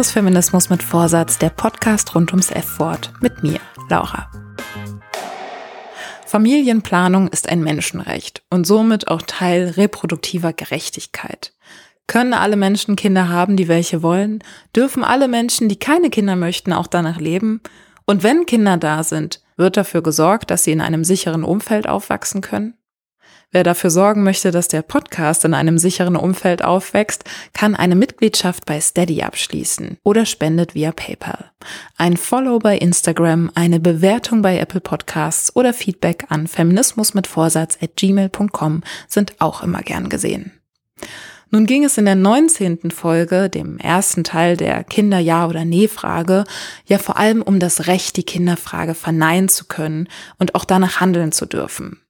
Ist 0.00 0.12
Feminismus 0.12 0.70
mit 0.70 0.82
Vorsatz, 0.82 1.36
der 1.36 1.50
Podcast 1.50 2.14
rund 2.14 2.30
ums 2.30 2.50
F-Wort 2.50 3.12
mit 3.20 3.42
mir, 3.42 3.60
Laura. 3.90 4.30
Familienplanung 6.24 7.28
ist 7.28 7.50
ein 7.50 7.62
Menschenrecht 7.62 8.42
und 8.48 8.66
somit 8.66 9.08
auch 9.08 9.20
Teil 9.20 9.68
reproduktiver 9.76 10.54
Gerechtigkeit. 10.54 11.52
Können 12.06 12.32
alle 12.32 12.56
Menschen 12.56 12.96
Kinder 12.96 13.28
haben, 13.28 13.58
die 13.58 13.68
welche 13.68 14.02
wollen? 14.02 14.42
Dürfen 14.74 15.04
alle 15.04 15.28
Menschen, 15.28 15.68
die 15.68 15.78
keine 15.78 16.08
Kinder 16.08 16.34
möchten, 16.34 16.72
auch 16.72 16.86
danach 16.86 17.20
leben? 17.20 17.60
Und 18.06 18.22
wenn 18.22 18.46
Kinder 18.46 18.78
da 18.78 19.04
sind, 19.04 19.42
wird 19.58 19.76
dafür 19.76 20.02
gesorgt, 20.02 20.50
dass 20.50 20.64
sie 20.64 20.72
in 20.72 20.80
einem 20.80 21.04
sicheren 21.04 21.44
Umfeld 21.44 21.86
aufwachsen 21.86 22.40
können? 22.40 22.72
Wer 23.52 23.64
dafür 23.64 23.90
sorgen 23.90 24.22
möchte, 24.22 24.52
dass 24.52 24.68
der 24.68 24.82
Podcast 24.82 25.44
in 25.44 25.54
einem 25.54 25.76
sicheren 25.76 26.14
Umfeld 26.14 26.62
aufwächst, 26.62 27.24
kann 27.52 27.74
eine 27.74 27.96
Mitgliedschaft 27.96 28.64
bei 28.64 28.80
Steady 28.80 29.22
abschließen 29.22 29.98
oder 30.04 30.24
spendet 30.24 30.76
via 30.76 30.92
PayPal. 30.92 31.50
Ein 31.96 32.16
Follow 32.16 32.60
bei 32.60 32.78
Instagram, 32.78 33.50
eine 33.56 33.80
Bewertung 33.80 34.40
bei 34.40 34.56
Apple 34.56 34.80
Podcasts 34.80 35.56
oder 35.56 35.74
Feedback 35.74 36.26
an 36.28 36.46
feminismusmitvorsatz 36.46 37.78
at 37.82 37.96
gmail.com 37.96 38.82
sind 39.08 39.40
auch 39.40 39.64
immer 39.64 39.82
gern 39.82 40.08
gesehen. 40.08 40.52
Nun 41.50 41.66
ging 41.66 41.82
es 41.82 41.98
in 41.98 42.04
der 42.04 42.14
19. 42.14 42.92
Folge, 42.92 43.50
dem 43.50 43.78
ersten 43.78 44.22
Teil 44.22 44.56
der 44.56 44.84
Kinder-Ja- 44.84 45.48
oder 45.48 45.64
Nee-Frage, 45.64 46.44
ja 46.86 46.98
vor 46.98 47.16
allem 47.16 47.42
um 47.42 47.58
das 47.58 47.88
Recht, 47.88 48.16
die 48.16 48.22
Kinderfrage 48.22 48.94
verneinen 48.94 49.48
zu 49.48 49.64
können 49.64 50.08
und 50.38 50.54
auch 50.54 50.64
danach 50.64 51.00
handeln 51.00 51.32
zu 51.32 51.46
dürfen. 51.46 52.00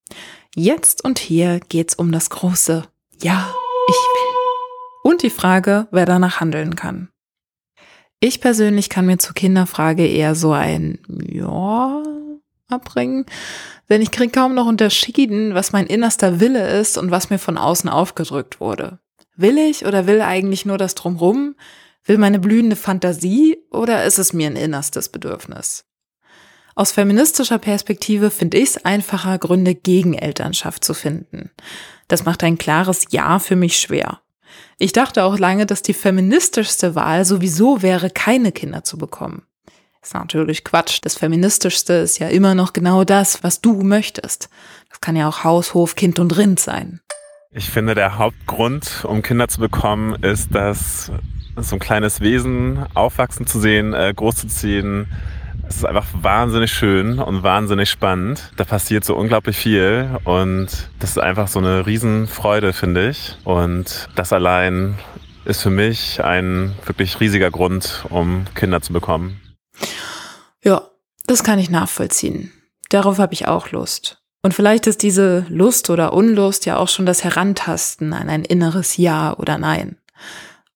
Jetzt 0.57 1.05
und 1.05 1.19
hier 1.19 1.61
geht's 1.69 1.95
um 1.95 2.11
das 2.11 2.31
große 2.31 2.85
Ja, 3.23 3.55
ich 3.89 3.95
will. 3.95 5.11
Und 5.13 5.23
die 5.23 5.31
Frage, 5.31 5.87
wer 5.91 6.07
danach 6.07 6.41
handeln 6.41 6.75
kann. 6.75 7.09
Ich 8.19 8.41
persönlich 8.41 8.89
kann 8.89 9.07
mir 9.07 9.19
zur 9.19 9.35
Kinderfrage 9.35 10.07
eher 10.07 10.35
so 10.35 10.53
ein 10.53 10.99
Ja 11.29 12.03
abbringen, 12.69 13.27
denn 13.89 14.03
ich 14.03 14.11
kriege 14.11 14.33
kaum 14.33 14.55
noch 14.55 14.67
unterschieden, 14.67 15.55
was 15.55 15.73
mein 15.73 15.87
innerster 15.87 16.41
Wille 16.41 16.79
ist 16.81 16.99
und 16.99 17.11
was 17.11 17.31
mir 17.31 17.39
von 17.39 17.59
außen 17.59 17.89
aufgedrückt 17.89 18.61
wurde. 18.61 18.99
Will 19.37 19.59
ich 19.59 19.87
oder 19.87 20.07
will 20.07 20.21
eigentlich 20.21 20.67
nur 20.67 20.79
das 20.79 20.95
Drumrum? 20.95 21.57
Will 22.05 22.19
meine 22.19 22.39
blühende 22.39 22.77
Fantasie 22.77 23.59
oder 23.71 24.05
ist 24.05 24.19
es 24.19 24.33
mir 24.33 24.49
ein 24.49 24.57
innerstes 24.57 25.09
Bedürfnis? 25.09 25.85
Aus 26.75 26.93
feministischer 26.93 27.59
Perspektive 27.59 28.31
finde 28.31 28.59
ich 28.59 28.71
es 28.71 28.85
einfacher, 28.85 29.39
Gründe 29.39 29.75
gegen 29.75 30.15
Elternschaft 30.15 30.85
zu 30.85 30.95
finden. 30.95 31.51
Das 32.09 32.25
macht 32.25 32.43
ein 32.43 32.59
klares 32.59 33.07
Ja 33.11 33.39
für 33.39 33.57
mich 33.57 33.79
schwer. 33.79 34.21
Ich 34.79 34.93
dachte 34.93 35.25
auch 35.25 35.39
lange, 35.39 35.67
dass 35.67 35.83
die 35.83 35.93
feministischste 35.93 36.95
Wahl 36.95 37.25
sowieso 37.25 37.83
wäre, 37.83 38.11
keine 38.11 38.53
Kinder 38.53 38.83
zu 38.83 38.99
bekommen. 38.99 39.43
Ist 40.03 40.15
natürlich 40.15 40.65
Quatsch. 40.65 41.01
Das 41.03 41.17
feministischste 41.17 41.93
ist 41.95 42.19
ja 42.19 42.29
immer 42.29 42.55
noch 42.55 42.73
genau 42.73 43.05
das, 43.05 43.43
was 43.43 43.61
du 43.61 43.83
möchtest. 43.83 44.49
Das 44.89 45.01
kann 45.01 45.17
ja 45.17 45.29
auch 45.29 45.45
Haus, 45.45 45.75
Hof, 45.75 45.95
Kind 45.95 46.19
und 46.19 46.37
Rind 46.37 46.59
sein. 46.59 47.01
Ich 47.53 47.69
finde, 47.69 47.95
der 47.95 48.17
Hauptgrund, 48.17 49.05
um 49.05 49.23
Kinder 49.23 49.49
zu 49.49 49.61
bekommen, 49.61 50.15
ist, 50.23 50.55
dass 50.55 51.13
so 51.57 51.77
ein 51.77 51.81
kleines 51.81 52.21
Wesen 52.21 52.87
aufwachsen 52.95 53.47
zu 53.47 53.61
sehen, 53.61 53.93
äh, 53.93 54.15
großzuziehen, 54.15 55.09
es 55.71 55.77
ist 55.77 55.85
einfach 55.85 56.07
wahnsinnig 56.13 56.73
schön 56.73 57.21
und 57.21 57.45
wahnsinnig 57.45 57.89
spannend. 57.89 58.51
Da 58.57 58.65
passiert 58.65 59.05
so 59.05 59.15
unglaublich 59.15 59.57
viel 59.57 60.19
und 60.25 60.67
das 60.99 61.11
ist 61.11 61.19
einfach 61.19 61.47
so 61.47 61.61
eine 61.61 61.87
Riesenfreude, 61.87 62.73
finde 62.73 63.09
ich. 63.09 63.37
Und 63.45 64.09
das 64.17 64.33
allein 64.33 64.99
ist 65.45 65.63
für 65.63 65.71
mich 65.71 66.23
ein 66.23 66.75
wirklich 66.87 67.21
riesiger 67.21 67.53
Grund, 67.53 68.05
um 68.11 68.47
Kinder 68.57 68.83
zu 68.83 68.93
bekommen. 68.93 69.41
Ja, 70.63 70.83
das 71.27 71.45
kann 71.45 71.61
ich 71.61 71.71
nachvollziehen. 71.71 72.53
Darauf 72.89 73.19
habe 73.19 73.33
ich 73.33 73.47
auch 73.47 73.71
Lust. 73.71 74.19
Und 74.43 74.55
vielleicht 74.55 74.89
ist 74.89 75.03
diese 75.03 75.47
Lust 75.49 75.89
oder 75.89 76.13
Unlust 76.13 76.67
ja 76.67 76.79
auch 76.79 76.89
schon 76.89 77.07
das 77.07 77.23
Herantasten 77.23 78.13
an 78.13 78.29
ein 78.29 78.45
inneres 78.45 78.97
Ja 78.97 79.37
oder 79.37 79.57
Nein. 79.57 79.99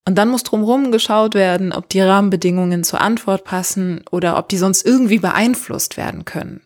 Und 0.07 0.17
dann 0.17 0.29
muss 0.29 0.43
drumherum 0.43 0.93
geschaut 0.93 1.35
werden, 1.35 1.73
ob 1.73 1.89
die 1.89 2.01
Rahmenbedingungen 2.01 2.85
zur 2.85 3.01
Antwort 3.01 3.45
passen 3.45 4.05
oder 4.11 4.37
ob 4.37 4.49
die 4.49 4.59
sonst 4.59 4.85
irgendwie 4.85 5.19
beeinflusst 5.19 5.97
werden 5.97 6.25
können. 6.25 6.61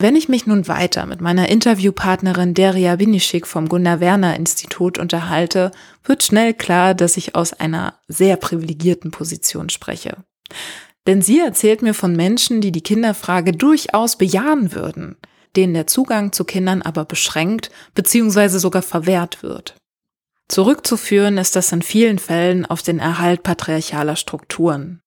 Wenn 0.00 0.14
ich 0.14 0.28
mich 0.28 0.46
nun 0.46 0.68
weiter 0.68 1.06
mit 1.06 1.20
meiner 1.20 1.48
Interviewpartnerin 1.48 2.54
Deria 2.54 2.96
Binischik 2.96 3.48
vom 3.48 3.68
Gunnar 3.68 3.98
Werner 3.98 4.36
Institut 4.36 4.96
unterhalte, 4.96 5.72
wird 6.04 6.22
schnell 6.22 6.54
klar, 6.54 6.94
dass 6.94 7.16
ich 7.16 7.34
aus 7.34 7.52
einer 7.52 7.94
sehr 8.06 8.36
privilegierten 8.36 9.10
Position 9.10 9.70
spreche. 9.70 10.18
Denn 11.08 11.20
sie 11.20 11.40
erzählt 11.40 11.82
mir 11.82 11.94
von 11.94 12.14
Menschen, 12.14 12.60
die 12.60 12.70
die 12.70 12.82
Kinderfrage 12.82 13.52
durchaus 13.52 14.16
bejahen 14.16 14.72
würden, 14.72 15.16
denen 15.56 15.74
der 15.74 15.88
Zugang 15.88 16.32
zu 16.32 16.44
Kindern 16.44 16.80
aber 16.80 17.04
beschränkt 17.04 17.70
bzw. 17.94 18.58
sogar 18.58 18.82
verwehrt 18.82 19.42
wird. 19.42 19.77
Zurückzuführen 20.48 21.36
ist 21.36 21.56
das 21.56 21.72
in 21.72 21.82
vielen 21.82 22.18
Fällen 22.18 22.64
auf 22.64 22.82
den 22.82 22.98
Erhalt 22.98 23.42
patriarchaler 23.42 24.16
Strukturen, 24.16 25.02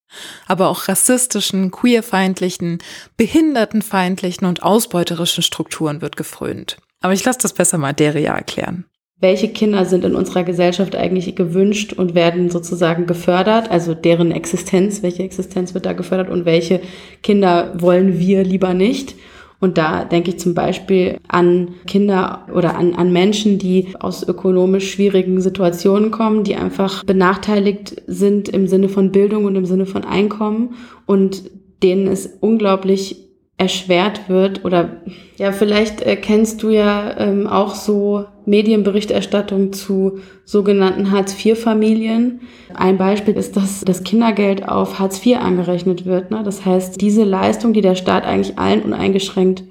aber 0.47 0.69
auch 0.69 0.87
rassistischen, 0.87 1.71
queerfeindlichen, 1.71 2.77
behindertenfeindlichen 3.17 4.47
und 4.47 4.61
ausbeuterischen 4.61 5.41
Strukturen 5.43 6.01
wird 6.01 6.15
gefrönt. 6.15 6.77
Aber 7.01 7.13
ich 7.13 7.25
lasse 7.25 7.39
das 7.41 7.53
besser 7.53 7.79
mal 7.79 7.93
Deria 7.93 8.35
erklären. 8.35 8.85
Welche 9.19 9.49
Kinder 9.49 9.85
sind 9.85 10.03
in 10.03 10.15
unserer 10.15 10.43
Gesellschaft 10.43 10.95
eigentlich 10.95 11.35
gewünscht 11.35 11.93
und 11.93 12.15
werden 12.15 12.49
sozusagen 12.49 13.05
gefördert? 13.05 13.69
Also 13.69 13.93
deren 13.93 14.31
Existenz, 14.31 15.03
welche 15.03 15.23
Existenz 15.23 15.73
wird 15.73 15.85
da 15.85 15.93
gefördert 15.93 16.29
und 16.29 16.45
welche 16.45 16.81
Kinder 17.21 17.71
wollen 17.79 18.17
wir 18.19 18.43
lieber 18.43 18.73
nicht? 18.73 19.15
Und 19.61 19.77
da 19.77 20.03
denke 20.05 20.31
ich 20.31 20.39
zum 20.39 20.55
Beispiel 20.55 21.19
an 21.27 21.75
Kinder 21.85 22.47
oder 22.53 22.75
an, 22.75 22.95
an 22.95 23.13
Menschen, 23.13 23.59
die 23.59 23.89
aus 23.99 24.27
ökonomisch 24.27 24.91
schwierigen 24.91 25.39
Situationen 25.39 26.09
kommen, 26.09 26.43
die 26.43 26.55
einfach 26.55 27.03
benachteiligt 27.05 28.01
sind 28.07 28.49
im 28.49 28.67
Sinne 28.67 28.89
von 28.89 29.11
Bildung 29.11 29.45
und 29.45 29.55
im 29.55 29.65
Sinne 29.65 29.85
von 29.85 30.03
Einkommen 30.03 30.73
und 31.05 31.43
denen 31.83 32.07
es 32.07 32.25
unglaublich 32.41 33.30
erschwert 33.61 34.27
wird 34.27 34.65
oder 34.65 34.97
ja, 35.37 35.51
vielleicht 35.51 36.01
äh, 36.01 36.15
kennst 36.15 36.63
du 36.63 36.69
ja 36.69 37.15
ähm, 37.19 37.45
auch 37.45 37.75
so 37.75 38.25
Medienberichterstattung 38.47 39.71
zu 39.71 40.17
sogenannten 40.45 41.11
Hartz-IV-Familien. 41.11 42.41
Ein 42.73 42.97
Beispiel 42.97 43.35
ist, 43.35 43.55
dass 43.57 43.81
das 43.81 44.03
Kindergeld 44.03 44.67
auf 44.67 44.97
Hartz 44.97 45.23
IV 45.23 45.37
angerechnet 45.37 46.05
wird. 46.05 46.31
Ne? 46.31 46.41
Das 46.43 46.65
heißt, 46.65 46.99
diese 46.99 47.23
Leistung, 47.23 47.73
die 47.73 47.81
der 47.81 47.93
Staat 47.93 48.25
eigentlich 48.25 48.57
allen 48.57 48.81
uneingeschränkt 48.81 49.63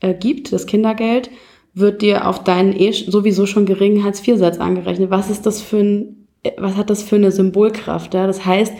äh, 0.00 0.14
gibt, 0.14 0.54
das 0.54 0.64
Kindergeld, 0.64 1.28
wird 1.74 2.00
dir 2.00 2.26
auf 2.26 2.42
deinen 2.42 2.72
eh 2.72 2.92
sowieso 2.92 3.44
schon 3.44 3.66
geringen 3.66 4.02
Hartz-IV-Satz 4.02 4.58
angerechnet. 4.58 5.10
Was 5.10 5.28
ist 5.28 5.44
das 5.44 5.60
für 5.60 5.76
ein, 5.76 6.26
äh, 6.42 6.52
was 6.56 6.76
hat 6.76 6.88
das 6.88 7.02
für 7.02 7.16
eine 7.16 7.30
Symbolkraft? 7.30 8.14
Ja? 8.14 8.26
Das 8.26 8.46
heißt, 8.46 8.72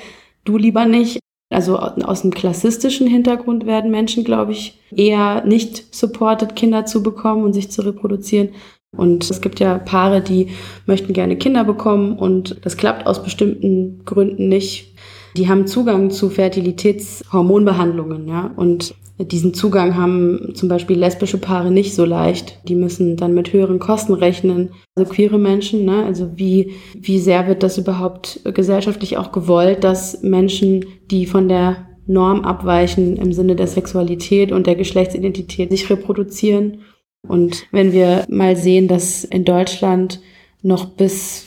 du 0.47 0.56
lieber 0.56 0.87
nicht 0.87 1.19
also 1.51 1.79
aus 1.79 2.23
einem 2.23 2.34
klassistischen 2.34 3.07
Hintergrund 3.07 3.67
werden 3.67 3.91
Menschen, 3.91 4.25
glaube 4.25 4.53
ich, 4.53 4.81
eher 4.95 5.45
nicht 5.45 5.95
supported, 5.95 6.57
Kinder 6.57 6.87
zu 6.87 7.03
bekommen 7.03 7.45
und 7.45 7.53
sich 7.53 7.71
zu 7.71 7.83
reproduzieren. 7.83 8.49
Und 8.97 9.31
es 9.31 9.41
gibt 9.41 9.60
ja 9.60 9.78
Paare, 9.78 10.22
die 10.22 10.48
möchten 10.87 11.13
gerne 11.13 11.37
Kinder 11.37 11.65
bekommen 11.65 12.19
und 12.19 12.57
das 12.63 12.77
klappt 12.77 13.07
aus 13.07 13.22
bestimmten 13.22 14.04
Gründen 14.04 14.48
nicht. 14.48 14.95
Die 15.37 15.48
haben 15.48 15.66
Zugang 15.66 16.10
zu 16.10 16.31
Fertilitätshormonbehandlungen, 16.31 18.27
ja. 18.27 18.51
Und 18.57 18.95
diesen 19.18 19.54
Zugang 19.54 19.97
haben 19.97 20.53
zum 20.54 20.68
Beispiel 20.68 20.98
lesbische 20.98 21.39
Paare 21.39 21.71
nicht 21.71 21.95
so 21.95 22.04
leicht. 22.04 22.59
Die 22.68 22.74
müssen 22.74 23.16
dann 23.16 23.33
mit 23.33 23.53
höheren 23.53 23.78
Kosten 23.78 24.13
rechnen. 24.13 24.71
Also 24.95 25.10
queere 25.10 25.39
Menschen, 25.39 25.84
ne? 25.86 26.04
also 26.04 26.33
wie, 26.36 26.72
wie 26.95 27.18
sehr 27.18 27.47
wird 27.47 27.63
das 27.63 27.78
überhaupt 27.78 28.41
gesellschaftlich 28.45 29.16
auch 29.16 29.33
gewollt, 29.33 29.84
dass 29.84 30.22
Menschen, 30.22 30.84
die 31.10 31.27
von 31.27 31.48
der 31.48 31.86
Norm 32.07 32.45
abweichen 32.45 33.16
im 33.16 33.33
Sinne 33.33 33.57
der 33.57 33.66
Sexualität 33.66 34.53
und 34.53 34.66
der 34.66 34.77
Geschlechtsidentität 34.77 35.71
sich 35.71 35.89
reproduzieren. 35.89 36.83
Und 37.27 37.66
wenn 37.72 37.92
wir 37.92 38.24
mal 38.28 38.57
sehen, 38.57 38.86
dass 38.86 39.24
in 39.24 39.45
Deutschland 39.45 40.21
noch 40.63 40.84
bis 40.84 41.45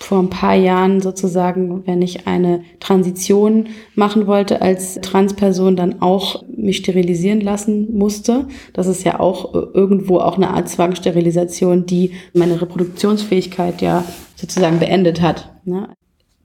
vor 0.00 0.18
ein 0.18 0.30
paar 0.30 0.54
Jahren 0.54 1.00
sozusagen, 1.00 1.86
wenn 1.86 2.00
ich 2.00 2.26
eine 2.26 2.62
Transition 2.80 3.68
machen 3.94 4.26
wollte 4.26 4.62
als 4.62 4.94
Transperson, 5.02 5.76
dann 5.76 6.00
auch 6.00 6.42
mich 6.48 6.78
sterilisieren 6.78 7.40
lassen 7.42 7.96
musste. 7.96 8.46
Das 8.72 8.86
ist 8.86 9.04
ja 9.04 9.20
auch 9.20 9.54
irgendwo 9.54 10.18
auch 10.18 10.36
eine 10.36 10.50
Art 10.50 10.68
Zwangssterilisation, 10.68 11.84
die 11.84 12.12
meine 12.32 12.60
Reproduktionsfähigkeit 12.60 13.82
ja 13.82 14.04
sozusagen 14.36 14.78
beendet 14.78 15.20
hat. 15.20 15.50
Ne? 15.64 15.90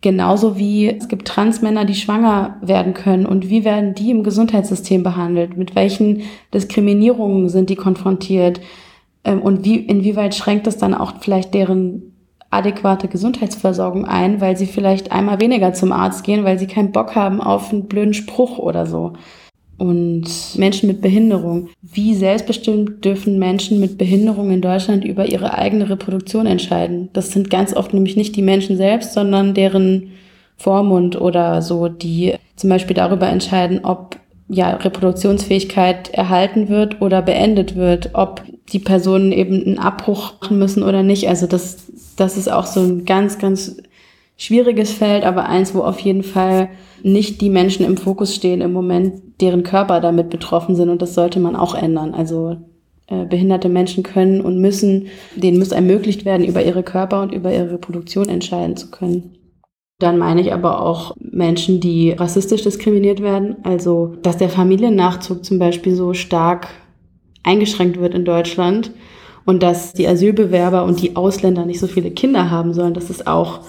Genauso 0.02 0.58
wie 0.58 0.90
es 0.90 1.08
gibt 1.08 1.28
Transmänner, 1.28 1.86
die 1.86 1.96
schwanger 1.96 2.58
werden 2.62 2.94
können 2.94 3.26
und 3.26 3.50
wie 3.50 3.64
werden 3.64 3.96
die 3.96 4.12
im 4.12 4.24
Gesundheitssystem 4.24 5.02
behandelt? 5.02 5.58
Mit 5.58 5.76
welchen 5.76 6.24
Diskriminierungen 6.54 7.50
sind 7.50 7.70
die 7.70 7.76
konfrontiert? 7.76 8.60
Ähm, 9.24 9.42
und 9.42 9.64
wie, 9.64 9.78
inwieweit 9.78 10.36
schränkt 10.36 10.68
es 10.68 10.78
dann 10.78 10.94
auch 10.94 11.14
vielleicht 11.22 11.54
deren 11.54 12.15
adäquate 12.56 13.08
Gesundheitsversorgung 13.08 14.06
ein, 14.06 14.42
weil 14.42 14.58
sie 14.58 14.66
vielleicht 14.66 15.12
einmal 15.12 15.40
weniger 15.40 15.74
zum 15.74 15.92
Arzt 15.92 16.24
gehen, 16.24 16.44
weil 16.44 16.60
sie 16.60 16.68
keinen 16.68 16.92
Bock 16.92 17.16
haben 17.16 17.42
auf 17.42 17.72
einen 17.72 17.88
blöden 17.88 18.14
Spruch 18.14 18.58
oder 18.58 18.86
so. 18.86 19.14
Und 19.78 20.26
Menschen 20.56 20.88
mit 20.88 21.02
Behinderung. 21.02 21.68
Wie 21.82 22.16
selbstbestimmt 22.16 23.04
dürfen 23.04 23.40
Menschen 23.40 23.82
mit 23.82 23.98
Behinderung 23.98 24.50
in 24.52 24.62
Deutschland 24.62 25.04
über 25.04 25.26
ihre 25.26 25.58
eigene 25.58 25.90
Reproduktion 25.90 26.46
entscheiden? 26.46 27.10
Das 27.12 27.32
sind 27.32 27.50
ganz 27.50 27.76
oft 27.76 27.94
nämlich 27.94 28.16
nicht 28.16 28.38
die 28.38 28.42
Menschen 28.42 28.78
selbst, 28.78 29.14
sondern 29.14 29.54
deren 29.54 30.12
Vormund 30.56 31.20
oder 31.20 31.62
so, 31.62 31.90
die 31.90 32.36
zum 32.56 32.70
Beispiel 32.70 32.96
darüber 32.96 33.28
entscheiden, 33.28 33.82
ob 33.84 34.18
ja, 34.48 34.76
Reproduktionsfähigkeit 34.76 36.10
erhalten 36.14 36.70
wird 36.70 37.02
oder 37.02 37.22
beendet 37.22 37.76
wird, 37.76 38.12
ob 38.14 38.44
die 38.74 38.80
Personen 38.80 39.32
eben 39.32 39.64
einen 39.64 39.80
Abbruch 39.80 40.34
machen 40.42 40.60
müssen 40.60 40.84
oder 40.84 41.04
nicht. 41.04 41.30
Also 41.30 41.48
das, 41.48 41.88
das 42.16 42.38
ist 42.38 42.52
auch 42.52 42.66
so 42.66 42.82
ein 42.82 43.06
ganz, 43.06 43.38
ganz 43.38 43.78
schwieriges 44.38 44.92
Feld, 44.92 45.24
aber 45.24 45.48
eins, 45.48 45.74
wo 45.76 45.82
auf 45.82 46.00
jeden 46.00 46.24
Fall 46.24 46.70
nicht 47.04 47.42
die 47.42 47.50
Menschen 47.50 47.86
im 47.86 47.98
Fokus 47.98 48.36
stehen 48.36 48.62
im 48.62 48.74
Moment, 48.74 49.22
deren 49.40 49.64
Körper 49.64 50.02
damit 50.02 50.30
betroffen 50.30 50.76
sind 50.76 50.90
und 50.90 51.02
das 51.02 51.14
sollte 51.14 51.40
man 51.40 51.56
auch 51.56 51.76
ändern. 51.76 52.14
Also 52.14 52.58
äh, 53.08 53.26
behinderte 53.26 53.70
Menschen 53.70 54.04
können 54.04 54.42
und 54.42 54.60
müssen, 54.60 55.08
denen 55.36 55.60
muss 55.60 55.72
ermöglicht 55.72 56.26
werden, 56.26 56.46
über 56.46 56.64
ihre 56.64 56.84
Körper 56.84 57.22
und 57.22 57.34
über 57.34 57.54
ihre 57.54 57.72
Reproduktion 57.72 58.30
entscheiden 58.30 58.78
zu 58.78 58.90
können. 58.90 59.38
Dann 60.00 60.18
meine 60.18 60.42
ich 60.42 60.52
aber 60.52 60.82
auch 60.82 61.16
Menschen, 61.20 61.80
die 61.80 62.12
rassistisch 62.12 62.64
diskriminiert 62.64 63.22
werden. 63.22 63.58
Also, 63.64 64.16
dass 64.24 64.38
der 64.38 64.50
Familiennachzug 64.50 65.46
zum 65.46 65.58
Beispiel 65.58 65.96
so 65.96 66.14
stark 66.14 66.68
eingeschränkt 67.46 68.00
wird 68.00 68.14
in 68.14 68.26
Deutschland 68.26 68.92
und 69.46 69.64
dass 69.64 69.94
die 69.94 70.08
Asylbewerber 70.08 70.84
und 70.84 71.02
die 71.02 71.16
Ausländer 71.16 71.66
nicht 71.66 71.80
so 71.80 71.88
viele 71.88 72.12
Kinder 72.12 72.50
haben 72.50 72.74
sollen. 72.74 72.94
Das 72.94 73.10
ist 73.10 73.28
auch 73.28 73.62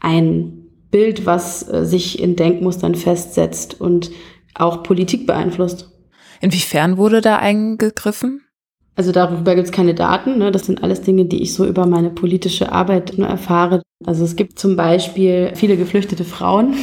ein 0.00 0.64
Bild, 0.90 1.26
was 1.26 1.68
äh, 1.68 1.84
sich 1.84 2.20
in 2.20 2.36
Denkmustern 2.36 2.94
festsetzt 2.94 3.80
und 3.80 4.10
auch 4.54 4.82
Politik 4.82 5.26
beeinflusst. 5.26 5.90
Inwiefern 6.40 6.96
wurde 6.96 7.20
da 7.20 7.36
eingegriffen? 7.36 8.42
Also 8.96 9.10
darüber 9.10 9.54
gibt 9.54 9.66
es 9.66 9.72
keine 9.72 9.94
Daten. 9.94 10.38
Ne? 10.38 10.52
Das 10.52 10.66
sind 10.66 10.82
alles 10.82 11.02
Dinge, 11.02 11.24
die 11.24 11.42
ich 11.42 11.52
so 11.52 11.66
über 11.66 11.86
meine 11.86 12.10
politische 12.10 12.70
Arbeit 12.70 13.14
nur 13.16 13.26
erfahre. 13.26 13.82
Also 14.04 14.24
es 14.24 14.36
gibt 14.36 14.58
zum 14.58 14.76
Beispiel 14.76 15.52
viele 15.54 15.76
geflüchtete 15.76 16.24
Frauen, 16.24 16.74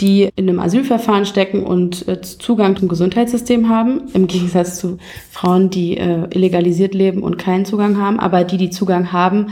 die 0.00 0.28
in 0.36 0.48
einem 0.48 0.60
Asylverfahren 0.60 1.26
stecken 1.26 1.62
und 1.62 2.08
äh, 2.08 2.20
Zugang 2.20 2.76
zum 2.76 2.88
Gesundheitssystem 2.88 3.68
haben, 3.68 4.08
im 4.12 4.26
Gegensatz 4.26 4.78
zu 4.78 4.98
Frauen, 5.30 5.70
die 5.70 5.96
äh, 5.96 6.26
illegalisiert 6.30 6.94
leben 6.94 7.22
und 7.22 7.38
keinen 7.38 7.64
Zugang 7.64 7.98
haben. 7.98 8.18
Aber 8.18 8.44
die, 8.44 8.56
die 8.56 8.70
Zugang 8.70 9.12
haben, 9.12 9.48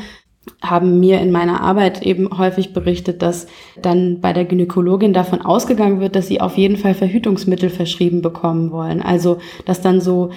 haben 0.60 0.98
mir 0.98 1.20
in 1.20 1.30
meiner 1.30 1.60
Arbeit 1.60 2.02
eben 2.02 2.36
häufig 2.36 2.72
berichtet, 2.72 3.22
dass 3.22 3.46
dann 3.80 4.20
bei 4.20 4.32
der 4.32 4.44
Gynäkologin 4.44 5.12
davon 5.12 5.40
ausgegangen 5.40 6.00
wird, 6.00 6.16
dass 6.16 6.26
sie 6.26 6.40
auf 6.40 6.56
jeden 6.56 6.76
Fall 6.76 6.94
Verhütungsmittel 6.94 7.70
verschrieben 7.70 8.22
bekommen 8.22 8.72
wollen. 8.72 9.00
Also, 9.00 9.38
dass 9.64 9.80
dann 9.80 10.00
so 10.00 10.30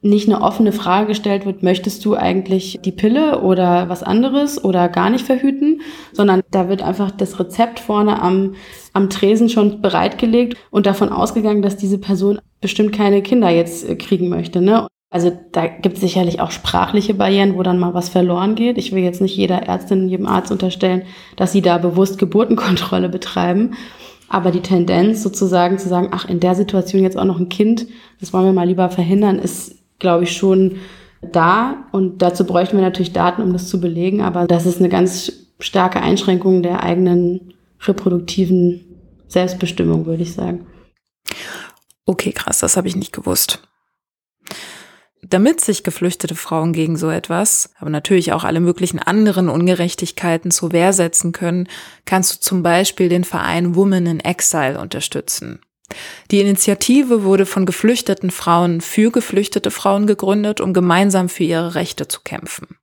nicht 0.00 0.28
eine 0.28 0.42
offene 0.42 0.72
Frage 0.72 1.08
gestellt 1.08 1.44
wird, 1.44 1.62
möchtest 1.62 2.04
du 2.04 2.14
eigentlich 2.14 2.78
die 2.84 2.92
Pille 2.92 3.40
oder 3.40 3.88
was 3.88 4.04
anderes 4.04 4.62
oder 4.62 4.88
gar 4.88 5.10
nicht 5.10 5.26
verhüten, 5.26 5.80
sondern 6.12 6.42
da 6.50 6.68
wird 6.68 6.82
einfach 6.82 7.10
das 7.10 7.40
Rezept 7.40 7.80
vorne 7.80 8.22
am, 8.22 8.54
am 8.92 9.10
Tresen 9.10 9.48
schon 9.48 9.82
bereitgelegt 9.82 10.56
und 10.70 10.86
davon 10.86 11.08
ausgegangen, 11.08 11.62
dass 11.62 11.76
diese 11.76 11.98
Person 11.98 12.38
bestimmt 12.60 12.92
keine 12.92 13.22
Kinder 13.22 13.50
jetzt 13.50 13.88
äh, 13.88 13.96
kriegen 13.96 14.28
möchte. 14.28 14.60
Ne? 14.60 14.86
Also 15.10 15.32
da 15.52 15.66
gibt 15.66 15.96
es 15.96 16.00
sicherlich 16.00 16.40
auch 16.40 16.52
sprachliche 16.52 17.14
Barrieren, 17.14 17.56
wo 17.56 17.62
dann 17.62 17.78
mal 17.78 17.94
was 17.94 18.08
verloren 18.08 18.54
geht. 18.54 18.78
Ich 18.78 18.92
will 18.92 19.02
jetzt 19.02 19.20
nicht 19.20 19.36
jeder 19.36 19.62
Ärztin, 19.62 20.08
jedem 20.08 20.26
Arzt 20.26 20.52
unterstellen, 20.52 21.02
dass 21.36 21.50
sie 21.50 21.62
da 21.62 21.78
bewusst 21.78 22.18
Geburtenkontrolle 22.18 23.08
betreiben. 23.08 23.72
Aber 24.28 24.50
die 24.50 24.60
Tendenz 24.60 25.22
sozusagen 25.22 25.78
zu 25.78 25.88
sagen, 25.88 26.10
ach, 26.12 26.28
in 26.28 26.40
der 26.40 26.54
Situation 26.54 27.02
jetzt 27.02 27.16
auch 27.16 27.24
noch 27.24 27.40
ein 27.40 27.48
Kind, 27.48 27.86
das 28.20 28.34
wollen 28.34 28.44
wir 28.44 28.52
mal 28.52 28.68
lieber 28.68 28.90
verhindern, 28.90 29.38
ist 29.38 29.77
glaube 29.98 30.24
ich, 30.24 30.36
schon 30.36 30.76
da. 31.22 31.86
Und 31.92 32.22
dazu 32.22 32.44
bräuchten 32.44 32.76
wir 32.76 32.84
natürlich 32.84 33.12
Daten, 33.12 33.42
um 33.42 33.52
das 33.52 33.68
zu 33.68 33.80
belegen. 33.80 34.20
Aber 34.22 34.46
das 34.46 34.66
ist 34.66 34.78
eine 34.78 34.88
ganz 34.88 35.32
starke 35.60 36.00
Einschränkung 36.00 36.62
der 36.62 36.82
eigenen 36.82 37.54
reproduktiven 37.82 38.84
Selbstbestimmung, 39.28 40.06
würde 40.06 40.22
ich 40.22 40.34
sagen. 40.34 40.66
Okay, 42.06 42.32
krass, 42.32 42.60
das 42.60 42.76
habe 42.76 42.88
ich 42.88 42.96
nicht 42.96 43.12
gewusst. 43.12 43.62
Damit 45.22 45.60
sich 45.60 45.82
geflüchtete 45.82 46.34
Frauen 46.34 46.72
gegen 46.72 46.96
so 46.96 47.10
etwas, 47.10 47.70
aber 47.78 47.90
natürlich 47.90 48.32
auch 48.32 48.44
alle 48.44 48.60
möglichen 48.60 48.98
anderen 48.98 49.48
Ungerechtigkeiten 49.48 50.50
zur 50.50 50.72
Wehr 50.72 50.92
setzen 50.92 51.32
können, 51.32 51.68
kannst 52.04 52.34
du 52.34 52.40
zum 52.40 52.62
Beispiel 52.62 53.08
den 53.08 53.24
Verein 53.24 53.74
Women 53.74 54.06
in 54.06 54.20
Exile 54.20 54.80
unterstützen. 54.80 55.60
Die 56.30 56.40
Initiative 56.40 57.22
wurde 57.24 57.46
von 57.46 57.64
geflüchteten 57.64 58.30
Frauen 58.30 58.80
für 58.80 59.10
geflüchtete 59.10 59.70
Frauen 59.70 60.06
gegründet, 60.06 60.60
um 60.60 60.74
gemeinsam 60.74 61.28
für 61.28 61.44
ihre 61.44 61.74
Rechte 61.74 62.08
zu 62.08 62.20
kämpfen. 62.22 62.76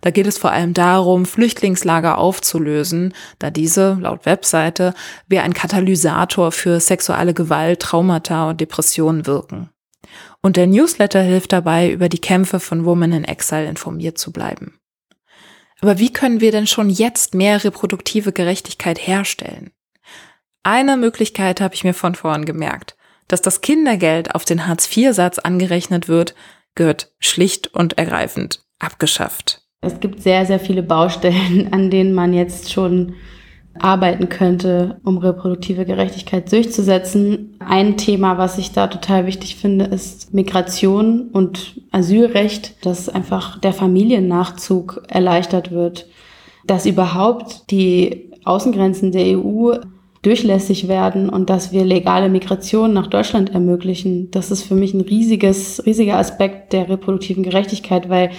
Da 0.00 0.10
geht 0.10 0.26
es 0.26 0.38
vor 0.38 0.52
allem 0.52 0.72
darum, 0.72 1.26
Flüchtlingslager 1.26 2.18
aufzulösen, 2.18 3.14
da 3.40 3.50
diese, 3.50 3.98
laut 4.00 4.24
Webseite, 4.26 4.94
wie 5.26 5.40
ein 5.40 5.54
Katalysator 5.54 6.52
für 6.52 6.78
sexuelle 6.78 7.34
Gewalt, 7.34 7.80
Traumata 7.80 8.50
und 8.50 8.60
Depressionen 8.60 9.26
wirken. 9.26 9.70
Und 10.40 10.56
der 10.56 10.66
Newsletter 10.66 11.22
hilft 11.22 11.52
dabei, 11.52 11.90
über 11.90 12.08
die 12.08 12.20
Kämpfe 12.20 12.60
von 12.60 12.84
Women 12.84 13.12
in 13.12 13.24
Exile 13.24 13.68
informiert 13.68 14.18
zu 14.18 14.32
bleiben. 14.32 14.78
Aber 15.80 15.98
wie 15.98 16.12
können 16.12 16.40
wir 16.40 16.52
denn 16.52 16.68
schon 16.68 16.90
jetzt 16.90 17.34
mehr 17.34 17.62
reproduktive 17.64 18.32
Gerechtigkeit 18.32 19.04
herstellen? 19.04 19.72
Eine 20.64 20.96
Möglichkeit 20.96 21.60
habe 21.60 21.74
ich 21.74 21.82
mir 21.82 21.94
von 21.94 22.14
vorn 22.14 22.44
gemerkt. 22.44 22.96
Dass 23.26 23.42
das 23.42 23.62
Kindergeld 23.62 24.34
auf 24.34 24.44
den 24.44 24.66
Hartz-IV-Satz 24.66 25.38
angerechnet 25.38 26.08
wird, 26.08 26.34
gehört 26.74 27.10
schlicht 27.18 27.74
und 27.74 27.98
ergreifend 27.98 28.62
abgeschafft. 28.78 29.62
Es 29.80 29.98
gibt 29.98 30.22
sehr, 30.22 30.46
sehr 30.46 30.60
viele 30.60 30.82
Baustellen, 30.82 31.68
an 31.72 31.90
denen 31.90 32.14
man 32.14 32.32
jetzt 32.32 32.72
schon 32.72 33.14
arbeiten 33.78 34.28
könnte, 34.28 35.00
um 35.02 35.16
reproduktive 35.18 35.86
Gerechtigkeit 35.86 36.52
durchzusetzen. 36.52 37.56
Ein 37.58 37.96
Thema, 37.96 38.36
was 38.36 38.58
ich 38.58 38.72
da 38.72 38.86
total 38.86 39.26
wichtig 39.26 39.56
finde, 39.56 39.86
ist 39.86 40.34
Migration 40.34 41.30
und 41.30 41.80
Asylrecht, 41.90 42.84
dass 42.84 43.08
einfach 43.08 43.58
der 43.60 43.72
Familiennachzug 43.72 45.02
erleichtert 45.08 45.70
wird, 45.70 46.06
dass 46.66 46.84
überhaupt 46.84 47.70
die 47.70 48.30
Außengrenzen 48.44 49.10
der 49.10 49.38
EU 49.38 49.72
durchlässig 50.22 50.86
werden 50.86 51.28
und 51.28 51.50
dass 51.50 51.72
wir 51.72 51.84
legale 51.84 52.28
Migration 52.28 52.92
nach 52.92 53.08
Deutschland 53.08 53.50
ermöglichen. 53.50 54.30
Das 54.30 54.50
ist 54.50 54.62
für 54.62 54.76
mich 54.76 54.94
ein 54.94 55.00
riesiges, 55.00 55.84
riesiger 55.84 56.18
Aspekt 56.18 56.72
der 56.72 56.88
reproduktiven 56.88 57.42
Gerechtigkeit, 57.42 58.08
weil 58.08 58.30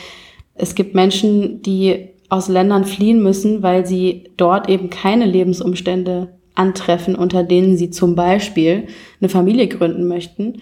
es 0.56 0.76
gibt 0.76 0.96
Menschen, 0.96 1.62
die 1.62 2.10
aus 2.30 2.48
Ländern 2.48 2.86
fliehen 2.86 3.22
müssen, 3.22 3.64
weil 3.64 3.86
sie 3.86 4.30
dort 4.38 4.70
eben 4.70 4.90
keine 4.90 5.26
Lebensumstände 5.26 6.30
antreffen, 6.56 7.16
unter 7.16 7.44
denen 7.44 7.78
sie 7.78 7.90
zum 7.90 8.16
Beispiel 8.16 8.88
eine 9.20 9.30
Familie 9.30 9.68
gründen 9.68 10.08
möchten. 10.08 10.62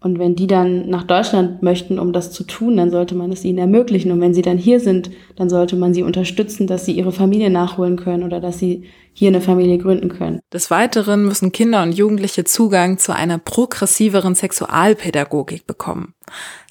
Und 0.00 0.18
wenn 0.18 0.36
die 0.36 0.46
dann 0.46 0.88
nach 0.88 1.04
Deutschland 1.04 1.62
möchten, 1.62 1.98
um 1.98 2.12
das 2.12 2.30
zu 2.30 2.44
tun, 2.44 2.76
dann 2.76 2.90
sollte 2.90 3.14
man 3.14 3.32
es 3.32 3.44
ihnen 3.44 3.58
ermöglichen. 3.58 4.12
Und 4.12 4.20
wenn 4.20 4.34
sie 4.34 4.42
dann 4.42 4.58
hier 4.58 4.78
sind, 4.78 5.10
dann 5.36 5.48
sollte 5.48 5.74
man 5.74 5.94
sie 5.94 6.02
unterstützen, 6.02 6.66
dass 6.66 6.84
sie 6.84 6.92
ihre 6.92 7.12
Familie 7.12 7.50
nachholen 7.50 7.96
können 7.96 8.22
oder 8.22 8.38
dass 8.38 8.58
sie 8.58 8.84
hier 9.14 9.28
eine 9.28 9.40
Familie 9.40 9.78
gründen 9.78 10.10
können. 10.10 10.40
Des 10.52 10.70
Weiteren 10.70 11.24
müssen 11.24 11.50
Kinder 11.50 11.82
und 11.82 11.92
Jugendliche 11.92 12.44
Zugang 12.44 12.98
zu 12.98 13.14
einer 13.14 13.38
progressiveren 13.38 14.34
Sexualpädagogik 14.34 15.66
bekommen. 15.66 16.12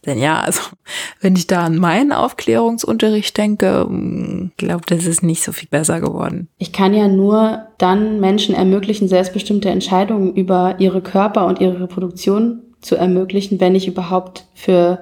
Denn 0.05 0.19
ja, 0.19 0.41
also 0.41 0.61
wenn 1.21 1.35
ich 1.35 1.47
da 1.47 1.63
an 1.63 1.79
meinen 1.79 2.11
Aufklärungsunterricht 2.11 3.35
denke, 3.35 3.85
hm, 3.87 4.51
glaube, 4.57 4.83
das 4.87 5.07
ist 5.07 5.23
nicht 5.23 5.43
so 5.43 5.51
viel 5.51 5.69
besser 5.69 5.99
geworden. 5.99 6.47
Ich 6.59 6.71
kann 6.71 6.93
ja 6.93 7.07
nur 7.07 7.63
dann 7.79 8.19
Menschen 8.19 8.53
ermöglichen, 8.53 9.07
selbstbestimmte 9.07 9.69
Entscheidungen 9.69 10.35
über 10.35 10.75
ihre 10.77 11.01
Körper 11.01 11.47
und 11.47 11.59
ihre 11.59 11.81
Reproduktion 11.81 12.61
zu 12.85 12.95
ermöglichen, 12.95 13.59
wenn 13.59 13.75
ich 13.75 13.87
überhaupt 13.87 14.45
für 14.53 14.99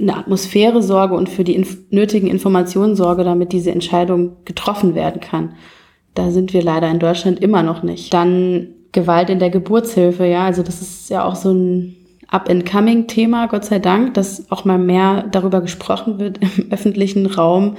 eine 0.00 0.16
Atmosphäre 0.16 0.82
sorge 0.82 1.14
und 1.14 1.28
für 1.28 1.42
die 1.42 1.56
inf 1.56 1.76
nötigen 1.90 2.28
Informationen 2.28 2.94
sorge, 2.94 3.24
damit 3.24 3.52
diese 3.52 3.72
Entscheidung 3.72 4.36
getroffen 4.44 4.94
werden 4.94 5.20
kann. 5.20 5.54
Da 6.14 6.30
sind 6.30 6.52
wir 6.52 6.62
leider 6.62 6.88
in 6.88 7.00
Deutschland 7.00 7.40
immer 7.40 7.64
noch 7.64 7.82
nicht. 7.82 8.14
Dann 8.14 8.68
Gewalt 8.92 9.30
in 9.30 9.40
der 9.40 9.50
Geburtshilfe, 9.50 10.26
ja, 10.26 10.44
also 10.44 10.62
das 10.62 10.80
ist 10.80 11.10
ja 11.10 11.24
auch 11.24 11.34
so 11.34 11.50
ein 11.52 11.96
Up-and-Coming-Thema, 12.28 13.48
Gott 13.48 13.64
sei 13.64 13.80
Dank, 13.80 14.14
dass 14.14 14.50
auch 14.50 14.64
mal 14.64 14.78
mehr 14.78 15.24
darüber 15.24 15.60
gesprochen 15.60 16.20
wird 16.20 16.38
im 16.38 16.66
öffentlichen 16.70 17.26
Raum, 17.26 17.76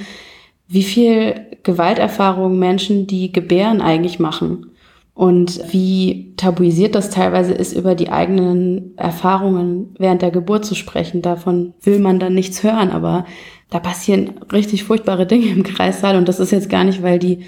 wie 0.68 0.84
viel 0.84 1.36
Gewalterfahrung 1.64 2.60
Menschen, 2.60 3.08
die 3.08 3.32
gebären, 3.32 3.82
eigentlich 3.82 4.20
machen. 4.20 4.73
Und 5.16 5.62
wie 5.72 6.34
tabuisiert 6.38 6.96
das 6.96 7.12
teilweise 7.12 7.54
ist, 7.54 7.74
über 7.74 7.94
die 7.94 8.10
eigenen 8.10 8.98
Erfahrungen 8.98 9.96
während 10.00 10.24
der 10.24 10.32
Geburt 10.32 10.66
zu 10.66 10.74
sprechen. 10.74 11.22
Davon 11.22 11.74
will 11.82 12.00
man 12.00 12.20
dann 12.20 12.34
nichts 12.34 12.64
hören, 12.64 12.90
aber 12.90 13.26
da 13.70 13.80
passieren 13.80 14.32
richtig 14.52 14.84
furchtbare 14.84 15.28
Dinge 15.28 15.48
im 15.48 15.64
Kreissaal 15.64 16.16
und 16.16 16.28
das 16.28 16.40
ist 16.40 16.52
jetzt 16.52 16.70
gar 16.70 16.84
nicht, 16.84 17.04
weil 17.04 17.20
die 17.20 17.40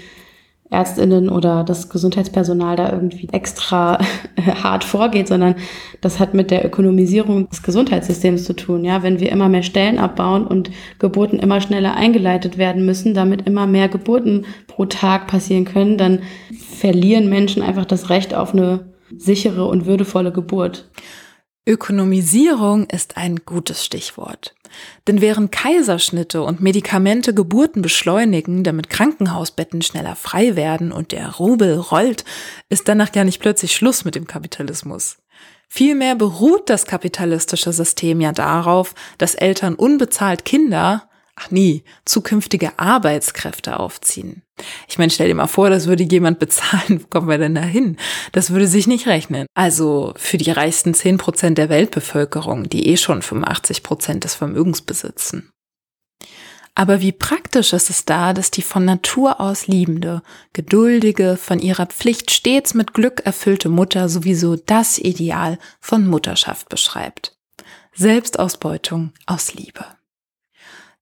Ärztinnen 0.70 1.28
oder 1.28 1.62
das 1.62 1.88
Gesundheitspersonal 1.88 2.76
da 2.76 2.92
irgendwie 2.92 3.28
extra 3.32 3.98
hart 4.62 4.84
vorgeht, 4.84 5.28
sondern 5.28 5.54
das 6.00 6.18
hat 6.18 6.34
mit 6.34 6.50
der 6.50 6.64
Ökonomisierung 6.64 7.48
des 7.48 7.62
Gesundheitssystems 7.62 8.44
zu 8.44 8.54
tun. 8.54 8.84
Ja, 8.84 9.02
wenn 9.02 9.20
wir 9.20 9.30
immer 9.30 9.48
mehr 9.48 9.62
Stellen 9.62 9.98
abbauen 9.98 10.46
und 10.46 10.70
Geburten 10.98 11.38
immer 11.38 11.60
schneller 11.60 11.94
eingeleitet 11.94 12.58
werden 12.58 12.84
müssen, 12.84 13.14
damit 13.14 13.46
immer 13.46 13.66
mehr 13.66 13.88
Geburten 13.88 14.44
pro 14.66 14.86
Tag 14.86 15.28
passieren 15.28 15.64
können, 15.64 15.98
dann 15.98 16.20
verlieren 16.58 17.28
Menschen 17.28 17.62
einfach 17.62 17.84
das 17.84 18.10
Recht 18.10 18.34
auf 18.34 18.52
eine 18.52 18.86
sichere 19.16 19.66
und 19.66 19.86
würdevolle 19.86 20.32
Geburt. 20.32 20.88
Ökonomisierung 21.66 22.86
ist 22.88 23.16
ein 23.16 23.40
gutes 23.44 23.84
Stichwort. 23.84 24.54
Denn 25.08 25.20
während 25.20 25.50
Kaiserschnitte 25.50 26.42
und 26.42 26.60
Medikamente 26.60 27.34
Geburten 27.34 27.82
beschleunigen, 27.82 28.62
damit 28.62 28.88
Krankenhausbetten 28.88 29.82
schneller 29.82 30.14
frei 30.14 30.54
werden 30.54 30.92
und 30.92 31.10
der 31.10 31.28
Rubel 31.36 31.78
rollt, 31.78 32.24
ist 32.68 32.86
danach 32.86 33.10
gar 33.10 33.24
nicht 33.24 33.40
plötzlich 33.40 33.74
Schluss 33.74 34.04
mit 34.04 34.14
dem 34.14 34.28
Kapitalismus. 34.28 35.18
Vielmehr 35.68 36.14
beruht 36.14 36.70
das 36.70 36.86
kapitalistische 36.86 37.72
System 37.72 38.20
ja 38.20 38.30
darauf, 38.30 38.94
dass 39.18 39.34
Eltern 39.34 39.74
unbezahlt 39.74 40.44
Kinder, 40.44 41.08
ach 41.36 41.50
nie, 41.50 41.84
zukünftige 42.04 42.78
Arbeitskräfte 42.78 43.78
aufziehen. 43.78 44.42
Ich 44.88 44.98
meine, 44.98 45.10
stell 45.10 45.28
dir 45.28 45.34
mal 45.34 45.46
vor, 45.46 45.70
das 45.70 45.86
würde 45.86 46.02
jemand 46.02 46.38
bezahlen, 46.40 47.02
wo 47.02 47.06
kommen 47.06 47.28
wir 47.28 47.38
denn 47.38 47.54
da 47.54 47.62
hin? 47.62 47.96
Das 48.32 48.50
würde 48.50 48.66
sich 48.66 48.86
nicht 48.86 49.06
rechnen. 49.06 49.46
Also 49.54 50.14
für 50.16 50.38
die 50.38 50.50
reichsten 50.50 50.94
10 50.94 51.18
Prozent 51.18 51.58
der 51.58 51.68
Weltbevölkerung, 51.68 52.68
die 52.68 52.88
eh 52.88 52.96
schon 52.96 53.22
85 53.22 53.82
Prozent 53.82 54.24
des 54.24 54.34
Vermögens 54.34 54.82
besitzen. 54.82 55.50
Aber 56.78 57.00
wie 57.00 57.12
praktisch 57.12 57.72
ist 57.72 57.88
es 57.88 58.04
da, 58.04 58.34
dass 58.34 58.50
die 58.50 58.60
von 58.60 58.84
Natur 58.84 59.40
aus 59.40 59.66
liebende, 59.66 60.22
geduldige, 60.52 61.38
von 61.38 61.58
ihrer 61.58 61.86
Pflicht 61.86 62.30
stets 62.30 62.74
mit 62.74 62.92
Glück 62.92 63.22
erfüllte 63.24 63.70
Mutter 63.70 64.10
sowieso 64.10 64.56
das 64.56 64.98
Ideal 64.98 65.58
von 65.80 66.06
Mutterschaft 66.06 66.68
beschreibt. 66.68 67.34
Selbstausbeutung 67.94 69.12
aus 69.24 69.54
Liebe. 69.54 69.86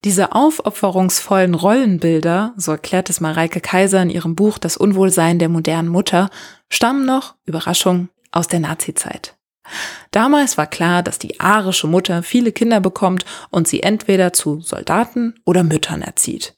Diese 0.04 0.32
aufopferungsvollen 0.32 1.54
Rollenbilder, 1.54 2.52
so 2.58 2.72
erklärt 2.72 3.08
es 3.08 3.22
Mareike 3.22 3.60
Kaiser 3.60 4.02
in 4.02 4.10
ihrem 4.10 4.34
Buch 4.34 4.58
Das 4.58 4.76
Unwohlsein 4.76 5.38
der 5.38 5.48
modernen 5.48 5.88
Mutter, 5.88 6.28
stammen 6.68 7.06
noch, 7.06 7.36
Überraschung, 7.46 8.10
aus 8.30 8.46
der 8.46 8.60
Nazizeit. 8.60 9.34
Damals 10.10 10.58
war 10.58 10.66
klar, 10.66 11.02
dass 11.02 11.18
die 11.18 11.40
arische 11.40 11.86
Mutter 11.86 12.22
viele 12.22 12.52
Kinder 12.52 12.80
bekommt 12.80 13.24
und 13.48 13.66
sie 13.66 13.82
entweder 13.82 14.34
zu 14.34 14.60
Soldaten 14.60 15.40
oder 15.46 15.64
Müttern 15.64 16.02
erzieht. 16.02 16.54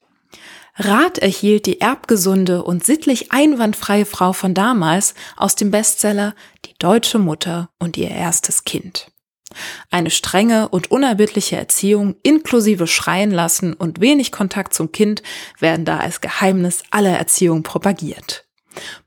Rat 0.75 1.19
erhielt 1.19 1.67
die 1.67 1.81
erbgesunde 1.81 2.65
und 2.65 2.85
sittlich 2.85 3.31
einwandfreie 3.31 4.07
Frau 4.07 4.33
von 4.33 4.55
damals 4.55 5.15
aus 5.37 5.55
dem 5.55 5.71
Bestseller 5.71 6.35
Die 6.65 6.75
deutsche 6.79 7.21
Mutter 7.21 7.71
und 7.79 7.97
ihr 7.97 8.11
erstes 8.11 8.65
Kind. 8.65 9.13
Eine 9.91 10.11
strenge 10.11 10.69
und 10.69 10.91
unerbittliche 10.91 11.57
Erziehung 11.57 12.17
inklusive 12.23 12.87
Schreien 12.87 13.31
lassen 13.31 13.75
und 13.75 14.01
wenig 14.01 14.33
Kontakt 14.33 14.75
zum 14.75 14.93
Kind 14.93 15.23
werden 15.59 15.85
da 15.85 15.99
als 15.99 16.21
Geheimnis 16.21 16.83
aller 16.91 17.17
Erziehung 17.17 17.63
propagiert. 17.63 18.45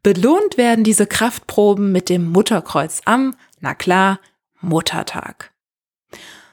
Belohnt 0.04 0.58
werden 0.58 0.84
diese 0.84 1.08
Kraftproben 1.08 1.92
mit 1.92 2.10
dem 2.10 2.32
Mutterkreuz 2.32 3.02
am, 3.06 3.36
na 3.60 3.76
klar, 3.76 4.20
Muttertag. 4.62 5.52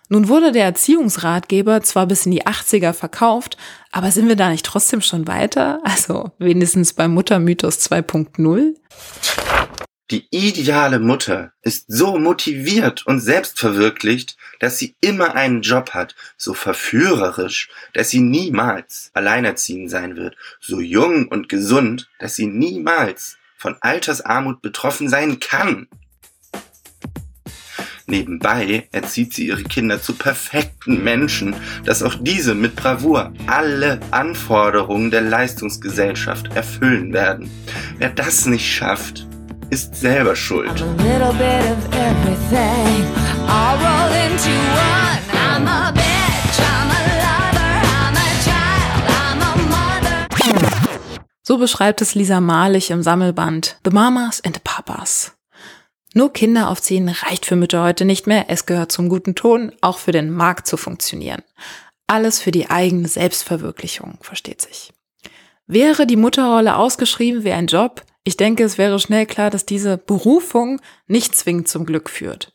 Nun 0.08 0.28
wurde 0.28 0.52
der 0.52 0.64
Erziehungsratgeber 0.64 1.82
zwar 1.82 2.06
bis 2.06 2.26
in 2.26 2.32
die 2.32 2.46
80er 2.46 2.92
verkauft, 2.92 3.56
aber 3.90 4.12
sind 4.12 4.28
wir 4.28 4.36
da 4.36 4.50
nicht 4.50 4.64
trotzdem 4.64 5.00
schon 5.00 5.26
weiter? 5.26 5.80
Also 5.82 6.30
wenigstens 6.38 6.92
beim 6.92 7.12
Muttermythos 7.14 7.78
2.0? 7.90 8.74
Die 10.12 10.28
ideale 10.30 11.00
Mutter 11.00 11.52
ist 11.62 11.86
so 11.88 12.16
motiviert 12.16 13.04
und 13.08 13.18
selbstverwirklicht, 13.18 14.36
dass 14.60 14.78
sie 14.78 14.94
immer 15.00 15.34
einen 15.34 15.62
Job 15.62 15.94
hat, 15.94 16.14
so 16.36 16.54
verführerisch, 16.54 17.68
dass 17.92 18.10
sie 18.10 18.20
niemals 18.20 19.10
alleinerziehend 19.14 19.90
sein 19.90 20.14
wird, 20.14 20.36
so 20.60 20.80
jung 20.80 21.26
und 21.26 21.48
gesund, 21.48 22.08
dass 22.20 22.36
sie 22.36 22.46
niemals 22.46 23.36
von 23.56 23.74
Altersarmut 23.80 24.62
betroffen 24.62 25.08
sein 25.08 25.40
kann. 25.40 25.88
Nebenbei 28.06 28.88
erzieht 28.92 29.34
sie 29.34 29.48
ihre 29.48 29.64
Kinder 29.64 30.00
zu 30.00 30.14
perfekten 30.14 31.02
Menschen, 31.02 31.56
dass 31.84 32.04
auch 32.04 32.14
diese 32.20 32.54
mit 32.54 32.76
Bravour 32.76 33.32
alle 33.48 33.98
Anforderungen 34.12 35.10
der 35.10 35.22
Leistungsgesellschaft 35.22 36.54
erfüllen 36.54 37.12
werden. 37.12 37.50
Wer 37.98 38.10
das 38.10 38.46
nicht 38.46 38.72
schafft, 38.72 39.26
ist 39.70 39.94
selber 39.94 40.36
schuld. 40.36 40.84
So 51.42 51.58
beschreibt 51.58 52.02
es 52.02 52.14
Lisa 52.14 52.40
Malich 52.40 52.90
im 52.90 53.02
Sammelband 53.02 53.78
The 53.84 53.90
Mamas 53.90 54.42
and 54.44 54.56
the 54.56 54.60
Papas. 54.64 55.32
Nur 56.14 56.32
Kinder 56.32 56.70
aufziehen 56.70 57.08
reicht 57.08 57.46
für 57.46 57.56
Mütter 57.56 57.84
heute 57.84 58.04
nicht 58.04 58.26
mehr. 58.26 58.46
Es 58.48 58.66
gehört 58.66 58.90
zum 58.90 59.08
guten 59.08 59.34
Ton, 59.34 59.72
auch 59.80 59.98
für 59.98 60.12
den 60.12 60.32
Markt 60.32 60.66
zu 60.66 60.76
funktionieren. 60.76 61.42
Alles 62.06 62.40
für 62.40 62.52
die 62.52 62.70
eigene 62.70 63.06
Selbstverwirklichung, 63.06 64.18
versteht 64.22 64.62
sich. 64.62 64.92
Wäre 65.66 66.06
die 66.06 66.16
Mutterrolle 66.16 66.76
ausgeschrieben 66.76 67.44
wie 67.44 67.52
ein 67.52 67.66
Job, 67.66 68.02
ich 68.22 68.36
denke, 68.36 68.64
es 68.64 68.76
wäre 68.76 68.98
schnell 68.98 69.24
klar, 69.24 69.50
dass 69.50 69.66
diese 69.66 69.98
Berufung 69.98 70.80
nicht 71.06 71.36
zwingend 71.36 71.68
zum 71.68 71.86
Glück 71.86 72.10
führt. 72.10 72.52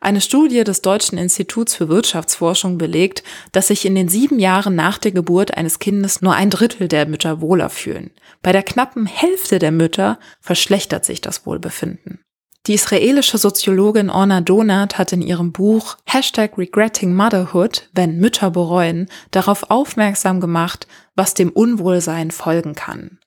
Eine 0.00 0.20
Studie 0.20 0.62
des 0.64 0.82
Deutschen 0.82 1.16
Instituts 1.16 1.74
für 1.74 1.88
Wirtschaftsforschung 1.88 2.76
belegt, 2.76 3.22
dass 3.52 3.68
sich 3.68 3.86
in 3.86 3.94
den 3.94 4.08
sieben 4.08 4.38
Jahren 4.38 4.74
nach 4.74 4.98
der 4.98 5.12
Geburt 5.12 5.56
eines 5.56 5.78
Kindes 5.78 6.20
nur 6.20 6.34
ein 6.34 6.50
Drittel 6.50 6.88
der 6.88 7.06
Mütter 7.06 7.40
wohler 7.40 7.70
fühlen. 7.70 8.10
Bei 8.42 8.52
der 8.52 8.62
knappen 8.62 9.06
Hälfte 9.06 9.58
der 9.58 9.72
Mütter 9.72 10.18
verschlechtert 10.40 11.06
sich 11.06 11.22
das 11.22 11.46
Wohlbefinden. 11.46 12.20
Die 12.66 12.74
israelische 12.74 13.36
Soziologin 13.36 14.08
Orna 14.08 14.40
Donat 14.40 14.96
hat 14.96 15.12
in 15.12 15.20
ihrem 15.20 15.52
Buch 15.52 15.98
Hashtag 16.06 16.56
Regretting 16.56 17.14
Motherhood, 17.14 17.90
wenn 17.92 18.18
Mütter 18.18 18.50
bereuen, 18.50 19.08
darauf 19.30 19.70
aufmerksam 19.70 20.40
gemacht, 20.40 20.86
was 21.16 21.34
dem 21.34 21.50
Unwohlsein 21.50 22.30
folgen 22.30 22.74
kann. 22.74 23.18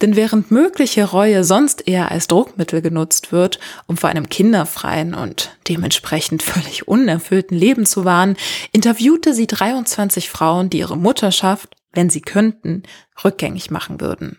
Denn 0.00 0.16
während 0.16 0.50
mögliche 0.50 1.04
Reue 1.04 1.44
sonst 1.44 1.86
eher 1.86 2.10
als 2.10 2.26
Druckmittel 2.26 2.82
genutzt 2.82 3.32
wird, 3.32 3.60
um 3.86 3.96
vor 3.96 4.10
einem 4.10 4.28
kinderfreien 4.28 5.14
und 5.14 5.56
dementsprechend 5.68 6.42
völlig 6.42 6.88
unerfüllten 6.88 7.56
Leben 7.56 7.86
zu 7.86 8.04
warnen, 8.04 8.36
interviewte 8.72 9.34
sie 9.34 9.46
23 9.46 10.28
Frauen, 10.28 10.70
die 10.70 10.78
ihre 10.78 10.96
Mutterschaft, 10.96 11.76
wenn 11.92 12.10
sie 12.10 12.20
könnten, 12.20 12.82
rückgängig 13.24 13.70
machen 13.70 14.00
würden. 14.00 14.38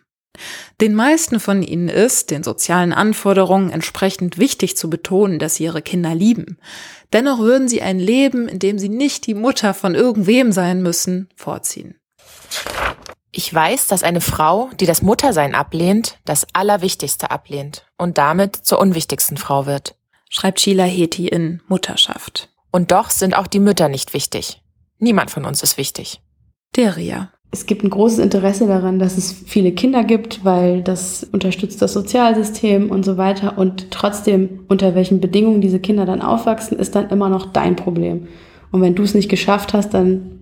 Den 0.82 0.94
meisten 0.94 1.40
von 1.40 1.64
ihnen 1.64 1.88
ist, 1.88 2.30
den 2.30 2.44
sozialen 2.44 2.92
Anforderungen 2.92 3.70
entsprechend 3.70 4.38
wichtig 4.38 4.76
zu 4.76 4.90
betonen, 4.90 5.40
dass 5.40 5.56
sie 5.56 5.64
ihre 5.64 5.82
Kinder 5.82 6.14
lieben. 6.14 6.58
Dennoch 7.14 7.40
würden 7.40 7.70
sie 7.70 7.82
ein 7.82 8.00
Leben, 8.00 8.50
in 8.50 8.60
dem 8.60 8.78
sie 8.78 8.90
nicht 8.90 9.26
die 9.28 9.34
Mutter 9.34 9.74
von 9.74 9.96
irgendwem 9.96 10.52
sein 10.52 10.84
müssen, 10.84 11.30
vorziehen. 11.38 11.96
Ich 13.38 13.54
weiß, 13.54 13.88
dass 13.88 14.02
eine 14.02 14.22
Frau, 14.22 14.70
die 14.80 14.86
das 14.86 15.02
Muttersein 15.02 15.56
ablehnt, 15.56 16.20
das 16.24 16.48
Allerwichtigste 16.54 17.32
ablehnt 17.32 17.86
und 17.98 18.18
damit 18.18 18.56
zur 18.56 18.80
unwichtigsten 18.80 19.36
Frau 19.36 19.66
wird. 19.66 19.96
Schreibt 20.30 20.62
Sheila 20.62 20.86
Heti 20.86 21.28
in 21.28 21.62
Mutterschaft. 21.68 22.48
Und 22.72 22.94
doch 22.94 23.10
sind 23.10 23.36
auch 23.36 23.48
die 23.48 23.60
Mütter 23.60 23.90
nicht 23.90 24.14
wichtig. 24.14 24.62
Niemand 25.00 25.32
von 25.32 25.44
uns 25.44 25.64
ist 25.64 25.78
wichtig. 25.78 26.22
Deria. 26.78 27.30
Es 27.52 27.66
gibt 27.66 27.84
ein 27.84 27.90
großes 27.90 28.20
Interesse 28.20 28.68
daran, 28.68 29.00
dass 29.00 29.18
es 29.18 29.34
viele 29.34 29.74
Kinder 29.74 30.06
gibt, 30.06 30.46
weil 30.46 30.82
das 30.82 31.26
unterstützt 31.26 31.82
das 31.82 31.92
Sozialsystem 31.92 32.90
und 32.90 33.04
so 33.04 33.18
weiter. 33.18 33.58
Und 33.58 33.92
trotzdem, 33.92 34.64
unter 34.70 34.96
welchen 34.96 35.20
Bedingungen 35.20 35.60
diese 35.60 35.82
Kinder 35.82 36.06
dann 36.06 36.22
aufwachsen, 36.22 36.80
ist 36.80 36.96
dann 36.96 37.10
immer 37.10 37.28
noch 37.28 37.52
dein 37.52 37.76
Problem. 37.76 38.30
Und 38.72 38.80
wenn 38.82 38.96
du 38.96 39.04
es 39.04 39.14
nicht 39.14 39.28
geschafft 39.28 39.74
hast, 39.74 39.94
dann 39.94 40.35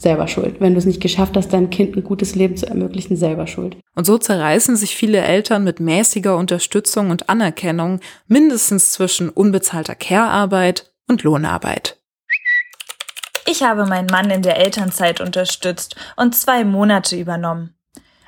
selber 0.00 0.28
schuld. 0.28 0.60
Wenn 0.60 0.72
du 0.72 0.78
es 0.78 0.86
nicht 0.86 1.00
geschafft 1.00 1.36
hast, 1.36 1.52
deinem 1.52 1.70
Kind 1.70 1.96
ein 1.96 2.04
gutes 2.04 2.34
Leben 2.34 2.56
zu 2.56 2.66
ermöglichen, 2.66 3.16
selber 3.16 3.46
schuld. 3.46 3.76
Und 3.94 4.06
so 4.06 4.18
zerreißen 4.18 4.76
sich 4.76 4.96
viele 4.96 5.18
Eltern 5.18 5.64
mit 5.64 5.80
mäßiger 5.80 6.36
Unterstützung 6.36 7.10
und 7.10 7.28
Anerkennung 7.28 8.00
mindestens 8.26 8.92
zwischen 8.92 9.28
unbezahlter 9.28 9.94
Care-Arbeit 9.94 10.92
und 11.08 11.22
Lohnarbeit. 11.22 11.98
Ich 13.46 13.62
habe 13.62 13.86
meinen 13.86 14.06
Mann 14.06 14.30
in 14.30 14.42
der 14.42 14.58
Elternzeit 14.58 15.20
unterstützt 15.20 15.96
und 16.16 16.34
zwei 16.34 16.64
Monate 16.64 17.16
übernommen. 17.16 17.74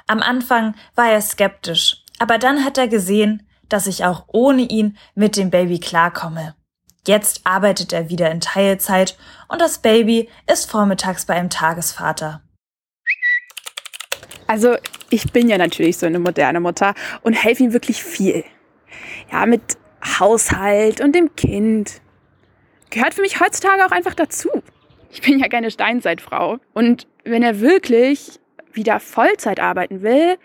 Am 0.07 0.21
Anfang 0.21 0.75
war 0.95 1.11
er 1.11 1.21
skeptisch, 1.21 2.05
aber 2.19 2.39
dann 2.39 2.65
hat 2.65 2.77
er 2.77 2.89
gesehen, 2.89 3.47
dass 3.69 3.87
ich 3.87 4.05
auch 4.05 4.25
ohne 4.27 4.63
ihn 4.63 4.97
mit 5.15 5.37
dem 5.37 5.51
Baby 5.51 5.79
klarkomme. 5.79 6.55
Jetzt 7.07 7.41
arbeitet 7.45 7.93
er 7.93 8.11
wieder 8.11 8.31
in 8.31 8.41
Teilzeit 8.41 9.17
und 9.53 9.61
das 9.61 9.79
Baby 9.79 10.29
ist 10.51 10.71
vormittags 10.71 11.27
bei 11.27 11.35
einem 11.35 11.51
Tagesvater. 11.51 12.43
Also 14.47 14.77
ich 15.11 15.31
bin 15.31 15.49
ja 15.49 15.59
natürlich 15.59 15.99
so 15.99 16.07
eine 16.07 16.19
moderne 16.19 16.59
Mutter 16.59 16.95
und 17.21 17.35
helfe 17.35 17.65
ihm 17.65 17.73
wirklich 17.75 18.03
viel. 18.03 18.45
Ja, 19.31 19.45
mit 19.45 19.77
Haushalt 20.19 21.03
und 21.03 21.15
dem 21.15 21.37
Kind. 21.37 22.01
Gehört 22.89 23.15
für 23.15 23.21
mich 23.21 23.41
heutzutage 23.41 23.85
auch 23.85 23.93
einfach 23.93 24.15
dazu. 24.15 24.49
Ich 25.11 25.21
bin 25.21 25.39
ja 25.39 25.49
keine 25.49 25.71
Steinzeitfrau. 25.71 26.57
Und 26.73 27.07
wenn 27.25 27.43
er 27.43 27.61
wirklich 27.61 28.41
wieder 28.73 29.01
Vollzeit 29.01 29.61
arbeiten 29.61 30.01
will, 30.01 30.39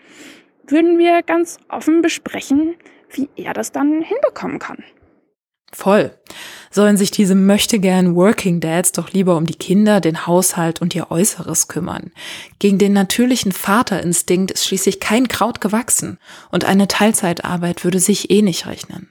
würden 0.66 0.98
wir 0.98 1.22
ganz 1.22 1.58
offen 1.70 2.02
besprechen, 2.02 2.76
wie 3.10 3.30
er 3.36 3.54
das 3.54 3.72
dann 3.72 4.02
hinbekommen 4.02 4.58
kann. 4.58 4.84
Voll. 5.72 6.12
Sollen 6.70 6.96
sich 6.96 7.10
diese 7.10 7.34
möchtegern 7.34 8.14
Working 8.14 8.60
Dads 8.60 8.92
doch 8.92 9.12
lieber 9.12 9.36
um 9.36 9.46
die 9.46 9.54
Kinder, 9.54 10.00
den 10.00 10.26
Haushalt 10.26 10.80
und 10.80 10.94
ihr 10.94 11.10
Äußeres 11.10 11.68
kümmern. 11.68 12.12
Gegen 12.58 12.78
den 12.78 12.92
natürlichen 12.92 13.52
Vaterinstinkt 13.52 14.50
ist 14.50 14.64
schließlich 14.64 15.00
kein 15.00 15.28
Kraut 15.28 15.60
gewachsen 15.60 16.18
und 16.50 16.64
eine 16.64 16.88
Teilzeitarbeit 16.88 17.84
würde 17.84 18.00
sich 18.00 18.30
eh 18.30 18.42
nicht 18.42 18.66
rechnen. 18.66 19.08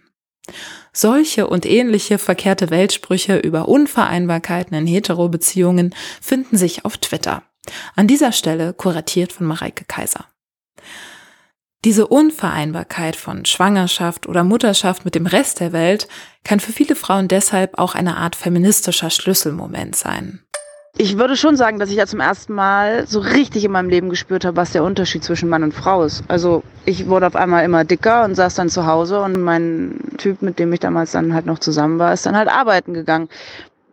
Solche 0.94 1.48
und 1.48 1.66
ähnliche 1.66 2.18
verkehrte 2.18 2.70
Weltsprüche 2.72 3.38
über 3.38 3.68
Unvereinbarkeiten 3.68 4.76
in 4.76 4.88
Hetero-Beziehungen 4.88 5.94
finden 6.22 6.58
sich 6.58 6.86
auf 6.86 6.98
Twitter. 6.98 7.44
An 7.96 8.08
dieser 8.08 8.32
Stelle 8.32 8.74
kuratiert 8.74 9.32
von 9.32 9.46
Mareike 9.46 9.86
Kaiser. 9.86 10.26
Diese 11.86 12.08
Unvereinbarkeit 12.08 13.16
von 13.16 13.46
Schwangerschaft 13.46 14.28
oder 14.28 14.44
Mutterschaft 14.44 15.06
mit 15.06 15.16
dem 15.16 15.28
Rest 15.28 15.60
der 15.60 15.74
Welt 15.74 16.08
kann 16.44 16.60
für 16.60 16.72
viele 16.72 16.96
Frauen 16.96 17.28
deshalb 17.28 17.78
auch 17.78 17.94
eine 17.94 18.18
Art 18.18 18.36
feministischer 18.36 19.10
Schlüsselmoment 19.10 19.96
sein. 19.96 20.42
Ich 21.00 21.20
würde 21.20 21.36
schon 21.36 21.56
sagen, 21.56 21.78
dass 21.78 21.92
ich 21.92 21.98
ja 21.98 22.08
zum 22.08 22.20
ersten 22.20 22.54
Mal 22.54 23.06
so 23.06 23.20
richtig 23.20 23.64
in 23.64 23.72
meinem 23.72 23.90
Leben 23.90 24.10
gespürt 24.10 24.46
habe, 24.46 24.58
was 24.58 24.72
der 24.72 24.84
Unterschied 24.84 25.24
zwischen 25.24 25.48
Mann 25.48 25.62
und 25.62 25.74
Frau 25.74 26.04
ist. 26.04 26.24
Also 26.28 26.64
ich 26.86 27.08
wurde 27.08 27.28
auf 27.28 27.36
einmal 27.36 27.64
immer 27.64 27.84
dicker 27.84 28.26
und 28.26 28.34
saß 28.34 28.56
dann 28.56 28.70
zu 28.70 28.88
Hause 28.88 29.22
und 29.22 29.40
mein 29.40 30.00
Typ, 30.18 30.42
mit 30.42 30.58
dem 30.58 30.74
ich 30.74 30.80
damals 30.80 31.12
dann 31.12 31.36
halt 31.36 31.46
noch 31.46 31.60
zusammen 31.60 32.00
war, 32.00 32.14
ist 32.14 32.26
dann 32.26 32.36
halt 32.36 32.50
arbeiten 32.50 32.96
gegangen. 32.96 33.30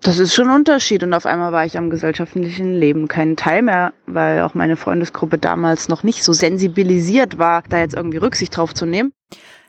Das 0.05 0.19
ist 0.19 0.35
schon 0.35 0.51
ein 0.51 0.57
Unterschied 0.57 1.03
und 1.03 1.15
auf 1.15 1.25
einmal 1.25 1.51
war 1.53 1.65
ich 1.65 1.79
am 1.79 1.89
gesellschaftlichen 1.89 2.75
Leben 2.75 3.09
kein 3.09 3.37
Teil 3.37 3.63
mehr, 3.63 3.95
weil 4.07 4.43
auch 4.43 4.53
meine 4.53 4.77
Freundesgruppe 4.77 5.39
damals 5.39 5.89
noch 5.89 6.03
nicht 6.03 6.23
so 6.23 6.35
sensibilisiert 6.35 7.39
war, 7.39 7.63
da 7.71 7.79
jetzt 7.79 7.95
irgendwie 7.95 8.19
Rücksicht 8.19 8.55
drauf 8.55 8.75
zu 8.75 8.85
nehmen. 8.85 9.15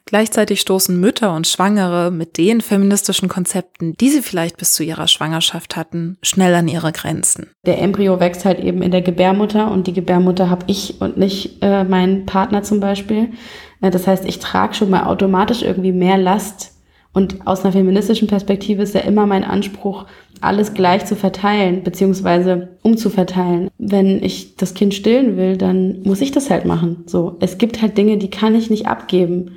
Gleichzeitig 0.03 0.59
stoßen 0.59 0.99
Mütter 0.99 1.33
und 1.33 1.47
Schwangere 1.47 2.11
mit 2.11 2.37
den 2.37 2.59
feministischen 2.59 3.29
Konzepten, 3.29 3.93
die 3.93 4.09
sie 4.09 4.21
vielleicht 4.21 4.57
bis 4.57 4.73
zu 4.73 4.83
ihrer 4.83 5.07
Schwangerschaft 5.07 5.77
hatten, 5.77 6.17
schnell 6.21 6.53
an 6.53 6.67
ihre 6.67 6.91
Grenzen. 6.91 7.51
Der 7.65 7.81
Embryo 7.81 8.19
wächst 8.19 8.43
halt 8.43 8.59
eben 8.59 8.81
in 8.81 8.91
der 8.91 9.01
Gebärmutter 9.01 9.71
und 9.71 9.87
die 9.87 9.93
Gebärmutter 9.93 10.49
habe 10.49 10.65
ich 10.67 10.99
und 10.99 11.15
nicht 11.15 11.63
äh, 11.63 11.85
mein 11.85 12.25
Partner 12.25 12.61
zum 12.61 12.81
Beispiel. 12.81 13.29
Äh, 13.81 13.89
das 13.89 14.05
heißt, 14.05 14.25
ich 14.25 14.39
trage 14.39 14.73
schon 14.73 14.89
mal 14.89 15.05
automatisch 15.05 15.63
irgendwie 15.63 15.93
mehr 15.93 16.17
Last 16.17 16.74
und 17.15 17.47
aus 17.47 17.63
einer 17.63 17.71
feministischen 17.71 18.27
Perspektive 18.27 18.83
ist 18.83 18.93
ja 18.93 18.99
immer 18.99 19.25
mein 19.25 19.45
Anspruch, 19.45 20.05
alles 20.41 20.73
gleich 20.73 21.05
zu 21.05 21.15
verteilen, 21.15 21.81
beziehungsweise 21.81 22.77
umzuverteilen. 22.83 23.69
Wenn 23.77 24.21
ich 24.21 24.57
das 24.57 24.73
Kind 24.73 24.93
stillen 24.93 25.37
will, 25.37 25.55
dann 25.55 26.01
muss 26.03 26.19
ich 26.19 26.31
das 26.31 26.49
halt 26.49 26.65
machen. 26.65 27.05
So, 27.05 27.37
es 27.39 27.57
gibt 27.57 27.81
halt 27.81 27.97
Dinge, 27.97 28.17
die 28.17 28.29
kann 28.29 28.53
ich 28.53 28.69
nicht 28.69 28.87
abgeben. 28.87 29.55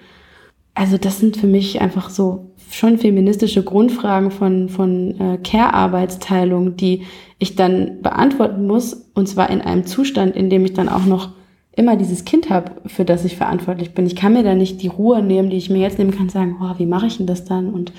Also 0.74 0.98
das 0.98 1.18
sind 1.18 1.36
für 1.36 1.48
mich 1.48 1.80
einfach 1.80 2.10
so 2.10 2.52
schon 2.70 2.96
feministische 2.96 3.64
Grundfragen 3.64 4.30
von, 4.30 4.68
von 4.68 5.20
äh, 5.20 5.38
Care-Arbeitsteilung, 5.38 6.76
die 6.76 7.06
ich 7.40 7.56
dann 7.56 8.02
beantworten 8.02 8.68
muss, 8.68 9.10
und 9.14 9.28
zwar 9.28 9.50
in 9.50 9.62
einem 9.62 9.84
Zustand, 9.84 10.36
in 10.36 10.48
dem 10.48 10.64
ich 10.64 10.74
dann 10.74 10.88
auch 10.88 11.06
noch 11.06 11.30
immer 11.78 11.96
dieses 11.96 12.24
Kind 12.24 12.50
habe, 12.50 12.72
für 12.86 13.04
das 13.04 13.24
ich 13.24 13.36
verantwortlich 13.36 13.94
bin. 13.94 14.06
Ich 14.06 14.16
kann 14.16 14.32
mir 14.32 14.42
da 14.42 14.54
nicht 14.54 14.82
die 14.82 14.88
Ruhe 14.88 15.22
nehmen, 15.22 15.48
die 15.48 15.56
ich 15.56 15.70
mir 15.70 15.78
jetzt 15.78 15.98
nehmen 15.98 16.10
kann, 16.10 16.28
sagen, 16.28 16.56
oh, 16.60 16.74
wie 16.78 16.86
mache 16.86 17.06
ich 17.06 17.18
denn 17.18 17.26
das 17.26 17.44
dann 17.44 17.70
und 17.70 17.92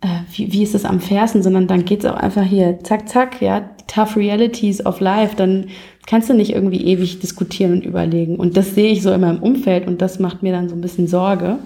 äh, 0.00 0.06
wie, 0.32 0.52
wie 0.52 0.62
ist 0.62 0.74
es 0.74 0.84
am 0.84 1.00
fairsten, 1.00 1.42
sondern 1.42 1.66
dann 1.66 1.84
geht's 1.84 2.04
auch 2.04 2.14
einfach 2.14 2.44
hier, 2.44 2.78
zack, 2.84 3.08
zack, 3.08 3.42
ja, 3.42 3.70
tough 3.86 4.16
realities 4.16 4.84
of 4.86 5.00
life, 5.00 5.34
dann 5.36 5.66
kannst 6.06 6.30
du 6.30 6.34
nicht 6.34 6.52
irgendwie 6.52 6.84
ewig 6.84 7.20
diskutieren 7.20 7.72
und 7.72 7.84
überlegen. 7.84 8.36
Und 8.36 8.56
das 8.56 8.74
sehe 8.74 8.92
ich 8.92 9.02
so 9.02 9.12
in 9.12 9.20
meinem 9.20 9.42
Umfeld 9.42 9.86
und 9.86 10.00
das 10.00 10.18
macht 10.18 10.42
mir 10.42 10.52
dann 10.52 10.68
so 10.68 10.74
ein 10.74 10.80
bisschen 10.80 11.08
Sorge. 11.08 11.58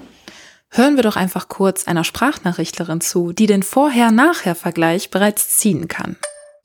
Hören 0.71 0.97
wir 0.97 1.03
doch 1.03 1.17
einfach 1.17 1.49
kurz 1.49 1.87
einer 1.87 2.05
Sprachnachrichtlerin 2.05 3.01
zu, 3.01 3.33
die 3.33 3.47
den 3.47 3.63
Vorher-Nachher-Vergleich 3.63 5.11
bereits 5.11 5.59
ziehen 5.59 5.89
kann. 5.89 6.17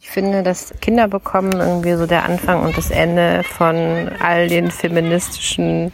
Ich 0.04 0.10
finde, 0.10 0.42
dass 0.42 0.74
Kinder 0.82 1.08
bekommen 1.08 1.54
irgendwie 1.54 1.94
so 1.94 2.08
der 2.08 2.26
Anfang 2.26 2.64
und 2.64 2.76
das 2.76 2.90
Ende 2.90 3.44
von 3.44 4.10
all 4.20 4.48
den 4.48 4.72
feministischen 4.72 5.92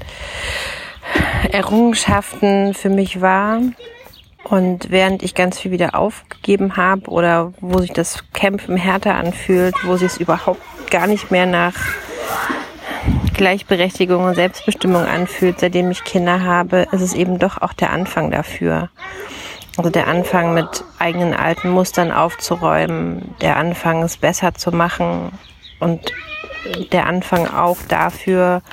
Errungenschaften 1.51 2.73
für 2.73 2.89
mich 2.89 3.19
war. 3.19 3.59
Und 4.45 4.91
während 4.91 5.23
ich 5.23 5.35
ganz 5.35 5.59
viel 5.59 5.71
wieder 5.71 5.93
aufgegeben 5.93 6.77
habe 6.77 7.09
oder 7.09 7.51
wo 7.59 7.79
sich 7.79 7.91
das 7.91 8.23
Kämpfen 8.33 8.77
härter 8.77 9.15
anfühlt, 9.15 9.75
wo 9.83 9.97
sich 9.97 10.13
es 10.13 10.17
überhaupt 10.17 10.61
gar 10.89 11.07
nicht 11.07 11.29
mehr 11.29 11.45
nach 11.45 11.75
Gleichberechtigung 13.33 14.23
und 14.23 14.35
Selbstbestimmung 14.35 15.03
anfühlt, 15.03 15.59
seitdem 15.59 15.91
ich 15.91 16.05
Kinder 16.05 16.43
habe, 16.43 16.87
ist 16.93 17.01
es 17.01 17.13
eben 17.13 17.39
doch 17.39 17.61
auch 17.61 17.73
der 17.73 17.91
Anfang 17.91 18.31
dafür. 18.31 18.89
Also 19.77 19.91
der 19.91 20.07
Anfang 20.07 20.55
mit 20.55 20.83
eigenen 20.97 21.35
alten 21.35 21.69
Mustern 21.69 22.11
aufzuräumen, 22.11 23.35
der 23.41 23.57
Anfang 23.57 24.01
es 24.01 24.17
besser 24.17 24.55
zu 24.55 24.71
machen 24.71 25.31
und 25.79 26.01
der 26.91 27.05
Anfang 27.05 27.47
auch 27.47 27.77
dafür, 27.87 28.63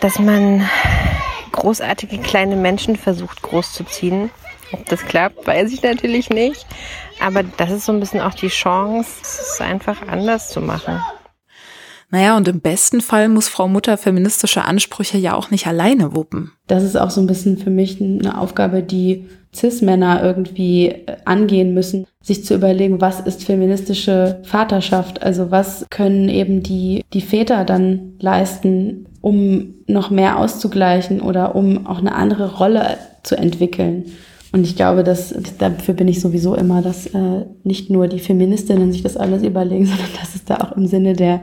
dass 0.00 0.18
man 0.18 0.68
großartige 1.52 2.18
kleine 2.18 2.56
Menschen 2.56 2.96
versucht 2.96 3.42
großzuziehen. 3.42 4.30
Ob 4.72 4.84
das 4.86 5.04
klappt, 5.04 5.46
weiß 5.46 5.72
ich 5.72 5.82
natürlich 5.82 6.30
nicht. 6.30 6.66
Aber 7.20 7.44
das 7.44 7.70
ist 7.70 7.86
so 7.86 7.92
ein 7.92 8.00
bisschen 8.00 8.20
auch 8.20 8.34
die 8.34 8.48
Chance, 8.48 9.08
es 9.22 9.60
einfach 9.60 10.06
anders 10.08 10.48
zu 10.48 10.60
machen. 10.60 11.00
Naja, 12.10 12.36
und 12.36 12.46
im 12.46 12.60
besten 12.60 13.00
Fall 13.00 13.28
muss 13.28 13.48
Frau 13.48 13.68
Mutter 13.68 13.96
feministische 13.98 14.64
Ansprüche 14.64 15.18
ja 15.18 15.34
auch 15.34 15.50
nicht 15.50 15.66
alleine 15.66 16.14
wuppen. 16.14 16.52
Das 16.66 16.82
ist 16.82 16.96
auch 16.96 17.10
so 17.10 17.20
ein 17.20 17.26
bisschen 17.26 17.58
für 17.58 17.70
mich 17.70 18.00
eine 18.00 18.38
Aufgabe, 18.38 18.82
die 18.82 19.26
CIS-Männer 19.56 20.22
irgendwie 20.22 20.88
äh, 20.88 21.16
angehen 21.24 21.74
müssen, 21.74 22.06
sich 22.22 22.44
zu 22.44 22.54
überlegen, 22.54 23.00
was 23.00 23.20
ist 23.20 23.44
feministische 23.44 24.40
Vaterschaft? 24.44 25.22
Also 25.22 25.50
was 25.50 25.86
können 25.90 26.28
eben 26.28 26.62
die, 26.62 27.04
die 27.12 27.20
Väter 27.20 27.64
dann 27.64 28.14
leisten, 28.20 29.06
um 29.20 29.74
noch 29.86 30.10
mehr 30.10 30.38
auszugleichen 30.38 31.20
oder 31.20 31.54
um 31.54 31.86
auch 31.86 31.98
eine 31.98 32.14
andere 32.14 32.56
Rolle 32.56 32.98
zu 33.22 33.36
entwickeln? 33.36 34.04
Und 34.52 34.64
ich 34.64 34.76
glaube, 34.76 35.04
dass 35.04 35.34
dafür 35.58 35.94
bin 35.94 36.08
ich 36.08 36.20
sowieso 36.20 36.54
immer, 36.54 36.82
dass 36.82 37.06
äh, 37.08 37.44
nicht 37.64 37.90
nur 37.90 38.08
die 38.08 38.20
Feministinnen 38.20 38.92
sich 38.92 39.02
das 39.02 39.16
alles 39.16 39.42
überlegen, 39.42 39.86
sondern 39.86 40.08
dass 40.20 40.34
es 40.34 40.44
da 40.44 40.56
auch 40.56 40.76
im 40.76 40.86
Sinne 40.86 41.14
der 41.14 41.42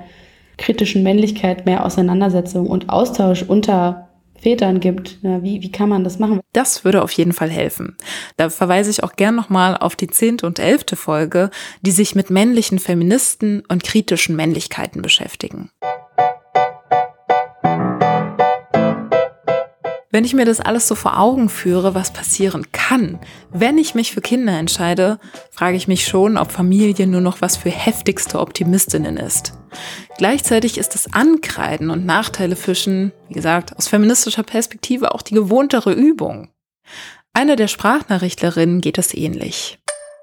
kritischen 0.58 1.04
Männlichkeit 1.04 1.66
mehr 1.66 1.86
Auseinandersetzung 1.86 2.68
und 2.68 2.90
Austausch 2.90 3.44
unter 3.44 4.10
Vätern 4.44 4.80
gibt. 4.80 5.18
Ja, 5.22 5.42
wie, 5.42 5.62
wie 5.62 5.72
kann 5.72 5.90
man 5.90 6.04
das 6.04 6.20
machen? 6.20 6.42
Das 6.52 6.84
würde 6.84 7.02
auf 7.02 7.12
jeden 7.14 7.34
Fall 7.34 7.50
helfen. 7.50 7.98
Da 8.38 8.50
verweise 8.50 8.92
ich 8.92 9.04
auch 9.04 9.16
gern 9.16 9.36
nochmal 9.36 9.78
auf 9.78 9.96
die 9.96 10.08
zehnte 10.08 10.46
und 10.46 10.60
elfte 10.60 10.96
Folge, 10.96 11.50
die 11.82 11.92
sich 11.92 12.14
mit 12.14 12.30
männlichen 12.30 12.78
Feministen 12.78 13.64
und 13.70 13.84
kritischen 13.84 14.36
Männlichkeiten 14.36 15.02
beschäftigen. 15.02 15.72
Wenn 20.14 20.26
ich 20.26 20.36
mir 20.36 20.46
das 20.46 20.60
alles 20.60 20.88
so 20.88 20.94
vor 20.94 21.20
Augen 21.20 21.50
führe, 21.50 21.96
was 21.96 22.14
passieren 22.14 22.68
kann, 22.72 23.18
wenn 23.50 23.80
ich 23.80 23.96
mich 23.96 24.12
für 24.12 24.22
Kinder 24.22 24.54
entscheide, 24.54 25.18
frage 25.50 25.76
ich 25.76 25.88
mich 25.88 26.06
schon, 26.06 26.38
ob 26.38 26.52
Familie 26.52 27.08
nur 27.08 27.20
noch 27.20 27.42
was 27.42 27.58
für 27.58 27.72
heftigste 27.72 28.40
Optimistinnen 28.40 29.18
ist. 29.18 29.54
Gleichzeitig 30.20 30.78
ist 30.78 30.94
das 30.94 31.12
Ankreiden 31.12 31.90
und 31.90 32.06
Nachteile 32.06 32.56
fischen, 32.56 33.12
wie 33.28 33.34
gesagt, 33.34 33.76
aus 33.76 33.88
feministischer 33.88 34.44
Perspektive 34.44 35.16
auch 35.16 35.24
die 35.24 35.34
gewohntere 35.34 35.94
Übung. 35.94 36.50
Einer 37.34 37.56
der 37.56 37.68
Sprachnachrichtlerinnen 37.68 38.82
geht 38.82 39.00
es 39.00 39.16
ähnlich. 39.16 39.80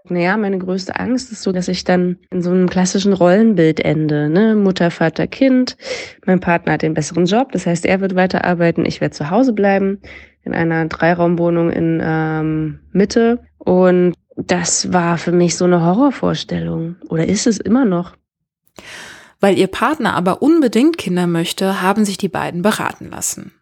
Naja, 0.09 0.37
meine 0.37 0.59
größte 0.59 0.99
Angst 0.99 1.31
ist 1.31 1.43
so, 1.43 1.53
dass 1.53 1.69
ich 1.69 1.85
dann 1.85 2.19
in 2.31 2.43
so 2.43 2.51
einem 2.51 2.69
klassischen 2.69 3.13
Rollenbild 3.13 3.81
ende. 3.81 4.29
Ne? 4.31 4.57
Mutter, 4.57 4.91
Vater, 4.91 5.27
Kind. 5.27 5.77
Mein 6.27 6.41
Partner 6.41 6.73
hat 6.73 6.83
den 6.83 6.95
besseren 6.95 7.27
Job, 7.27 7.53
das 7.53 7.67
heißt, 7.67 7.85
er 7.85 8.01
wird 8.01 8.15
weiterarbeiten, 8.15 8.87
ich 8.87 9.01
werde 9.01 9.15
zu 9.15 9.31
Hause 9.31 9.53
bleiben, 9.53 10.01
in 10.43 10.55
einer 10.55 10.87
Dreiraumwohnung 10.87 11.71
in 11.71 12.01
ähm, 12.03 12.81
Mitte. 12.93 13.41
Und 13.59 14.15
das 14.37 14.93
war 14.93 15.19
für 15.19 15.33
mich 15.33 15.57
so 15.57 15.67
eine 15.67 15.85
Horrorvorstellung. 15.85 16.97
Oder 17.09 17.27
ist 17.27 17.47
es 17.47 17.59
immer 17.59 17.85
noch? 17.85 18.17
Weil 19.39 19.59
ihr 19.59 19.69
Partner 19.69 20.15
aber 20.15 20.43
unbedingt 20.43 20.99
Kinder 20.99 21.27
möchte, 21.27 21.83
haben 21.83 22.05
sich 22.05 22.19
die 22.19 22.29
beiden 22.29 22.63
beraten 22.63 23.11
lassen. 23.11 23.53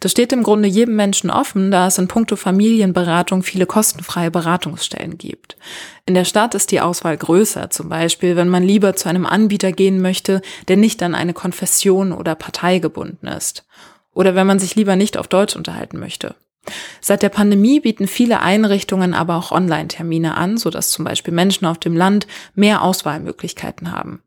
Das 0.00 0.12
steht 0.12 0.32
im 0.32 0.42
Grunde 0.42 0.68
jedem 0.68 0.96
Menschen 0.96 1.30
offen, 1.30 1.70
da 1.70 1.86
es 1.86 1.98
in 1.98 2.08
puncto 2.08 2.36
Familienberatung 2.36 3.42
viele 3.42 3.66
kostenfreie 3.66 4.30
Beratungsstellen 4.30 5.18
gibt. 5.18 5.56
In 6.06 6.14
der 6.14 6.24
Stadt 6.24 6.54
ist 6.54 6.70
die 6.70 6.80
Auswahl 6.80 7.16
größer, 7.16 7.70
zum 7.70 7.88
Beispiel, 7.88 8.36
wenn 8.36 8.48
man 8.48 8.62
lieber 8.62 8.94
zu 8.96 9.08
einem 9.08 9.26
Anbieter 9.26 9.72
gehen 9.72 10.00
möchte, 10.02 10.42
der 10.68 10.76
nicht 10.76 11.02
an 11.02 11.14
eine 11.14 11.32
Konfession 11.32 12.12
oder 12.12 12.34
Partei 12.34 12.78
gebunden 12.78 13.26
ist. 13.26 13.64
Oder 14.12 14.34
wenn 14.34 14.46
man 14.46 14.58
sich 14.58 14.76
lieber 14.76 14.96
nicht 14.96 15.16
auf 15.16 15.28
Deutsch 15.28 15.56
unterhalten 15.56 15.98
möchte. 15.98 16.34
Seit 17.00 17.22
der 17.22 17.28
Pandemie 17.28 17.80
bieten 17.80 18.06
viele 18.06 18.40
Einrichtungen 18.40 19.14
aber 19.14 19.36
auch 19.36 19.52
Online-Termine 19.52 20.36
an, 20.36 20.56
sodass 20.56 20.90
zum 20.90 21.04
Beispiel 21.04 21.34
Menschen 21.34 21.66
auf 21.66 21.78
dem 21.78 21.96
Land 21.96 22.26
mehr 22.54 22.82
Auswahlmöglichkeiten 22.82 23.92
haben. 23.92 24.22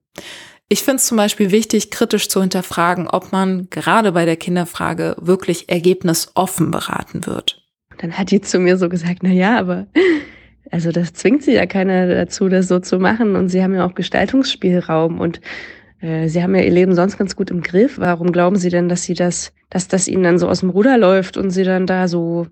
Ich 0.69 0.83
finde 0.83 0.97
es 0.97 1.05
zum 1.05 1.17
Beispiel 1.17 1.51
wichtig, 1.51 1.91
kritisch 1.91 2.27
zu 2.27 2.41
hinterfragen, 2.41 3.07
ob 3.07 3.31
man 3.31 3.69
gerade 3.69 4.11
bei 4.11 4.25
der 4.25 4.35
Kinderfrage 4.35 5.15
wirklich 5.19 5.69
ergebnisoffen 5.69 6.71
beraten 6.71 7.25
wird. 7.25 7.63
Dann 7.99 8.17
hat 8.17 8.31
die 8.31 8.41
zu 8.41 8.59
mir 8.59 8.77
so 8.77 8.89
gesagt, 8.89 9.19
na 9.21 9.31
ja, 9.31 9.57
aber 9.57 9.87
also 10.71 10.91
das 10.91 11.13
zwingt 11.13 11.43
sie 11.43 11.53
ja 11.53 11.65
keiner 11.65 12.07
dazu, 12.07 12.49
das 12.49 12.67
so 12.67 12.79
zu 12.79 12.99
machen. 12.99 13.35
Und 13.35 13.47
sie 13.47 13.63
haben 13.63 13.73
ja 13.73 13.85
auch 13.85 13.95
Gestaltungsspielraum 13.95 15.21
und 15.21 15.39
äh, 16.01 16.27
sie 16.27 16.43
haben 16.43 16.53
ja 16.53 16.61
ihr 16.61 16.71
Leben 16.71 16.95
sonst 16.95 17.17
ganz 17.17 17.35
gut 17.37 17.49
im 17.49 17.61
Griff. 17.61 17.97
Warum 17.97 18.33
glauben 18.33 18.57
Sie 18.57 18.69
denn, 18.69 18.89
dass 18.89 19.03
sie 19.03 19.13
das, 19.13 19.53
dass 19.69 19.87
das 19.87 20.09
ihnen 20.09 20.23
dann 20.23 20.37
so 20.37 20.49
aus 20.49 20.59
dem 20.59 20.69
Ruder 20.69 20.97
läuft 20.97 21.37
und 21.37 21.49
sie 21.49 21.63
dann 21.63 21.87
da 21.87 22.09
so 22.09 22.47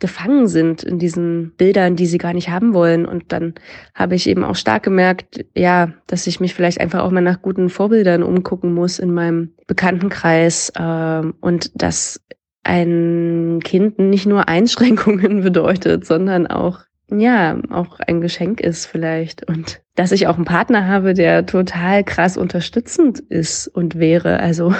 gefangen 0.00 0.48
sind 0.48 0.82
in 0.82 0.98
diesen 0.98 1.52
Bildern, 1.56 1.96
die 1.96 2.06
sie 2.06 2.18
gar 2.18 2.32
nicht 2.32 2.50
haben 2.50 2.74
wollen. 2.74 3.06
Und 3.06 3.32
dann 3.32 3.54
habe 3.94 4.14
ich 4.14 4.28
eben 4.28 4.44
auch 4.44 4.54
stark 4.54 4.82
gemerkt, 4.82 5.44
ja, 5.56 5.92
dass 6.06 6.26
ich 6.26 6.40
mich 6.40 6.54
vielleicht 6.54 6.80
einfach 6.80 7.00
auch 7.00 7.10
mal 7.10 7.20
nach 7.20 7.42
guten 7.42 7.68
Vorbildern 7.68 8.22
umgucken 8.22 8.74
muss 8.74 8.98
in 8.98 9.12
meinem 9.12 9.54
Bekanntenkreis 9.66 10.70
äh, 10.76 11.22
und 11.40 11.82
dass 11.82 12.20
ein 12.64 13.60
Kind 13.64 13.98
nicht 13.98 14.26
nur 14.26 14.48
Einschränkungen 14.48 15.40
bedeutet, 15.42 16.04
sondern 16.04 16.46
auch 16.46 16.80
ja, 17.10 17.58
auch 17.70 18.00
ein 18.00 18.20
Geschenk 18.20 18.60
ist 18.60 18.86
vielleicht. 18.86 19.48
Und 19.48 19.80
dass 19.94 20.12
ich 20.12 20.26
auch 20.26 20.36
einen 20.36 20.44
Partner 20.44 20.86
habe, 20.86 21.14
der 21.14 21.46
total 21.46 22.04
krass 22.04 22.36
unterstützend 22.36 23.20
ist 23.20 23.66
und 23.68 23.98
wäre. 23.98 24.40
Also 24.40 24.74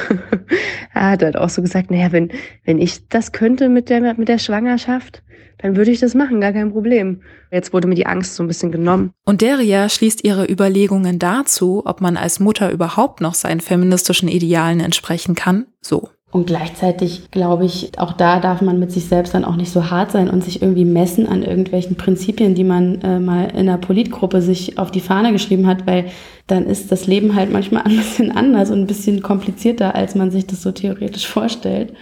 er 0.95 1.11
hat 1.11 1.23
halt 1.23 1.37
auch 1.37 1.49
so 1.49 1.63
gesagt, 1.63 1.91
naja, 1.91 2.13
wenn, 2.13 2.31
wenn 2.65 2.79
ich 2.79 3.09
das 3.09 3.33
könnte 3.33 3.69
mit 3.69 3.89
der, 3.89 4.15
mit 4.15 4.29
der 4.29 4.39
Schwangerschaft, 4.39 5.23
dann 5.59 5.75
würde 5.77 5.91
ich 5.91 6.01
das 6.01 6.15
machen, 6.15 6.41
gar 6.41 6.53
kein 6.53 6.71
Problem. 6.71 7.23
Jetzt 7.51 7.73
wurde 7.73 7.89
mir 7.89 7.95
die 7.95 8.07
Angst 8.07 8.37
so 8.37 8.45
ein 8.45 8.47
bisschen 8.47 8.71
genommen. 8.71 9.13
Und 9.25 9.43
Deria 9.43 9.89
schließt 9.89 10.25
ihre 10.25 10.47
Überlegungen 10.47 11.19
dazu, 11.19 11.83
ob 11.85 12.01
man 12.01 12.17
als 12.17 12.41
Mutter 12.41 12.71
überhaupt 12.71 13.21
noch 13.21 13.35
seinen 13.35 13.61
feministischen 13.61 14.29
Idealen 14.29 14.81
entsprechen 14.81 15.35
kann, 15.35 15.67
so. 15.81 16.11
Und 16.31 16.47
gleichzeitig 16.47 17.31
glaube 17.31 17.65
ich, 17.65 17.99
auch 17.99 18.13
da 18.13 18.39
darf 18.39 18.61
man 18.61 18.79
mit 18.79 18.93
sich 18.93 19.07
selbst 19.07 19.33
dann 19.33 19.47
auch 19.47 19.57
nicht 19.57 19.73
so 19.73 19.91
hart 19.91 20.13
sein 20.13 20.29
und 20.29 20.45
sich 20.45 20.61
irgendwie 20.61 20.85
messen 20.85 21.27
an 21.27 21.43
irgendwelchen 21.43 21.97
Prinzipien, 21.97 22.55
die 22.55 22.65
man 22.65 23.01
äh, 23.01 23.19
mal 23.19 23.45
in 23.45 23.61
einer 23.61 23.79
Politgruppe 23.79 24.43
sich 24.43 24.79
auf 24.79 24.91
die 24.91 25.01
Fahne 25.01 25.33
geschrieben 25.33 25.67
hat, 25.67 25.87
weil 25.87 26.07
dann 26.47 26.67
ist 26.67 26.93
das 26.93 27.07
Leben 27.07 27.35
halt 27.35 27.51
manchmal 27.51 27.83
ein 27.87 27.97
bisschen 27.97 28.31
anders 28.31 28.71
und 28.71 28.81
ein 28.81 28.87
bisschen 28.87 29.23
komplizierter, 29.23 29.95
als 29.95 30.15
man 30.15 30.31
sich 30.31 30.47
das 30.47 30.61
so 30.61 30.71
theoretisch 30.71 31.27
vorstellt. 31.27 31.95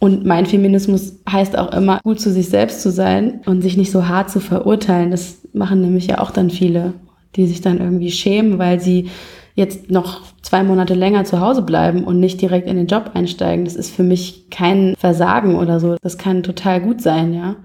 Und 0.00 0.24
mein 0.26 0.46
Feminismus 0.46 1.20
heißt 1.30 1.56
auch 1.56 1.72
immer, 1.72 2.00
gut 2.02 2.20
zu 2.20 2.32
sich 2.32 2.48
selbst 2.48 2.82
zu 2.82 2.90
sein 2.90 3.40
und 3.46 3.62
sich 3.62 3.76
nicht 3.76 3.92
so 3.92 4.08
hart 4.08 4.30
zu 4.30 4.40
verurteilen. 4.40 5.12
Das 5.12 5.38
machen 5.52 5.80
nämlich 5.80 6.08
ja 6.08 6.18
auch 6.18 6.32
dann 6.32 6.50
viele, 6.50 6.94
die 7.36 7.46
sich 7.46 7.60
dann 7.60 7.78
irgendwie 7.78 8.10
schämen, 8.10 8.58
weil 8.58 8.80
sie 8.80 9.10
jetzt 9.54 9.90
noch 9.90 10.22
zwei 10.42 10.62
Monate 10.62 10.94
länger 10.94 11.24
zu 11.24 11.40
Hause 11.40 11.62
bleiben 11.62 12.04
und 12.04 12.20
nicht 12.20 12.40
direkt 12.40 12.68
in 12.68 12.76
den 12.76 12.86
Job 12.86 13.12
einsteigen, 13.14 13.64
das 13.64 13.76
ist 13.76 13.94
für 13.94 14.02
mich 14.02 14.50
kein 14.50 14.94
Versagen 14.98 15.56
oder 15.56 15.80
so. 15.80 15.96
Das 16.02 16.18
kann 16.18 16.42
total 16.42 16.80
gut 16.80 17.00
sein, 17.00 17.32
ja. 17.32 17.56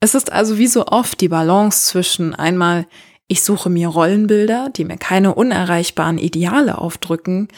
Es 0.00 0.14
ist 0.14 0.32
also 0.32 0.58
wie 0.58 0.66
so 0.66 0.86
oft 0.86 1.20
die 1.20 1.28
Balance 1.28 1.86
zwischen 1.86 2.34
einmal, 2.34 2.86
ich 3.28 3.42
suche 3.42 3.70
mir 3.70 3.88
Rollenbilder, 3.88 4.70
die 4.74 4.84
mir 4.84 4.96
keine 4.96 5.34
unerreichbaren 5.34 6.18
Ideale 6.18 6.78
aufdrücken, 6.78 7.48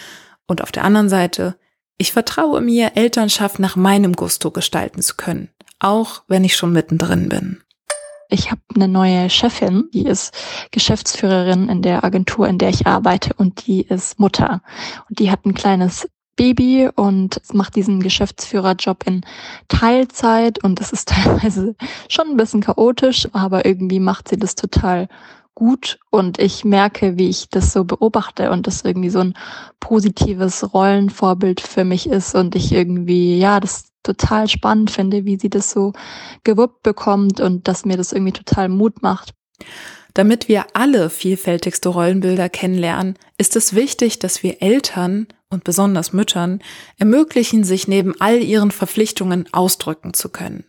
und 0.49 0.61
auf 0.61 0.73
der 0.73 0.85
anderen 0.85 1.09
Seite, 1.09 1.57
ich 1.97 2.13
vertraue 2.13 2.61
mir, 2.61 2.93
Elternschaft 2.97 3.59
nach 3.59 3.77
meinem 3.77 4.13
Gusto 4.13 4.51
gestalten 4.51 5.01
zu 5.01 5.15
können, 5.17 5.49
auch 5.79 6.25
wenn 6.29 6.45
ich 6.45 6.57
schon 6.57 6.73
mittendrin 6.73 7.29
bin. 7.29 7.63
Ich 8.33 8.51
habe 8.51 8.63
eine 8.75 8.89
neue 8.89 9.29
Chefin, 9.29 9.91
die 9.93 10.07
ist 10.07 10.35
Geschäftsführerin 10.71 11.69
in 11.69 11.83
der 11.83 12.03
Agentur, 12.03 12.49
in 12.49 12.57
der 12.57 12.71
ich 12.71 12.87
arbeite 12.87 13.35
und 13.35 13.67
die 13.67 13.83
ist 13.83 14.19
Mutter. 14.19 14.63
Und 15.07 15.19
die 15.19 15.31
hat 15.31 15.45
ein 15.45 15.53
kleines 15.53 16.09
Baby 16.35 16.89
und 16.97 17.43
macht 17.53 17.77
diesen 17.77 18.01
Geschäftsführerjob 18.01 19.07
in 19.07 19.21
Teilzeit 19.69 20.65
und 20.65 20.81
das 20.81 20.93
ist 20.93 21.09
teilweise 21.11 21.77
schon 22.09 22.29
ein 22.29 22.37
bisschen 22.39 22.63
chaotisch, 22.63 23.29
aber 23.33 23.67
irgendwie 23.67 24.01
macht 24.01 24.29
sie 24.29 24.39
das 24.39 24.55
total 24.55 25.09
gut 25.55 25.99
und 26.11 26.39
ich 26.39 26.65
merke, 26.65 27.19
wie 27.19 27.29
ich 27.29 27.49
das 27.51 27.73
so 27.73 27.85
beobachte 27.85 28.51
und 28.51 28.67
das 28.67 28.83
irgendwie 28.85 29.11
so 29.11 29.21
ein 29.21 29.35
positives 29.81 30.73
Rollenvorbild 30.73 31.61
für 31.61 31.85
mich 31.85 32.09
ist 32.09 32.35
und 32.35 32.55
ich 32.55 32.73
irgendwie, 32.73 33.39
ja, 33.39 33.61
das 33.61 33.93
total 34.03 34.49
spannend 34.49 34.91
finde, 34.91 35.25
wie 35.25 35.39
sie 35.39 35.51
das 35.51 35.71
so 35.71 35.93
gewuppt 36.45 36.83
bekommt 36.83 37.41
und 37.41 37.69
dass 37.69 37.85
mir 37.85 37.97
das 37.97 38.13
irgendwie 38.13 38.33
total 38.33 38.69
Mut 38.69 39.03
macht. 39.03 39.35
Damit 40.15 40.49
wir 40.49 40.67
alle 40.75 41.09
vielfältigste 41.09 41.89
Rollenbilder 41.89 42.49
kennenlernen, 42.49 43.19
ist 43.39 43.57
es 43.57 43.75
wichtig, 43.75 44.19
dass 44.19 44.43
wir 44.43 44.61
Eltern 44.61 45.27
und 45.49 45.65
besonders 45.65 46.13
Müttern 46.13 46.63
ermöglichen, 46.99 47.65
sich 47.65 47.89
neben 47.89 48.21
all 48.21 48.43
ihren 48.43 48.71
Verpflichtungen 48.71 49.49
ausdrücken 49.53 50.13
zu 50.13 50.29
können. 50.29 50.65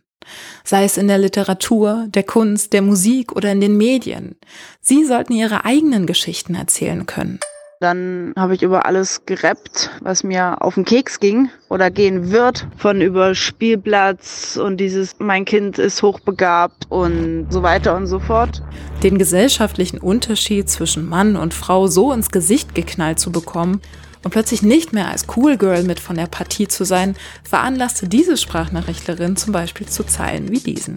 Sei 0.64 0.84
es 0.84 0.98
in 0.98 1.08
der 1.08 1.18
Literatur, 1.18 2.06
der 2.10 2.24
Kunst, 2.24 2.74
der 2.74 2.82
Musik 2.82 3.34
oder 3.34 3.52
in 3.52 3.62
den 3.62 3.78
Medien. 3.78 4.36
Sie 4.82 5.06
sollten 5.06 5.34
ihre 5.34 5.66
eigenen 5.66 6.06
Geschichten 6.06 6.56
erzählen 6.56 7.06
können. 7.06 7.40
Dann 7.84 8.32
habe 8.38 8.56
ich 8.56 8.64
über 8.64 8.86
alles 8.86 9.26
gerappt, 9.26 9.92
was 10.00 10.24
mir 10.24 10.62
auf 10.62 10.76
den 10.76 10.86
Keks 10.86 11.20
ging 11.20 11.50
oder 11.68 11.92
gehen 11.92 12.32
wird. 12.32 12.66
Von 12.78 13.02
über 13.02 13.36
Spielplatz 13.36 14.56
und 14.56 14.78
dieses, 14.78 15.16
mein 15.20 15.44
Kind 15.44 15.80
ist 15.80 16.02
hochbegabt 16.02 16.86
und 16.88 17.48
so 17.50 17.62
weiter 17.62 17.98
und 17.98 18.08
so 18.08 18.20
fort. 18.20 18.62
Den 19.04 19.18
gesellschaftlichen 19.18 19.98
Unterschied 19.98 20.70
zwischen 20.70 21.10
Mann 21.10 21.36
und 21.36 21.54
Frau 21.54 21.88
so 21.88 22.14
ins 22.14 22.30
Gesicht 22.30 22.74
geknallt 22.74 23.20
zu 23.20 23.34
bekommen 23.34 23.82
und 24.24 24.32
plötzlich 24.32 24.62
nicht 24.62 24.94
mehr 24.94 25.10
als 25.10 25.26
Cool 25.36 25.58
Girl 25.58 25.84
mit 25.84 26.00
von 26.00 26.16
der 26.16 26.28
Partie 26.28 26.68
zu 26.68 26.84
sein, 26.86 27.16
veranlasste 27.44 28.08
diese 28.08 28.38
Sprachnachrichtlerin 28.38 29.36
zum 29.36 29.54
Beispiel 29.54 29.88
zu 29.88 30.04
Zeilen 30.04 30.52
wie 30.52 30.60
diesen. 30.60 30.96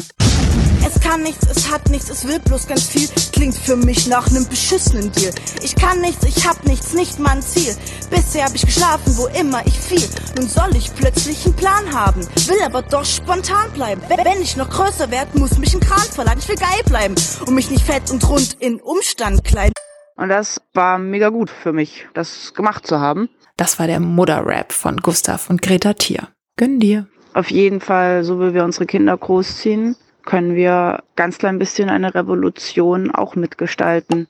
Es 0.87 1.01
kann 1.01 1.23
nichts, 1.23 1.47
es 1.49 1.71
hat 1.71 1.91
nichts, 1.91 2.11
es 2.11 2.27
will 2.29 2.39
bloß 2.39 2.69
ganz 2.69 2.85
viel. 2.85 3.09
Klingt 3.33 3.57
für 3.57 3.75
mich 3.75 4.07
nach 4.07 4.31
nem 4.31 4.47
beschissenen 4.47 5.11
Deal. 5.13 5.33
Ich 5.63 5.75
kann 5.75 6.01
nichts, 6.01 6.25
ich 6.25 6.47
hab 6.47 6.65
nichts, 6.65 6.93
nicht 6.93 7.19
mein 7.19 7.43
Ziel. 7.43 7.75
Bisher 8.09 8.45
hab 8.45 8.55
ich 8.55 8.65
geschlafen, 8.65 9.17
wo 9.17 9.27
immer 9.39 9.67
ich 9.67 9.79
fiel. 9.79 10.09
Nun 10.37 10.49
soll 10.49 10.77
ich 10.77 10.95
plötzlich 10.95 11.45
einen 11.45 11.57
Plan 11.57 11.93
haben, 11.93 12.21
will 12.47 12.63
aber 12.65 12.83
doch 12.83 13.05
spontan 13.05 13.73
bleiben. 13.73 14.01
Wenn 14.09 14.41
ich 14.41 14.57
noch 14.57 14.71
größer 14.71 15.11
werd, 15.11 15.35
muss 15.35 15.59
mich 15.59 15.75
ein 15.75 15.81
Kran 15.81 15.99
verladen. 15.99 16.39
Ich 16.41 16.49
will 16.49 16.57
geil 16.57 16.83
bleiben 16.87 17.15
und 17.45 17.55
mich 17.55 17.71
nicht 17.71 17.85
fett 17.85 18.11
und 18.11 18.27
rund 18.29 18.57
in 18.61 18.81
Umstand 18.81 19.43
kleiden. 19.43 19.73
Und 20.17 20.31
das 20.31 20.61
war 20.73 20.99
mega 20.99 21.29
gut 21.29 21.51
für 21.51 21.73
mich, 21.73 22.07
das 22.15 22.55
gemacht 22.55 22.87
zu 22.87 23.01
haben. 23.01 23.29
Das 23.57 23.79
war 23.79 23.87
der 23.87 24.01
Mutterrap 24.01 24.73
von 24.73 24.97
Gustav 24.99 25.49
und 25.51 25.63
Greta 25.63 25.95
Thier. 25.95 26.29
Gönn 26.57 26.81
dir. 26.81 27.07
Auf 27.35 27.51
jeden 27.51 27.81
Fall, 27.81 28.25
so 28.25 28.41
wie 28.41 28.55
wir 28.55 28.65
unsere 28.65 28.87
Kinder 28.87 29.17
großziehen, 29.17 29.97
können 30.25 30.55
wir 30.55 31.03
ganz 31.17 31.39
klein 31.39 31.59
bisschen 31.59 31.91
eine 31.91 32.15
Revolution 32.15 33.11
auch 33.11 33.37
mitgestalten. 33.37 34.27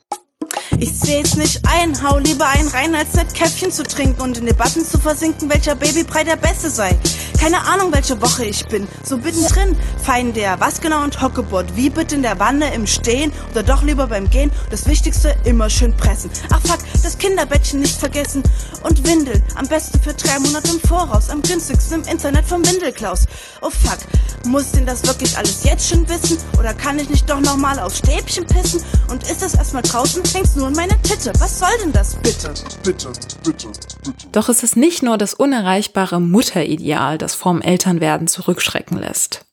Ich 0.79 0.99
seh's 0.99 1.37
nicht 1.37 1.63
ein, 1.67 1.97
hau 2.03 2.19
lieber 2.19 2.47
ein 2.47 2.67
rein, 2.67 2.95
als 2.95 3.15
nett 3.15 3.33
Käffchen 3.35 3.71
zu 3.71 3.83
trinken 3.83 4.21
und 4.21 4.39
in 4.39 4.47
Debatten 4.47 4.85
zu 4.85 4.99
versinken, 4.99 5.49
welcher 5.49 5.75
Babybrei 5.75 6.25
der 6.25 6.37
beste 6.37 6.69
sei. 6.69 6.91
Keine 7.39 7.67
Ahnung, 7.67 7.93
welche 7.93 8.21
Woche 8.21 8.45
ich 8.45 8.67
bin, 8.67 8.89
so 9.05 9.17
mittendrin. 9.17 9.77
Fein 10.03 10.33
der, 10.33 10.59
was 10.61 10.81
genau 10.81 11.03
und 11.03 11.21
Hockeboard, 11.21 11.77
wie 11.77 11.91
bitte 11.91 12.15
in 12.15 12.23
der 12.23 12.39
Wanne, 12.39 12.73
im 12.75 12.87
Stehen 12.87 13.33
oder 13.51 13.63
doch 13.63 13.83
lieber 13.83 14.07
beim 14.07 14.29
Gehen. 14.31 14.51
Das 14.71 14.87
Wichtigste, 14.87 15.35
immer 15.45 15.71
schön 15.71 15.97
pressen. 15.97 16.31
Ach 16.51 16.61
fuck, 16.63 16.79
das 17.03 17.19
Kinderbettchen 17.19 17.81
nicht 17.81 17.99
vergessen. 17.99 18.43
Und 18.83 19.07
Windeln, 19.07 19.43
am 19.55 19.67
besten 19.67 20.01
für 20.01 20.15
drei 20.15 20.39
Monate 20.39 20.71
im 20.71 20.81
Voraus, 20.81 21.31
am 21.31 21.43
günstigsten 21.43 22.03
im 22.03 22.09
Internet 22.09 22.47
vom 22.47 22.65
Windelklaus. 22.67 23.27
Oh 23.61 23.71
fuck, 23.71 23.99
muss 24.47 24.73
denn 24.73 24.87
das 24.87 25.05
wirklich 25.07 25.37
alles 25.37 25.65
jetzt 25.65 25.89
schon 25.89 26.09
wissen? 26.09 26.39
Oder 26.59 26.75
kann 26.75 26.99
ich 26.99 27.09
nicht 27.09 27.29
doch 27.29 27.41
nochmal 27.41 27.79
aufs 27.79 27.99
Stäbchen 27.99 28.47
pissen? 28.47 28.83
Und 29.09 29.23
ist 29.25 29.43
das 29.43 29.55
erstmal 29.55 29.83
draußen, 29.83 30.23
hängt's 30.33 30.57
nur 30.57 30.69
in 30.69 30.75
meine 30.75 31.01
Titte. 31.03 31.33
Was 31.39 31.59
soll 31.59 31.69
denn 31.83 31.93
das 31.93 32.15
bitte? 32.17 32.55
Bitte, 32.83 33.13
bitte, 33.43 33.69
bitte. 33.69 34.29
Doch 34.33 34.49
es 34.49 34.63
ist 34.63 34.77
nicht 34.77 35.03
nur 35.03 35.19
das 35.19 35.35
unerreichbare 35.35 36.21
Mutterideal, 36.21 37.19
das 37.27 37.35
vorm 37.35 37.61
Elternwerden 37.61 38.29
zurückschrecken 38.29 38.99
lässt. 38.99 39.47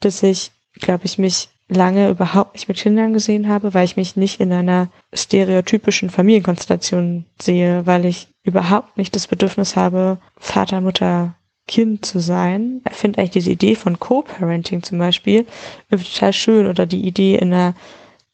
Dass 0.00 0.24
ich, 0.24 0.50
glaube 0.74 1.04
ich, 1.04 1.18
mich 1.18 1.50
lange 1.68 2.10
überhaupt 2.10 2.54
nicht 2.54 2.66
mit 2.66 2.78
Kindern 2.78 3.12
gesehen 3.12 3.48
habe, 3.48 3.74
weil 3.74 3.84
ich 3.84 3.96
mich 3.96 4.16
nicht 4.16 4.40
in 4.40 4.52
einer 4.52 4.88
stereotypischen 5.14 6.10
Familienkonstellation 6.10 7.24
sehe, 7.40 7.86
weil 7.86 8.04
ich 8.06 8.26
überhaupt 8.42 8.98
nicht 8.98 9.14
das 9.14 9.28
Bedürfnis 9.28 9.76
habe, 9.76 10.18
Vater, 10.36 10.80
Mutter 10.80 11.36
Kind 11.68 12.04
zu 12.04 12.18
sein. 12.18 12.82
Ich 12.90 12.96
finde 12.96 13.18
eigentlich 13.18 13.30
diese 13.30 13.52
Idee 13.52 13.76
von 13.76 14.00
Co-Parenting 14.00 14.82
zum 14.82 14.98
Beispiel 14.98 15.46
total 15.90 16.32
schön 16.32 16.66
oder 16.66 16.86
die 16.86 17.06
Idee 17.06 17.36
in 17.36 17.54
einer, 17.54 17.74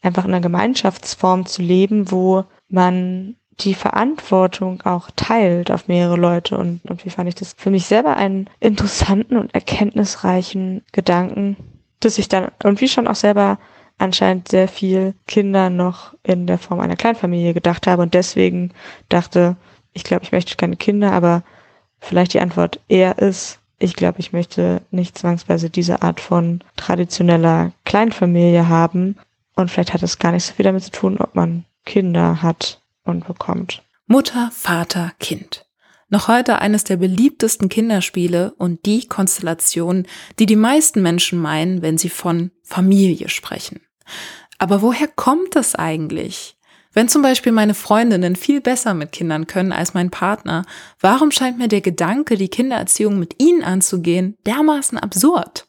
einfach 0.01 0.25
in 0.25 0.31
einer 0.31 0.41
Gemeinschaftsform 0.41 1.45
zu 1.45 1.61
leben, 1.61 2.11
wo 2.11 2.45
man 2.71 3.37
die 3.61 3.75
Verantwortung 3.75 4.83
auch 4.83 5.11
teilt 5.17 5.71
auf 5.71 5.89
mehrere 5.89 6.17
Leute 6.17 6.57
und, 6.57 6.81
und 6.89 7.05
wie 7.05 7.11
fand 7.11 7.29
ich 7.29 7.35
das? 7.35 7.55
Für 7.59 7.71
mich 7.71 7.87
selber 7.87 8.17
einen 8.17 8.49
interessanten 8.61 9.37
und 9.37 9.53
erkenntnisreichen 9.55 10.85
Gedanken, 10.93 11.57
dass 12.01 12.19
ich 12.19 12.29
dann 12.29 12.53
irgendwie 12.63 12.89
schon 12.89 13.09
auch 13.09 13.17
selber 13.17 13.59
anscheinend 13.99 14.49
sehr 14.49 14.69
viel 14.69 15.15
Kinder 15.27 15.71
noch 15.71 16.15
in 16.23 16.47
der 16.47 16.59
Form 16.59 16.81
einer 16.81 16.97
Kleinfamilie 16.97 17.53
gedacht 17.53 17.87
habe 17.87 18.03
und 18.03 18.15
deswegen 18.15 18.73
dachte, 19.09 19.57
ich 19.93 20.05
glaube, 20.05 20.23
ich 20.23 20.33
möchte 20.33 20.57
keine 20.57 20.77
Kinder, 20.77 21.13
aber 21.13 21.43
vielleicht 21.99 22.35
die 22.35 22.41
Antwort 22.41 22.81
eher 22.89 23.19
ist, 23.19 23.59
ich 23.81 23.95
glaube, 23.95 24.21
ich 24.21 24.33
möchte 24.33 24.83
nicht 24.91 25.19
zwangsweise 25.19 25.71
diese 25.71 26.03
Art 26.03 26.21
von 26.21 26.63
traditioneller 26.77 27.73
Kleinfamilie 27.85 28.69
haben 28.69 29.17
und 29.57 29.71
vielleicht 29.71 29.95
hat 29.95 30.03
es 30.05 30.19
gar 30.19 30.33
nicht 30.33 30.45
so 30.45 30.55
viel 30.55 30.65
damit 30.65 30.85
zu 30.85 30.93
tun, 30.93 31.19
ob 31.19 31.35
man 31.35 31.65
Kinder 31.85 32.43
hat 32.43 32.78
und 33.09 33.27
bekommt. 33.27 33.83
Mutter, 34.07 34.51
Vater, 34.53 35.13
Kind. 35.19 35.67
Noch 36.11 36.29
heute 36.29 36.61
eines 36.61 36.85
der 36.85 36.97
beliebtesten 36.97 37.69
Kinderspiele 37.69 38.55
und 38.57 38.87
die 38.87 39.07
Konstellation, 39.07 40.07
die 40.39 40.47
die 40.47 40.57
meisten 40.57 41.03
Menschen 41.03 41.39
meinen, 41.39 41.83
wenn 41.83 41.99
sie 41.99 42.09
von 42.09 42.51
Familie 42.63 43.29
sprechen. 43.29 43.81
Aber 44.59 44.81
woher 44.81 45.09
kommt 45.09 45.55
das 45.55 45.75
eigentlich? 45.75 46.57
Wenn 46.93 47.09
zum 47.09 47.21
Beispiel 47.21 47.53
meine 47.53 47.75
Freundinnen 47.75 48.35
viel 48.35 48.61
besser 48.61 48.95
mit 48.95 49.13
Kindern 49.13 49.47
können 49.47 49.73
als 49.73 49.93
mein 49.93 50.11
Partner, 50.11 50.65
warum 51.01 51.31
scheint 51.31 51.59
mir 51.59 51.69
der 51.69 51.83
Gedanke, 51.83 52.37
die 52.37 52.49
Kindererziehung 52.49 53.19
mit 53.19 53.35
ihnen 53.41 53.63
anzugehen, 53.63 54.37
dermaßen 54.47 54.99
absurd? 54.99 55.67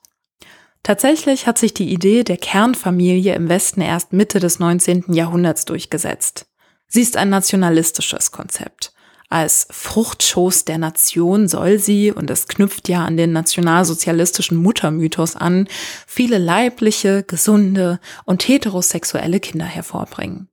Tatsächlich 0.82 1.45
hat 1.45 1.58
sich 1.58 1.73
die 1.73 1.91
Idee 1.91 2.23
der 2.23 2.38
Kernfamilie 2.38 3.36
im 3.36 3.49
Westen 3.49 3.82
erst 3.82 4.13
Mitte 4.13 4.39
des 4.39 4.60
19. 4.60 5.13
Jahrhunderts 5.13 5.65
durchgesetzt. 5.65 6.49
Sie 6.89 7.02
ist 7.02 7.17
ein 7.17 7.30
nationalistisches 7.30 8.32
Konzept. 8.32 8.93
Als 9.32 9.67
Fruchtschoß 9.69 10.65
der 10.65 10.80
Nation 10.80 11.47
soll 11.47 11.78
sie, 11.78 12.12
und 12.12 12.32
es 12.32 12.47
knüpft 12.47 12.89
ja 12.89 13.06
an 13.06 13.15
den 13.15 13.32
nationalsozialistischen 13.32 14.58
Muttermythos 14.58 15.36
an, 15.36 15.67
viele 16.08 16.39
leibliche, 16.39 17.21
gesunde 17.21 17.99
und 18.25 18.47
heterosexuelle 18.47 19.39
Kinder 19.39 19.65
hervorbringen. 19.65 20.49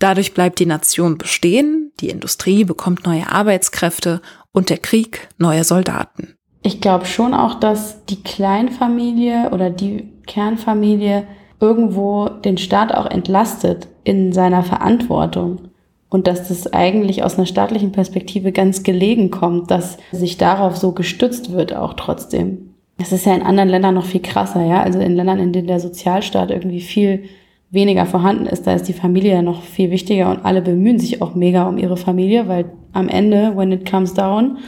Dadurch 0.00 0.34
bleibt 0.34 0.58
die 0.58 0.66
Nation 0.66 1.18
bestehen, 1.18 1.92
die 2.00 2.08
Industrie 2.08 2.64
bekommt 2.64 3.06
neue 3.06 3.30
Arbeitskräfte 3.30 4.20
und 4.50 4.70
der 4.70 4.78
Krieg 4.78 5.28
neue 5.38 5.62
Soldaten. 5.62 6.34
Ich 6.62 6.80
glaube 6.80 7.06
schon 7.06 7.32
auch, 7.32 7.60
dass 7.60 8.04
die 8.06 8.24
Kleinfamilie 8.24 9.50
oder 9.52 9.70
die 9.70 10.12
Kernfamilie 10.26 11.28
irgendwo 11.60 12.28
den 12.28 12.58
Staat 12.58 12.92
auch 12.92 13.06
entlastet 13.06 13.86
in 14.02 14.32
seiner 14.32 14.64
Verantwortung 14.64 15.70
und 16.08 16.26
dass 16.26 16.48
das 16.48 16.72
eigentlich 16.72 17.22
aus 17.22 17.36
einer 17.36 17.46
staatlichen 17.46 17.92
Perspektive 17.92 18.52
ganz 18.52 18.82
gelegen 18.82 19.30
kommt, 19.30 19.70
dass 19.70 19.98
sich 20.12 20.36
darauf 20.36 20.76
so 20.76 20.92
gestützt 20.92 21.52
wird 21.52 21.74
auch 21.74 21.94
trotzdem. 21.94 22.74
Das 22.98 23.12
ist 23.12 23.26
ja 23.26 23.34
in 23.34 23.42
anderen 23.42 23.68
Ländern 23.68 23.94
noch 23.94 24.06
viel 24.06 24.22
krasser, 24.22 24.64
ja. 24.64 24.82
Also 24.82 24.98
in 25.00 25.16
Ländern, 25.16 25.38
in 25.38 25.52
denen 25.52 25.66
der 25.66 25.80
Sozialstaat 25.80 26.50
irgendwie 26.50 26.80
viel 26.80 27.24
weniger 27.70 28.06
vorhanden 28.06 28.46
ist, 28.46 28.66
da 28.66 28.72
ist 28.72 28.88
die 28.88 28.92
Familie 28.92 29.32
ja 29.32 29.42
noch 29.42 29.62
viel 29.62 29.90
wichtiger 29.90 30.30
und 30.30 30.44
alle 30.44 30.62
bemühen 30.62 30.98
sich 30.98 31.20
auch 31.20 31.34
mega 31.34 31.68
um 31.68 31.78
ihre 31.78 31.96
Familie, 31.96 32.48
weil 32.48 32.66
am 32.92 33.08
Ende, 33.08 33.56
when 33.56 33.72
it 33.72 33.90
comes 33.90 34.14
down, 34.14 34.58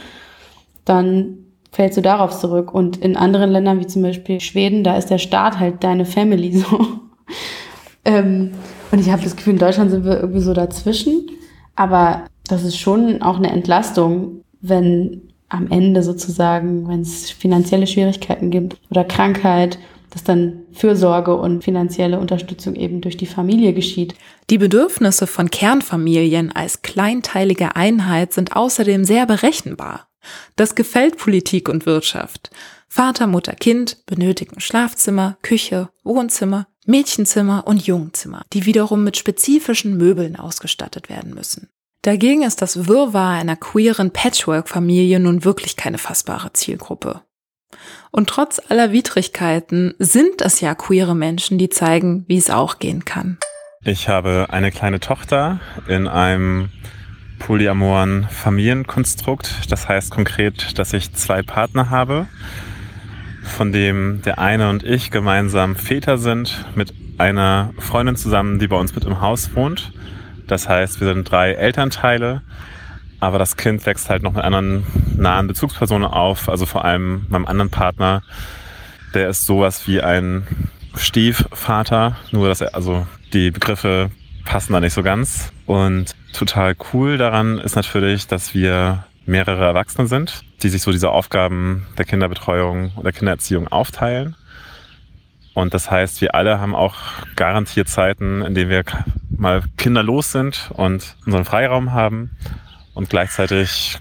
dann 0.85 1.37
fällst 1.71 1.97
du 1.97 2.01
darauf 2.01 2.37
zurück. 2.37 2.73
Und 2.73 2.97
in 2.97 3.15
anderen 3.15 3.51
Ländern, 3.51 3.79
wie 3.79 3.87
zum 3.87 4.01
Beispiel 4.01 4.39
Schweden, 4.39 4.83
da 4.83 4.97
ist 4.97 5.09
der 5.09 5.17
Staat 5.17 5.59
halt 5.59 5.83
deine 5.83 6.05
Family 6.05 6.51
so. 6.51 6.79
ähm, 8.05 8.51
und 8.91 8.99
ich 8.99 9.09
habe 9.09 9.23
das 9.23 9.35
Gefühl, 9.35 9.53
in 9.53 9.59
Deutschland 9.59 9.91
sind 9.91 10.05
wir 10.05 10.19
irgendwie 10.19 10.41
so 10.41 10.53
dazwischen. 10.53 11.29
Aber 11.75 12.25
das 12.47 12.63
ist 12.63 12.77
schon 12.77 13.21
auch 13.21 13.37
eine 13.37 13.51
Entlastung, 13.51 14.43
wenn 14.61 15.21
am 15.49 15.69
Ende 15.71 16.03
sozusagen, 16.03 16.87
wenn 16.87 17.01
es 17.01 17.31
finanzielle 17.31 17.87
Schwierigkeiten 17.87 18.51
gibt 18.51 18.77
oder 18.89 19.03
Krankheit, 19.03 19.79
dass 20.11 20.23
dann 20.23 20.61
Fürsorge 20.71 21.35
und 21.35 21.63
finanzielle 21.63 22.19
Unterstützung 22.19 22.75
eben 22.75 23.01
durch 23.01 23.17
die 23.17 23.25
Familie 23.25 23.73
geschieht. 23.73 24.15
Die 24.49 24.57
Bedürfnisse 24.57 25.27
von 25.27 25.51
Kernfamilien 25.51 26.51
als 26.51 26.81
kleinteilige 26.81 27.75
Einheit 27.75 28.33
sind 28.33 28.55
außerdem 28.55 29.05
sehr 29.05 29.25
berechenbar. 29.25 30.07
Das 30.55 30.75
gefällt 30.75 31.17
Politik 31.17 31.69
und 31.69 31.85
Wirtschaft. 31.85 32.49
Vater, 32.87 33.27
Mutter, 33.27 33.53
Kind 33.53 34.05
benötigen 34.07 34.59
Schlafzimmer, 34.59 35.37
Küche, 35.43 35.89
Wohnzimmer, 36.03 36.67
Mädchenzimmer 36.85 37.67
und 37.67 37.85
Jungzimmer, 37.85 38.43
die 38.53 38.65
wiederum 38.65 39.03
mit 39.03 39.17
spezifischen 39.17 39.97
Möbeln 39.97 40.35
ausgestattet 40.35 41.09
werden 41.09 41.33
müssen. 41.33 41.69
Dagegen 42.01 42.43
ist 42.43 42.61
das 42.61 42.87
Wirrwarr 42.87 43.39
einer 43.39 43.57
queeren 43.57 44.11
Patchwork-Familie 44.11 45.19
nun 45.19 45.43
wirklich 45.43 45.75
keine 45.75 45.97
fassbare 45.97 46.53
Zielgruppe. 46.53 47.21
Und 48.11 48.29
trotz 48.29 48.61
aller 48.69 48.91
Widrigkeiten 48.91 49.93
sind 49.99 50.41
es 50.41 50.61
ja 50.61 50.75
queere 50.75 51.15
Menschen, 51.15 51.57
die 51.57 51.69
zeigen, 51.69 52.25
wie 52.27 52.37
es 52.37 52.49
auch 52.49 52.79
gehen 52.79 53.05
kann. 53.05 53.37
Ich 53.83 54.09
habe 54.09 54.47
eine 54.49 54.71
kleine 54.71 54.99
Tochter 54.99 55.59
in 55.87 56.07
einem 56.07 56.69
polyamoren 57.39 58.27
Familienkonstrukt. 58.29 59.71
Das 59.71 59.87
heißt 59.87 60.11
konkret, 60.11 60.77
dass 60.77 60.93
ich 60.93 61.13
zwei 61.13 61.41
Partner 61.41 61.89
habe 61.89 62.27
von 63.49 63.71
dem 63.71 64.21
der 64.23 64.39
eine 64.39 64.69
und 64.69 64.83
ich 64.83 65.11
gemeinsam 65.11 65.75
Väter 65.75 66.17
sind, 66.17 66.65
mit 66.75 66.93
einer 67.17 67.73
Freundin 67.79 68.15
zusammen, 68.15 68.59
die 68.59 68.67
bei 68.67 68.77
uns 68.77 68.95
mit 68.95 69.05
im 69.05 69.21
Haus 69.21 69.53
wohnt. 69.55 69.91
Das 70.47 70.67
heißt, 70.67 70.99
wir 70.99 71.13
sind 71.13 71.29
drei 71.29 71.53
Elternteile, 71.53 72.41
aber 73.19 73.37
das 73.37 73.57
Kind 73.57 73.85
wächst 73.85 74.09
halt 74.09 74.23
noch 74.23 74.33
mit 74.33 74.43
anderen 74.43 74.85
nahen 75.15 75.47
Bezugspersonen 75.47 76.07
auf, 76.07 76.49
also 76.49 76.65
vor 76.65 76.85
allem 76.85 77.25
meinem 77.29 77.45
anderen 77.45 77.69
Partner. 77.69 78.23
Der 79.13 79.29
ist 79.29 79.45
sowas 79.45 79.87
wie 79.87 80.01
ein 80.01 80.47
Stiefvater, 80.95 82.15
nur 82.31 82.47
dass 82.47 82.61
er, 82.61 82.75
also 82.75 83.05
die 83.33 83.51
Begriffe 83.51 84.11
passen 84.45 84.73
da 84.73 84.79
nicht 84.79 84.93
so 84.93 85.03
ganz. 85.03 85.51
Und 85.65 86.15
total 86.33 86.75
cool 86.93 87.17
daran 87.17 87.59
ist 87.59 87.75
natürlich, 87.75 88.27
dass 88.27 88.53
wir 88.53 89.05
mehrere 89.29 89.63
Erwachsene 89.63 90.07
sind, 90.07 90.43
die 90.63 90.69
sich 90.69 90.81
so 90.81 90.91
diese 90.91 91.11
Aufgaben 91.11 91.85
der 91.97 92.05
Kinderbetreuung 92.05 92.91
oder 92.97 93.11
Kindererziehung 93.11 93.67
aufteilen. 93.67 94.35
Und 95.53 95.73
das 95.73 95.89
heißt, 95.91 96.21
wir 96.21 96.35
alle 96.35 96.59
haben 96.59 96.75
auch 96.75 96.95
garantiert 97.35 97.87
Zeiten, 97.87 98.41
in 98.41 98.55
denen 98.55 98.69
wir 98.69 98.83
mal 99.29 99.63
kinderlos 99.77 100.31
sind 100.31 100.71
und 100.73 101.15
unseren 101.25 101.45
Freiraum 101.45 101.93
haben. 101.93 102.31
Und 102.93 103.09
gleichzeitig 103.09 103.99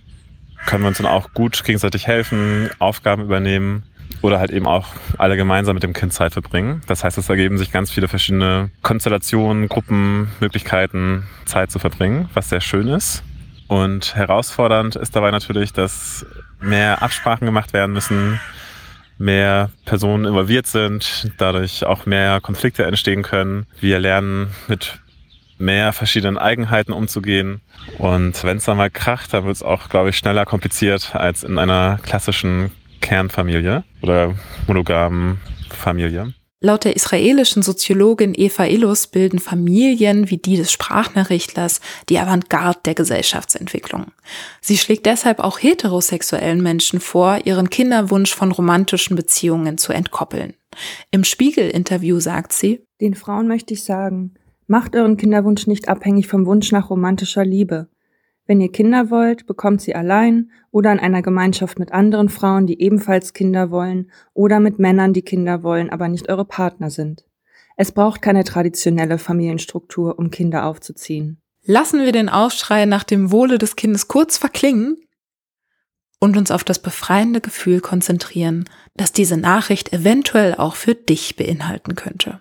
können 0.67 0.83
wir 0.83 0.88
uns 0.88 0.99
dann 0.99 1.07
auch 1.07 1.33
gut 1.33 1.62
gegenseitig 1.64 2.07
helfen, 2.07 2.71
Aufgaben 2.79 3.23
übernehmen 3.23 3.85
oder 4.23 4.41
halt 4.41 4.51
eben 4.51 4.67
auch 4.67 4.88
alle 5.17 5.37
gemeinsam 5.37 5.75
mit 5.75 5.83
dem 5.83 5.93
Kind 5.93 6.12
Zeit 6.12 6.33
verbringen. 6.33 6.83
Das 6.87 7.05
heißt, 7.05 7.19
es 7.19 7.29
ergeben 7.29 7.59
sich 7.59 7.71
ganz 7.71 7.91
viele 7.91 8.09
verschiedene 8.09 8.71
Konstellationen, 8.83 9.69
Gruppen, 9.69 10.29
Möglichkeiten, 10.41 11.27
Zeit 11.45 11.71
zu 11.71 11.79
verbringen, 11.79 12.29
was 12.35 12.49
sehr 12.49 12.61
schön 12.61 12.88
ist. 12.88 13.23
Und 13.68 14.16
herausfordernd 14.16 14.96
ist 14.96 15.14
dabei 15.14 15.31
natürlich, 15.31 15.72
dass 15.72 16.26
mehr 16.61 17.02
Absprachen 17.02 17.46
gemacht 17.46 17.72
werden 17.72 17.92
müssen, 17.92 18.40
mehr 19.18 19.70
Personen 19.85 20.24
involviert 20.24 20.66
sind, 20.66 21.33
dadurch 21.38 21.85
auch 21.85 22.07
mehr 22.07 22.40
Konflikte 22.40 22.85
entstehen 22.85 23.22
können. 23.22 23.66
Wir 23.81 23.98
lernen 23.98 24.54
mit 24.68 24.98
mehr 25.59 25.92
verschiedenen 25.92 26.38
Eigenheiten 26.38 26.92
umzugehen. 26.92 27.61
Und 27.98 28.42
wenn 28.44 28.59
es 28.59 28.64
dann 28.64 28.76
mal 28.76 28.90
kracht, 28.90 29.35
dann 29.35 29.44
wird 29.44 29.57
es 29.57 29.62
auch, 29.62 29.88
glaube 29.88 30.11
ich, 30.11 30.16
schneller 30.16 30.46
kompliziert 30.46 31.14
als 31.14 31.42
in 31.42 31.59
einer 31.59 31.98
klassischen 32.02 32.70
Kernfamilie 33.00 33.85
oder 34.02 34.35
monogamen 34.66 35.40
Familie. 35.70 36.33
Laut 36.61 36.85
der 36.85 36.97
israelischen 36.97 37.62
Soziologin 37.62 38.35
Eva 38.35 38.64
Illus 38.64 39.07
bilden 39.07 39.38
Familien 39.38 40.29
wie 40.29 40.38
die 40.38 40.57
des 40.57 40.73
Sprachnachrichtlers 40.73 41.81
die 42.09 42.18
Avantgarde 42.18 42.81
der 42.85 42.94
Gesellschaftsentwicklung. 42.97 44.07
Sie 44.61 44.77
schlägt 44.77 45.07
deshalb 45.07 45.38
auch 45.38 45.61
heterosexuellen 45.61 46.61
Menschen 46.61 46.99
vor, 46.99 47.38
ihren 47.44 47.71
Kinderwunsch 47.71 48.35
von 48.35 48.51
romantischen 48.51 49.14
Beziehungen 49.14 49.79
zu 49.79 49.92
entkoppeln. 49.92 50.55
Im 51.12 51.23
Spiegel-Interview 51.23 52.18
sagt 52.18 52.53
sie, 52.53 52.85
Den 53.01 53.14
Frauen 53.14 53.47
möchte 53.47 53.75
ich 53.75 53.85
sagen, 53.85 54.35
macht 54.66 54.97
euren 54.97 55.16
Kinderwunsch 55.16 55.68
nicht 55.68 55.88
abhängig 55.88 56.27
vom 56.27 56.44
Wunsch 56.44 56.73
nach 56.73 56.90
romantischer 56.90 57.44
Liebe. 57.44 57.88
Wenn 58.48 58.62
ihr 58.62 58.72
Kinder 58.72 59.11
wollt, 59.11 59.46
bekommt 59.46 59.82
sie 59.82 59.94
allein 59.94 60.50
oder 60.70 60.90
in 60.90 60.98
einer 60.98 61.20
Gemeinschaft 61.20 61.78
mit 61.78 61.92
anderen 61.92 62.30
Frauen, 62.30 62.66
die 62.66 62.80
ebenfalls 62.80 63.34
Kinder 63.34 63.70
wollen, 63.70 64.11
oder 64.32 64.58
mit 64.58 64.78
Männern, 64.78 65.12
die 65.12 65.22
Kinder 65.22 65.62
wollen, 65.62 65.90
aber 65.90 66.08
nicht 66.08 66.30
eure 66.30 66.46
Partner 66.46 66.88
sind. 66.88 67.26
Es 67.76 67.92
braucht 67.92 68.22
keine 68.22 68.44
traditionelle 68.44 69.18
Familienstruktur, 69.18 70.18
um 70.18 70.30
Kinder 70.30 70.64
aufzuziehen. 70.64 71.42
Lassen 71.62 72.02
wir 72.02 72.12
den 72.12 72.30
Aufschrei 72.30 72.87
nach 72.87 73.04
dem 73.04 73.30
Wohle 73.30 73.58
des 73.58 73.76
Kindes 73.76 74.08
kurz 74.08 74.38
verklingen 74.38 74.96
und 76.18 76.38
uns 76.38 76.50
auf 76.50 76.64
das 76.64 76.78
befreiende 76.78 77.42
Gefühl 77.42 77.82
konzentrieren, 77.82 78.64
dass 78.96 79.12
diese 79.12 79.37
Nachricht 79.37 79.92
eventuell 79.92 80.54
auch 80.54 80.74
für 80.74 80.94
dich 80.94 81.37
beinhalten 81.37 81.96
könnte. 81.96 82.40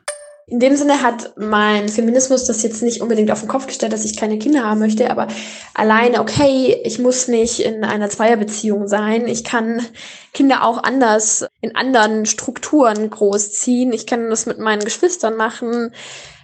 In 0.49 0.62
dem 0.62 0.77
Sinne 0.77 1.03
hat 1.03 1.33
mein 1.36 1.89
Feminismus 1.89 2.45
das 2.45 2.63
jetzt 2.63 2.81
nicht 2.81 3.01
unbedingt 3.01 3.31
auf 3.31 3.41
den 3.41 3.49
Kopf 3.49 3.67
gestellt, 3.67 3.91
dass 3.91 4.05
ich 4.05 4.15
keine 4.15 4.39
Kinder 4.39 4.63
haben 4.63 4.79
möchte, 4.79 5.12
aber 5.12 5.27
alleine, 5.73 6.21
okay, 6.21 6.79
ich 6.86 6.99
muss 6.99 7.27
nicht 7.27 7.60
in 7.60 7.83
einer 7.83 8.10
Zweierbeziehung 8.10 8.88
sein. 8.88 9.27
Ich 9.27 9.43
kann 9.43 9.86
Kinder 10.33 10.63
auch 10.63 10.81
anders 10.81 11.45
in 11.60 11.75
anderen 11.75 12.25
Strukturen 12.25 13.10
großziehen. 13.10 13.91
Ich 13.91 14.07
kann 14.07 14.29
das 14.29 14.45
mit 14.45 14.57
meinen 14.57 14.86
Geschwistern 14.86 15.36
machen. 15.36 15.91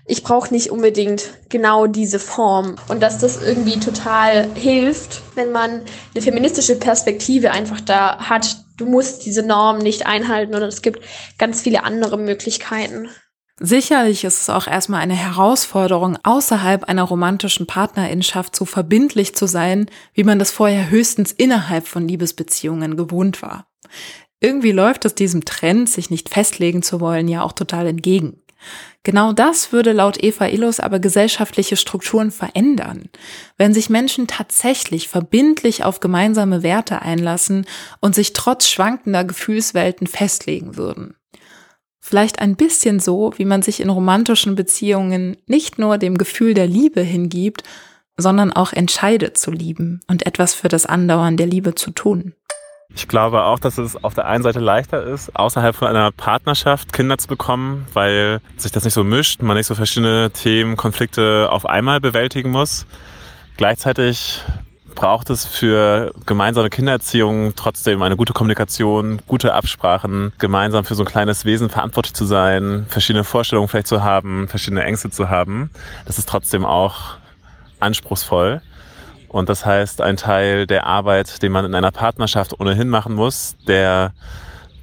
Ich 0.06 0.22
brauche 0.22 0.54
nicht 0.54 0.70
unbedingt 0.70 1.30
genau 1.48 1.88
diese 1.88 2.20
Form. 2.20 2.76
Und 2.89 3.02
dass 3.02 3.20
das 3.20 3.42
irgendwie 3.42 3.80
total 3.80 4.50
hilft, 4.54 5.22
wenn 5.36 5.54
man 5.54 5.82
eine 6.13 6.22
feministische 6.22 6.76
Perspektive 6.76 7.52
einfach 7.52 7.80
da 7.80 8.18
hat. 8.18 8.58
Du 8.76 8.86
musst 8.86 9.26
diese 9.26 9.44
Norm 9.44 9.78
nicht 9.78 10.06
einhalten 10.06 10.56
und 10.56 10.63
es 10.63 10.82
gibt 10.82 11.00
ganz 11.38 11.62
viele 11.62 11.86
andere 11.86 12.18
Möglichkeiten. 12.18 13.08
Sicherlich 13.60 14.24
ist 14.24 14.42
es 14.42 14.50
auch 14.50 14.68
erstmal 14.68 15.02
eine 15.02 15.16
Herausforderung, 15.16 16.18
außerhalb 16.24 16.86
einer 16.86 17.04
romantischen 17.04 17.68
Partnerinschaft 17.68 18.56
so 18.56 18.66
verbindlich 18.66 19.36
zu 19.36 19.46
sein, 19.46 19.86
wie 20.13 20.24
man 20.24 20.39
das 20.39 20.52
vorher 20.52 20.89
höchstens 20.89 21.32
innerhalb 21.32 21.88
von 21.88 22.08
Liebesbeziehungen 22.08 22.98
gewohnt 22.98 23.42
war. 23.44 23.68
Irgendwie 24.39 24.72
läuft 24.72 25.06
es 25.06 25.16
diesem 25.16 25.46
Trend, 25.46 25.88
sich 25.88 26.10
nicht 26.10 26.30
festlegen 26.30 26.82
zu 26.82 27.00
wollen, 27.00 27.28
ja 27.28 27.44
auch 27.44 27.54
total 27.54 27.88
entgegen. 27.88 28.42
Genau 29.04 29.34
das 29.34 29.72
würde 29.72 29.92
laut 29.92 30.22
Eva 30.22 30.48
Illos 30.48 30.80
aber 30.80 31.00
gesellschaftliche 31.00 31.78
Strukturen 31.78 32.32
verändern, 32.32 33.10
wenn 33.58 33.74
sich 33.74 33.89
Menschen 33.89 34.28
tatsächlich 34.28 35.10
verbindlich 35.10 35.84
auf 35.84 36.00
gemeinsame 36.00 36.63
Werte 36.63 37.02
einlassen 37.02 37.66
und 38.00 38.16
sich 38.16 38.34
trotz 38.34 38.68
schwankender 38.68 39.26
Gefühlswelten 39.26 40.08
festlegen 40.08 40.78
würden. 40.78 41.16
Vielleicht 42.06 42.39
ein 42.39 42.58
bisschen 42.58 43.00
so, 43.00 43.32
wie 43.38 43.46
man 43.46 43.62
sich 43.62 43.80
in 43.80 43.89
romantischen 43.89 44.56
Beziehungen 44.56 45.38
nicht 45.48 45.80
nur 45.80 45.98
dem 45.98 46.18
Gefühl 46.18 46.54
der 46.54 46.68
Liebe 46.68 47.00
hingibt, 47.00 47.63
sondern 48.18 48.52
auch 48.52 48.74
entscheidet 48.74 49.38
zu 49.38 49.52
lieben 49.52 50.02
und 50.10 50.26
etwas 50.26 50.54
für 50.54 50.68
das 50.68 50.86
Andauern 50.86 51.38
der 51.38 51.48
Liebe 51.48 51.76
zu 51.76 51.92
tun. 51.92 52.34
Ich 52.94 53.08
glaube 53.08 53.46
auch, 53.46 53.58
dass 53.58 53.78
es 53.78 54.04
auf 54.04 54.16
der 54.16 54.26
einen 54.26 54.44
Seite 54.44 54.60
leichter 54.60 55.02
ist, 55.02 55.34
außerhalb 55.34 55.78
von 55.78 55.88
einer 55.88 56.12
Partnerschaft 56.12 56.92
Kinder 56.92 57.18
zu 57.18 57.30
bekommen, 57.30 57.88
weil 57.94 58.42
sich 58.58 58.74
das 58.74 58.84
nicht 58.84 58.94
so 58.94 59.06
mischt, 59.06 59.42
man 59.42 59.56
nicht 59.56 59.68
so 59.68 59.74
verschiedene 59.74 60.30
Themen, 60.30 60.76
Konflikte 60.76 61.48
auf 61.50 61.66
einmal 61.66 62.02
bewältigen 62.02 62.52
muss. 62.52 62.86
Gleichzeitig 63.56 64.42
braucht 64.96 65.30
es 65.30 65.46
für 65.46 66.14
gemeinsame 66.26 66.70
Kindererziehung 66.70 67.54
trotzdem 67.56 68.02
eine 68.02 68.16
gute 68.16 68.34
Kommunikation, 68.34 69.22
gute 69.28 69.54
Absprachen, 69.54 70.34
gemeinsam 70.38 70.86
für 70.86 70.96
so 70.96 71.04
ein 71.04 71.10
kleines 71.10 71.46
Wesen 71.46 71.70
verantwortlich 71.70 72.14
zu 72.14 72.26
sein, 72.26 72.86
verschiedene 72.90 73.24
Vorstellungen 73.24 73.68
vielleicht 73.68 73.88
zu 73.88 74.04
haben, 74.04 74.48
verschiedene 74.48 74.84
Ängste 74.84 75.10
zu 75.10 75.30
haben. 75.30 75.70
Das 76.06 76.18
ist 76.18 76.30
trotzdem 76.30 76.66
auch 76.66 77.18
anspruchsvoll. 77.80 78.62
Und 79.28 79.50
das 79.50 79.66
heißt, 79.66 80.02
ein 80.02 80.18
Teil 80.18 80.68
der 80.68 80.86
Arbeit, 80.86 81.42
den 81.42 81.52
man 81.52 81.66
in 81.66 81.74
einer 81.74 81.92
Partnerschaft 81.92 82.60
ohnehin 82.60 82.90
machen 82.90 83.16
muss, 83.16 83.56
der 83.68 84.14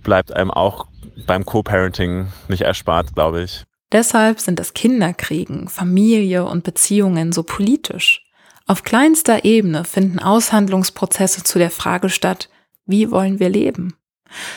bleibt 0.03 0.33
einem 0.33 0.51
auch 0.51 0.87
beim 1.27 1.45
Co-Parenting 1.45 2.33
nicht 2.49 2.63
erspart, 2.63 3.15
glaube 3.15 3.43
ich. 3.43 3.65
Deshalb 3.93 4.41
sind 4.41 4.59
das 4.59 4.75
Kinderkriegen, 4.75 5.69
Familie 5.69 6.45
und 6.45 6.65
Beziehungen 6.65 7.33
so 7.33 7.43
politisch. 7.43 8.25
Auf 8.71 8.85
kleinster 8.85 9.45
Ebene 9.45 9.85
finden 9.85 10.21
Aushandlungsprozesse 10.21 11.43
zu 11.43 11.59
der 11.59 11.73
Frage 11.73 12.09
statt, 12.09 12.49
wie 12.87 13.11
wollen 13.11 13.41
wir 13.41 13.49
leben? 13.49 13.97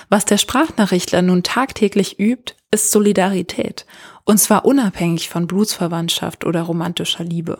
Was 0.07 0.23
der 0.25 0.37
Sprachnachrichtler 0.37 1.23
nun 1.23 1.41
tagtäglich 1.41 2.19
übt, 2.19 2.53
ist 2.69 2.91
Solidarität, 2.91 3.87
und 4.23 4.37
zwar 4.37 4.65
unabhängig 4.65 5.29
von 5.29 5.47
Blutsverwandtschaft 5.47 6.45
oder 6.45 6.61
romantischer 6.61 7.23
Liebe. 7.23 7.57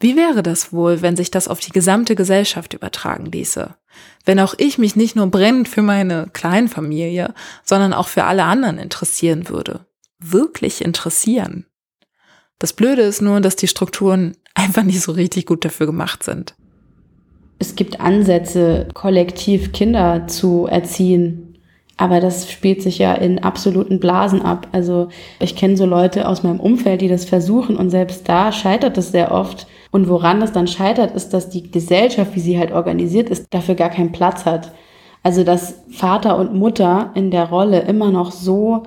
Wie 0.00 0.16
wäre 0.16 0.42
das 0.42 0.72
wohl, 0.72 1.00
wenn 1.00 1.14
sich 1.14 1.30
das 1.30 1.46
auf 1.46 1.60
die 1.60 1.70
gesamte 1.70 2.16
Gesellschaft 2.16 2.74
übertragen 2.74 3.26
ließe? 3.26 3.76
Wenn 4.24 4.40
auch 4.40 4.54
ich 4.58 4.78
mich 4.78 4.96
nicht 4.96 5.14
nur 5.14 5.28
brennend 5.28 5.68
für 5.68 5.82
meine 5.82 6.28
Kleinfamilie, 6.32 7.32
sondern 7.62 7.92
auch 7.92 8.08
für 8.08 8.24
alle 8.24 8.42
anderen 8.42 8.78
interessieren 8.78 9.48
würde. 9.48 9.86
Wirklich 10.18 10.84
interessieren. 10.84 11.66
Das 12.58 12.72
Blöde 12.72 13.02
ist 13.02 13.22
nur, 13.22 13.40
dass 13.40 13.54
die 13.54 13.68
Strukturen 13.68 14.36
einfach 14.54 14.82
nicht 14.82 15.00
so 15.00 15.12
richtig 15.12 15.46
gut 15.46 15.64
dafür 15.64 15.86
gemacht 15.86 16.22
sind. 16.22 16.54
Es 17.58 17.76
gibt 17.76 18.00
Ansätze, 18.00 18.88
kollektiv 18.94 19.72
Kinder 19.72 20.26
zu 20.26 20.66
erziehen, 20.66 21.58
aber 21.96 22.20
das 22.20 22.50
spielt 22.50 22.82
sich 22.82 22.98
ja 22.98 23.14
in 23.14 23.38
absoluten 23.38 24.00
Blasen 24.00 24.42
ab. 24.42 24.66
Also 24.72 25.08
ich 25.38 25.54
kenne 25.54 25.76
so 25.76 25.86
Leute 25.86 26.28
aus 26.28 26.42
meinem 26.42 26.58
Umfeld, 26.58 27.00
die 27.00 27.08
das 27.08 27.24
versuchen 27.24 27.76
und 27.76 27.90
selbst 27.90 28.28
da 28.28 28.50
scheitert 28.50 28.98
es 28.98 29.12
sehr 29.12 29.30
oft. 29.30 29.66
Und 29.92 30.08
woran 30.08 30.40
das 30.40 30.50
dann 30.50 30.66
scheitert, 30.66 31.14
ist, 31.14 31.32
dass 31.32 31.50
die 31.50 31.70
Gesellschaft, 31.70 32.34
wie 32.34 32.40
sie 32.40 32.58
halt 32.58 32.72
organisiert 32.72 33.30
ist, 33.30 33.46
dafür 33.50 33.76
gar 33.76 33.90
keinen 33.90 34.10
Platz 34.10 34.44
hat. 34.44 34.72
Also 35.22 35.44
dass 35.44 35.82
Vater 35.88 36.36
und 36.36 36.52
Mutter 36.52 37.12
in 37.14 37.30
der 37.30 37.44
Rolle 37.48 37.82
immer 37.82 38.10
noch 38.10 38.32
so 38.32 38.82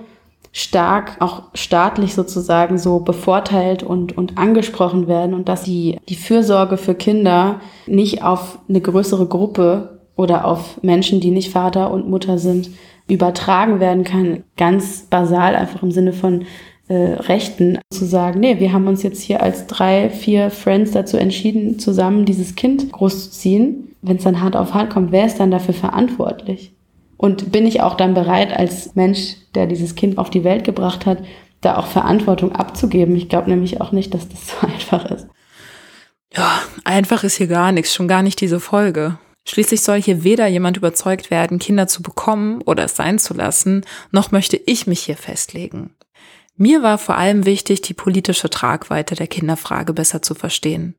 stark 0.58 1.18
auch 1.20 1.44
staatlich 1.54 2.16
sozusagen 2.16 2.80
so 2.80 3.00
bevorteilt 3.00 3.84
und, 3.84 4.18
und 4.18 4.40
angesprochen 4.40 5.08
werden 5.08 5.36
und 5.36 5.48
dass 5.48 5.62
die, 5.62 6.00
die 6.10 6.16
Fürsorge 6.16 6.78
für 6.78 6.96
Kinder 6.96 7.62
nicht 7.86 8.24
auf 8.24 8.58
eine 8.68 8.82
größere 8.82 9.28
Gruppe 9.28 10.00
oder 10.16 10.46
auf 10.46 10.82
Menschen, 10.82 11.20
die 11.20 11.30
nicht 11.30 11.52
Vater 11.52 11.92
und 11.92 12.10
Mutter 12.10 12.40
sind, 12.40 12.72
übertragen 13.08 13.80
werden 13.80 14.04
kann. 14.04 14.46
Ganz 14.58 15.06
basal 15.12 15.56
einfach 15.56 15.84
im 15.84 15.92
Sinne 15.92 16.12
von 16.12 16.46
äh, 16.88 16.96
Rechten 16.96 17.78
zu 17.92 18.06
sagen, 18.06 18.40
nee, 18.40 18.60
wir 18.60 18.74
haben 18.74 18.88
uns 18.88 19.04
jetzt 19.04 19.22
hier 19.22 19.44
als 19.44 19.68
drei, 19.68 20.10
vier 20.10 20.50
Friends 20.50 20.90
dazu 20.90 21.18
entschieden, 21.18 21.78
zusammen 21.78 22.26
dieses 22.26 22.56
Kind 22.56 22.92
großzuziehen. 22.92 23.96
Wenn 24.02 24.18
es 24.18 24.24
dann 24.24 24.42
hart 24.42 24.56
auf 24.56 24.74
hart 24.74 24.90
kommt, 24.90 25.12
wer 25.12 25.28
ist 25.28 25.40
dann 25.40 25.52
dafür 25.52 25.76
verantwortlich? 25.76 26.74
Und 27.18 27.52
bin 27.52 27.66
ich 27.66 27.82
auch 27.82 27.96
dann 27.96 28.14
bereit, 28.14 28.54
als 28.54 28.96
Mensch, 28.96 29.36
der 29.56 29.66
dieses 29.66 29.96
Kind 29.96 30.18
auf 30.18 30.30
die 30.30 30.44
Welt 30.44 30.64
gebracht 30.64 31.06
hat, 31.06 31.20
da 31.62 31.78
auch 31.78 31.88
Verantwortung 31.88 32.52
abzugeben? 32.54 33.16
Ich 33.16 33.28
glaube 33.28 33.50
nämlich 33.50 33.82
auch 33.82 33.92
nicht, 33.92 34.14
dass 34.14 34.30
das 34.30 34.48
so 34.62 34.68
einfach 34.68 35.06
ist. 35.12 35.28
Ja, 36.36 36.62
einfach 36.84 37.24
ist 37.24 37.38
hier 37.38 37.48
gar 37.48 37.72
nichts, 37.72 37.94
schon 37.94 38.08
gar 38.08 38.22
nicht 38.22 38.40
diese 38.42 38.60
Folge. 38.60 39.18
Schließlich 39.48 39.82
soll 39.82 40.02
hier 40.02 40.24
weder 40.24 40.46
jemand 40.48 40.76
überzeugt 40.76 41.32
werden, 41.32 41.58
Kinder 41.58 41.88
zu 41.88 42.04
bekommen 42.04 42.62
oder 42.64 42.84
es 42.84 42.98
sein 42.98 43.18
zu 43.18 43.34
lassen, 43.34 43.86
noch 44.12 44.32
möchte 44.32 44.58
ich 44.58 44.88
mich 44.88 45.00
hier 45.00 45.16
festlegen. 45.16 45.96
Mir 46.58 46.84
war 46.84 46.98
vor 46.98 47.16
allem 47.16 47.46
wichtig, 47.46 47.82
die 47.82 47.94
politische 47.94 48.50
Tragweite 48.50 49.16
der 49.16 49.28
Kinderfrage 49.28 49.94
besser 49.94 50.22
zu 50.22 50.36
verstehen. 50.36 50.96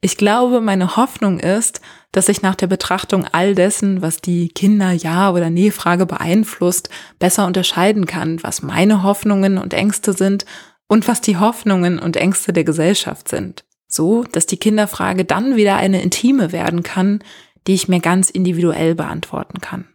Ich 0.00 0.16
glaube, 0.16 0.60
meine 0.60 0.96
Hoffnung 0.96 1.40
ist, 1.40 1.80
dass 2.14 2.28
ich 2.28 2.42
nach 2.42 2.54
der 2.54 2.68
Betrachtung 2.68 3.26
all 3.32 3.56
dessen, 3.56 4.00
was 4.00 4.20
die 4.20 4.48
Kinder-Ja- 4.48 5.32
oder 5.32 5.50
Nee-Frage 5.50 6.06
beeinflusst, 6.06 6.88
besser 7.18 7.44
unterscheiden 7.44 8.06
kann, 8.06 8.40
was 8.44 8.62
meine 8.62 9.02
Hoffnungen 9.02 9.58
und 9.58 9.74
Ängste 9.74 10.12
sind 10.12 10.46
und 10.86 11.08
was 11.08 11.20
die 11.20 11.38
Hoffnungen 11.38 11.98
und 11.98 12.16
Ängste 12.16 12.52
der 12.52 12.62
Gesellschaft 12.62 13.28
sind. 13.28 13.64
So, 13.88 14.22
dass 14.22 14.46
die 14.46 14.58
Kinderfrage 14.58 15.24
dann 15.24 15.56
wieder 15.56 15.74
eine 15.74 16.02
intime 16.02 16.52
werden 16.52 16.84
kann, 16.84 17.18
die 17.66 17.74
ich 17.74 17.88
mir 17.88 17.98
ganz 17.98 18.30
individuell 18.30 18.94
beantworten 18.94 19.60
kann. 19.60 19.88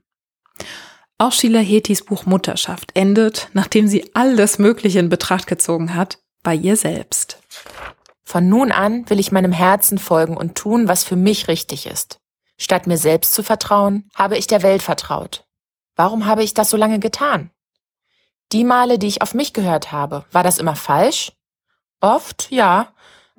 Auch 1.17 1.31
Sheila 1.31 1.59
Hetis 1.59 2.03
Buch 2.03 2.25
Mutterschaft 2.25 2.91
endet, 2.95 3.47
nachdem 3.53 3.87
sie 3.87 4.11
all 4.13 4.35
das 4.35 4.59
Mögliche 4.59 4.99
in 4.99 5.07
Betracht 5.07 5.47
gezogen 5.47 5.95
hat, 5.95 6.19
bei 6.43 6.53
ihr 6.53 6.75
selbst. 6.75 7.39
Von 8.29 8.47
nun 8.47 8.71
an 8.71 9.09
will 9.09 9.19
ich 9.19 9.31
meinem 9.31 9.51
Herzen 9.51 9.97
folgen 9.97 10.37
und 10.37 10.53
tun, 10.53 10.87
was 10.87 11.03
für 11.03 11.15
mich 11.15 11.47
richtig 11.47 11.87
ist. 11.87 12.19
Statt 12.59 12.85
mir 12.85 12.99
selbst 12.99 13.33
zu 13.33 13.41
vertrauen, 13.41 14.07
habe 14.13 14.37
ich 14.37 14.45
der 14.45 14.61
Welt 14.61 14.83
vertraut. 14.83 15.45
Warum 15.95 16.27
habe 16.27 16.43
ich 16.43 16.53
das 16.53 16.69
so 16.69 16.77
lange 16.77 16.99
getan? 16.99 17.49
Die 18.51 18.63
Male, 18.63 18.99
die 18.99 19.07
ich 19.07 19.23
auf 19.23 19.33
mich 19.33 19.53
gehört 19.53 19.91
habe, 19.91 20.25
war 20.31 20.43
das 20.43 20.59
immer 20.59 20.75
falsch? 20.75 21.31
Oft, 22.01 22.51
ja. 22.51 22.89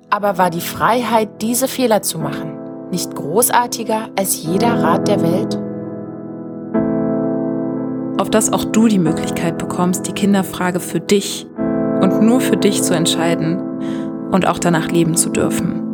Aber 0.09 0.37
war 0.37 0.49
die 0.49 0.59
Freiheit, 0.59 1.41
diese 1.41 1.69
Fehler 1.69 2.01
zu 2.01 2.19
machen, 2.19 2.89
nicht 2.89 3.15
großartiger 3.15 4.09
als 4.17 4.43
jeder 4.43 4.83
Rat 4.83 5.07
der 5.07 5.21
Welt? 5.21 5.55
Auf 8.19 8.29
dass 8.29 8.51
auch 8.51 8.65
du 8.65 8.89
die 8.89 8.99
Möglichkeit 8.99 9.57
bekommst, 9.57 10.05
die 10.05 10.13
Kinderfrage 10.13 10.81
für 10.81 10.99
dich 10.99 11.47
und 11.55 12.21
nur 12.21 12.41
für 12.41 12.57
dich 12.57 12.83
zu 12.83 12.93
entscheiden 12.93 13.71
und 14.31 14.47
auch 14.47 14.59
danach 14.59 14.87
leben 14.89 15.15
zu 15.15 15.29
dürfen. 15.29 15.87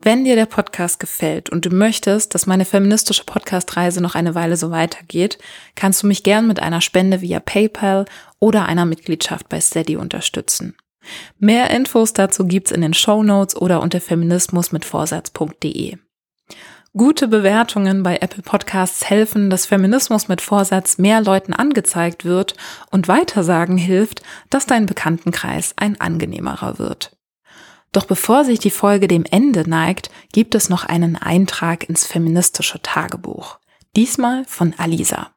Wenn 0.00 0.24
dir 0.24 0.36
der 0.36 0.46
Podcast 0.46 1.00
gefällt 1.00 1.50
und 1.50 1.66
du 1.66 1.70
möchtest, 1.70 2.34
dass 2.34 2.46
meine 2.46 2.64
feministische 2.64 3.24
Podcast-Reise 3.24 4.00
noch 4.00 4.14
eine 4.14 4.34
Weile 4.34 4.56
so 4.56 4.70
weitergeht, 4.70 5.36
kannst 5.74 6.02
du 6.02 6.06
mich 6.06 6.22
gern 6.22 6.46
mit 6.46 6.60
einer 6.60 6.80
Spende 6.80 7.20
via 7.20 7.40
PayPal 7.40 8.06
oder 8.38 8.64
einer 8.64 8.86
Mitgliedschaft 8.86 9.50
bei 9.50 9.60
Steady 9.60 9.96
unterstützen. 9.96 10.76
Mehr 11.38 11.68
Infos 11.70 12.14
dazu 12.14 12.46
gibt's 12.46 12.70
in 12.70 12.80
den 12.80 12.94
Show 12.94 13.22
Notes 13.22 13.54
oder 13.54 13.82
unter 13.82 14.00
feminismus 14.00 14.72
mit 14.72 14.86
Vorsatz.de. 14.86 15.98
Gute 16.96 17.28
Bewertungen 17.28 18.02
bei 18.02 18.16
Apple 18.16 18.42
Podcasts 18.42 19.08
helfen, 19.08 19.50
dass 19.50 19.66
Feminismus 19.66 20.28
mit 20.28 20.40
Vorsatz 20.40 20.96
mehr 20.96 21.20
Leuten 21.20 21.52
angezeigt 21.52 22.24
wird 22.24 22.54
und 22.90 23.08
Weitersagen 23.08 23.76
hilft, 23.76 24.22
dass 24.48 24.66
dein 24.66 24.86
Bekanntenkreis 24.86 25.74
ein 25.76 26.00
angenehmerer 26.00 26.78
wird. 26.78 27.16
Doch 27.92 28.06
bevor 28.06 28.44
sich 28.44 28.58
die 28.58 28.70
Folge 28.70 29.06
dem 29.06 29.24
Ende 29.30 29.68
neigt, 29.68 30.10
gibt 30.32 30.54
es 30.54 30.70
noch 30.70 30.84
einen 30.84 31.16
Eintrag 31.16 31.88
ins 31.88 32.06
feministische 32.06 32.80
Tagebuch. 32.80 33.58
Diesmal 33.94 34.44
von 34.46 34.74
Alisa. 34.78 35.30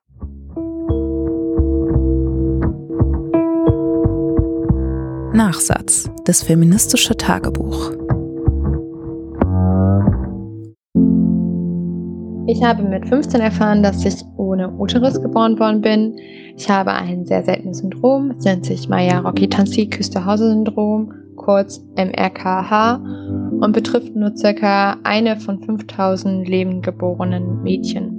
Nachsatz. 5.34 6.10
Das 6.26 6.44
feministische 6.44 7.16
Tagebuch. 7.16 8.01
Ich 12.52 12.62
habe 12.62 12.84
mit 12.84 13.08
15 13.08 13.40
erfahren, 13.40 13.82
dass 13.82 14.04
ich 14.04 14.16
ohne 14.36 14.70
Uterus 14.78 15.22
geboren 15.22 15.58
worden 15.58 15.80
bin. 15.80 16.18
Ich 16.58 16.70
habe 16.70 16.92
ein 16.92 17.26
sehr 17.26 17.44
seltenes 17.44 17.78
Syndrom. 17.78 18.34
Es 18.38 18.44
nennt 18.44 18.66
sich 18.66 18.90
Mayer-Rokitansky-Küsterhause-Syndrom, 18.90 21.14
kurz 21.38 21.82
MRKH, 21.96 22.96
und 23.62 23.72
betrifft 23.72 24.14
nur 24.18 24.36
circa 24.36 24.98
eine 25.04 25.40
von 25.40 25.64
5000 25.64 26.46
lebend 26.46 26.84
geborenen 26.84 27.64
Mädchen. 27.64 28.18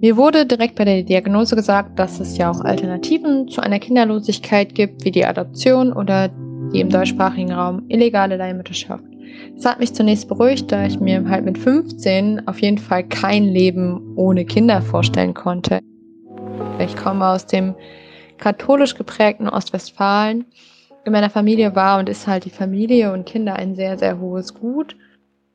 Mir 0.00 0.16
wurde 0.16 0.46
direkt 0.46 0.76
bei 0.76 0.84
der 0.84 1.02
Diagnose 1.02 1.56
gesagt, 1.56 1.98
dass 1.98 2.20
es 2.20 2.38
ja 2.38 2.48
auch 2.48 2.60
Alternativen 2.60 3.48
zu 3.48 3.60
einer 3.60 3.80
Kinderlosigkeit 3.80 4.72
gibt, 4.72 5.04
wie 5.04 5.10
die 5.10 5.26
Adoption 5.26 5.92
oder 5.92 6.28
die 6.72 6.78
im 6.78 6.90
deutschsprachigen 6.90 7.50
Raum 7.50 7.82
illegale 7.88 8.36
Leihmutterschaft. 8.36 9.15
Das 9.56 9.64
hat 9.64 9.80
mich 9.80 9.94
zunächst 9.94 10.28
beruhigt, 10.28 10.70
da 10.70 10.86
ich 10.86 11.00
mir 11.00 11.28
halt 11.28 11.44
mit 11.44 11.58
15 11.58 12.46
auf 12.46 12.60
jeden 12.60 12.78
Fall 12.78 13.04
kein 13.04 13.44
Leben 13.44 14.14
ohne 14.16 14.44
Kinder 14.44 14.82
vorstellen 14.82 15.34
konnte. 15.34 15.80
Ich 16.78 16.96
komme 16.96 17.26
aus 17.26 17.46
dem 17.46 17.74
katholisch 18.38 18.94
geprägten 18.94 19.48
Ostwestfalen. 19.48 20.44
In 21.04 21.12
meiner 21.12 21.30
Familie 21.30 21.74
war 21.74 21.98
und 21.98 22.08
ist 22.08 22.26
halt 22.26 22.44
die 22.44 22.50
Familie 22.50 23.12
und 23.12 23.26
Kinder 23.26 23.56
ein 23.56 23.74
sehr, 23.76 23.96
sehr 23.98 24.18
hohes 24.18 24.54
Gut. 24.54 24.96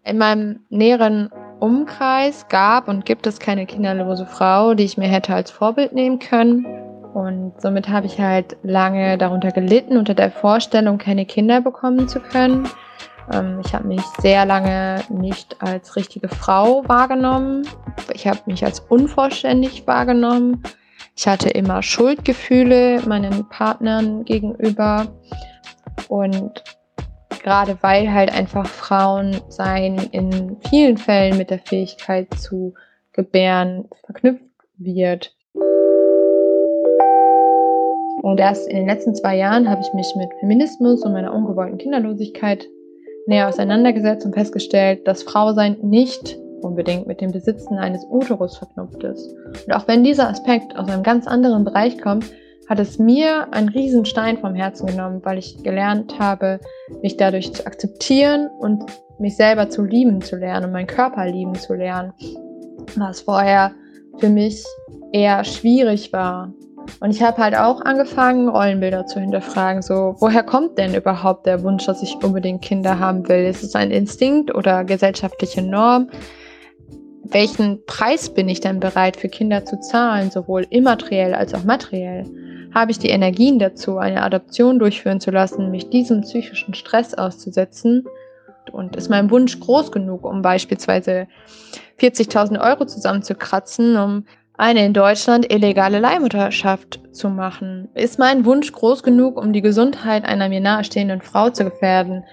In 0.04 0.18
meinem 0.18 0.62
näheren 0.70 1.30
Umkreis 1.60 2.48
gab 2.50 2.88
und 2.88 3.06
gibt 3.06 3.28
es 3.28 3.40
keine 3.40 3.68
kinderlose 3.68 4.26
Frau, 4.26 4.74
die 4.74 4.84
ich 4.84 4.98
mir 4.98 5.08
hätte 5.08 5.36
als 5.36 5.52
Vorbild 5.52 5.94
nehmen 5.94 6.18
können. 6.18 6.66
Und 7.14 7.54
somit 7.62 7.90
habe 7.90 8.08
ich 8.08 8.20
halt 8.20 8.58
lange 8.64 9.18
darunter 9.18 9.52
gelitten, 9.52 9.98
unter 9.98 10.14
der 10.14 10.32
Vorstellung, 10.32 10.98
keine 10.98 11.26
Kinder 11.26 11.62
bekommen 11.62 12.08
zu 12.08 12.20
können. 12.20 12.68
Ähm, 13.32 13.62
ich 13.66 13.74
habe 13.74 13.88
mich 13.88 14.02
sehr 14.20 14.46
lange 14.46 15.04
nicht 15.10 15.62
als 15.62 15.96
richtige 15.96 16.30
Frau 16.30 16.84
wahrgenommen. 16.88 17.68
Ich 18.14 18.28
habe 18.28 18.40
mich 18.46 18.64
als 18.64 18.80
unvollständig 18.80 19.86
wahrgenommen. 19.88 20.64
Ich 21.16 21.28
hatte 21.28 21.50
immer 21.50 21.84
Schuldgefühle 21.84 23.02
meinen 23.08 23.48
Partnern 23.50 24.26
gegenüber. 24.26 25.08
Und 26.08 26.64
gerade 27.44 27.78
weil 27.82 28.12
halt 28.12 28.34
einfach 28.34 28.66
Frauen 28.66 29.42
sein 29.50 29.98
in 30.12 30.58
vielen 30.70 30.98
Fällen 30.98 31.38
mit 31.38 31.50
der 31.50 31.60
Fähigkeit 31.60 32.28
zu 32.36 32.74
gebären 33.14 33.86
verknüpft 34.06 34.44
wird. 34.78 35.36
Und 38.22 38.40
erst 38.40 38.68
in 38.68 38.76
den 38.78 38.88
letzten 38.88 39.16
zwei 39.16 39.36
Jahren 39.36 39.68
habe 39.68 39.82
ich 39.82 39.94
mich 39.94 40.14
mit 40.16 40.30
Feminismus 40.40 41.04
und 41.04 41.14
meiner 41.14 41.34
ungewollten 41.34 41.80
Kinderlosigkeit 41.80 42.68
näher 43.32 43.50
auseinandergesetzt 43.50 44.26
und 44.26 44.34
festgestellt, 44.34 45.08
dass 45.08 45.24
Frausein 45.24 45.78
nicht 45.82 46.38
unbedingt 46.62 47.08
mit 47.08 47.22
dem 47.22 47.32
Besitzen 47.32 47.78
eines 47.78 48.06
Uterus 48.10 48.58
verknüpft 48.58 49.04
ist. 49.04 49.34
Und 49.66 49.74
auch 49.74 49.88
wenn 49.88 50.04
dieser 50.04 50.30
Aspekt 50.30 50.78
aus 50.78 50.88
einem 50.90 51.02
ganz 51.02 51.26
anderen 51.28 51.64
Bereich 51.64 52.00
kommt, 52.00 52.26
hat 52.70 52.80
es 52.80 53.00
mir 53.00 53.52
einen 53.52 53.70
riesen 53.70 54.06
Stein 54.06 54.38
vom 54.38 54.54
Herzen 54.54 54.86
genommen, 54.86 55.22
weil 55.24 55.40
ich 55.40 55.64
gelernt 55.64 56.20
habe, 56.20 56.60
mich 57.02 57.18
dadurch 57.18 57.54
zu 57.54 57.66
akzeptieren 57.66 58.48
und 58.60 58.84
mich 59.20 59.36
selber 59.36 59.70
zu 59.70 59.84
lieben 59.84 60.22
zu 60.22 60.36
lernen 60.36 60.68
und 60.68 60.72
meinen 60.72 60.88
Körper 60.88 61.26
lieben 61.26 61.56
zu 61.56 61.74
lernen. 61.74 62.14
Was 62.96 63.22
vorher 63.22 63.72
für 64.20 64.30
mich 64.30 64.64
eher 65.12 65.44
schwierig 65.44 66.14
war. 66.14 66.54
Und 67.00 67.12
ich 67.12 67.24
habe 67.24 67.42
halt 67.42 67.56
auch 67.56 67.82
angefangen, 67.82 68.48
Rollenbilder 68.48 69.06
zu 69.06 69.20
hinterfragen. 69.20 69.82
So, 69.82 70.16
woher 70.20 70.44
kommt 70.44 70.78
denn 70.78 70.94
überhaupt 70.94 71.46
der 71.46 71.64
Wunsch, 71.64 71.86
dass 71.86 72.04
ich 72.04 72.16
unbedingt 72.24 72.62
Kinder 72.62 73.00
haben 73.00 73.28
will? 73.28 73.46
Ist 73.46 73.64
es 73.64 73.76
ein 73.76 73.92
Instinkt 73.92 74.54
oder 74.54 74.84
gesellschaftliche 74.84 75.62
Norm? 75.62 76.10
Welchen 77.24 77.86
Preis 77.86 78.30
bin 78.30 78.50
ich 78.50 78.60
denn 78.60 78.80
bereit 78.80 79.18
für 79.18 79.30
Kinder 79.30 79.66
zu 79.66 79.80
zahlen, 79.80 80.32
sowohl 80.32 80.68
immateriell 80.70 81.34
als 81.34 81.54
auch 81.54 81.64
materiell? 81.64 82.26
Habe 82.74 82.92
ich 82.92 83.00
die 83.00 83.10
Energien 83.10 83.60
dazu, 83.60 83.98
eine 83.98 84.24
Adoption 84.24 84.80
durchführen 84.80 85.20
zu 85.20 85.32
lassen, 85.32 85.72
mich 85.72 85.90
diesem 85.90 86.22
psychischen 86.22 86.74
Stress 86.74 87.14
auszusetzen? 87.14 88.06
Und 88.72 88.96
ist 88.96 89.10
mein 89.10 89.30
Wunsch 89.32 89.60
groß 89.60 89.92
genug, 89.92 90.24
um 90.24 90.42
beispielsweise 90.42 91.28
40.000 92.00 92.60
Euro 92.62 92.86
zusammenzukratzen, 92.86 93.98
um 93.98 94.26
eine 94.62 94.86
in 94.86 94.94
Deutschland 94.94 95.52
illegale 95.52 96.00
Leihmutterschaft 96.00 97.00
zu 97.12 97.30
machen? 97.30 97.90
Ist 97.96 98.20
mein 98.20 98.46
Wunsch 98.46 98.72
groß 98.72 99.02
genug, 99.02 99.36
um 99.36 99.54
die 99.54 99.64
Gesundheit 99.64 100.24
einer 100.24 100.50
mir 100.50 100.62
nahestehenden 100.62 101.22
Frau 101.22 101.50
zu 101.50 101.64
gefährden, 101.64 102.24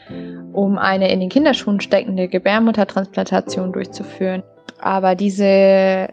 um 0.52 0.76
eine 0.76 1.10
in 1.10 1.20
den 1.20 1.30
Kinderschuhen 1.30 1.80
steckende 1.80 2.28
Gebärmuttertransplantation 2.28 3.72
durchzuführen? 3.72 4.42
Aber 4.78 5.14
diese 5.14 6.10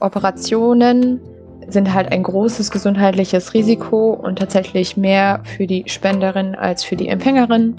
Operationen 0.00 1.20
sind 1.68 1.94
halt 1.94 2.10
ein 2.10 2.24
großes 2.24 2.72
gesundheitliches 2.72 3.54
Risiko 3.54 4.14
und 4.14 4.40
tatsächlich 4.40 4.96
mehr 4.96 5.42
für 5.44 5.68
die 5.68 5.84
Spenderin 5.86 6.56
als 6.56 6.82
für 6.82 6.96
die 6.96 7.06
Empfängerin. 7.06 7.76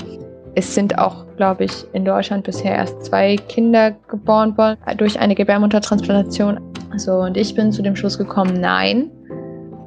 Es 0.56 0.76
sind 0.76 1.00
auch, 1.00 1.26
glaube 1.36 1.64
ich, 1.64 1.86
in 1.94 2.06
Deutschland 2.06 2.44
bisher 2.44 2.76
erst 2.76 3.06
zwei 3.06 3.38
Kinder 3.38 3.92
geboren 4.08 4.56
worden 4.58 4.78
durch 4.98 5.20
eine 5.20 5.34
Gebärmuttertransplantation. 5.34 6.60
So, 6.98 7.14
und 7.14 7.38
ich 7.38 7.56
bin 7.56 7.72
zu 7.72 7.82
dem 7.82 7.96
Schluss 7.96 8.18
gekommen, 8.18 8.62
nein, 8.62 9.10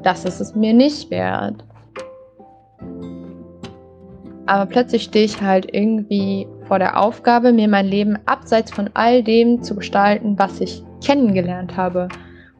das 0.02 0.24
ist 0.24 0.40
es 0.40 0.56
mir 0.56 0.74
nicht 0.74 1.10
wert. 1.10 1.64
Aber 4.46 4.66
plötzlich 4.66 5.04
stehe 5.04 5.24
ich 5.24 5.40
halt 5.40 5.72
irgendwie 5.72 6.48
vor 6.66 6.78
der 6.78 7.00
Aufgabe, 7.00 7.52
mir 7.52 7.68
mein 7.68 7.86
Leben 7.86 8.18
abseits 8.26 8.72
von 8.72 8.90
all 8.94 9.22
dem 9.22 9.62
zu 9.62 9.76
gestalten, 9.76 10.36
was 10.38 10.60
ich 10.60 10.82
kennengelernt 11.04 11.76
habe 11.76 12.08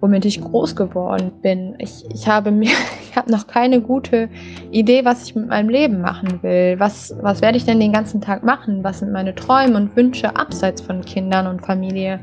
womit 0.06 0.24
ich 0.24 0.40
groß 0.40 0.76
geworden 0.76 1.32
bin. 1.42 1.74
Ich, 1.78 2.04
ich 2.14 2.28
habe 2.28 2.52
mir, 2.52 2.70
ich 3.10 3.16
habe 3.16 3.30
noch 3.30 3.48
keine 3.48 3.80
gute 3.80 4.28
Idee, 4.70 5.04
was 5.04 5.24
ich 5.24 5.34
mit 5.34 5.48
meinem 5.48 5.68
Leben 5.68 6.00
machen 6.00 6.40
will. 6.42 6.76
Was, 6.78 7.12
was 7.22 7.42
werde 7.42 7.58
ich 7.58 7.64
denn 7.64 7.80
den 7.80 7.92
ganzen 7.92 8.20
Tag 8.20 8.44
machen? 8.44 8.84
Was 8.84 9.00
sind 9.00 9.10
meine 9.10 9.34
Träume 9.34 9.76
und 9.76 9.96
Wünsche 9.96 10.36
abseits 10.36 10.80
von 10.80 11.04
Kindern 11.04 11.48
und 11.48 11.66
Familie? 11.66 12.20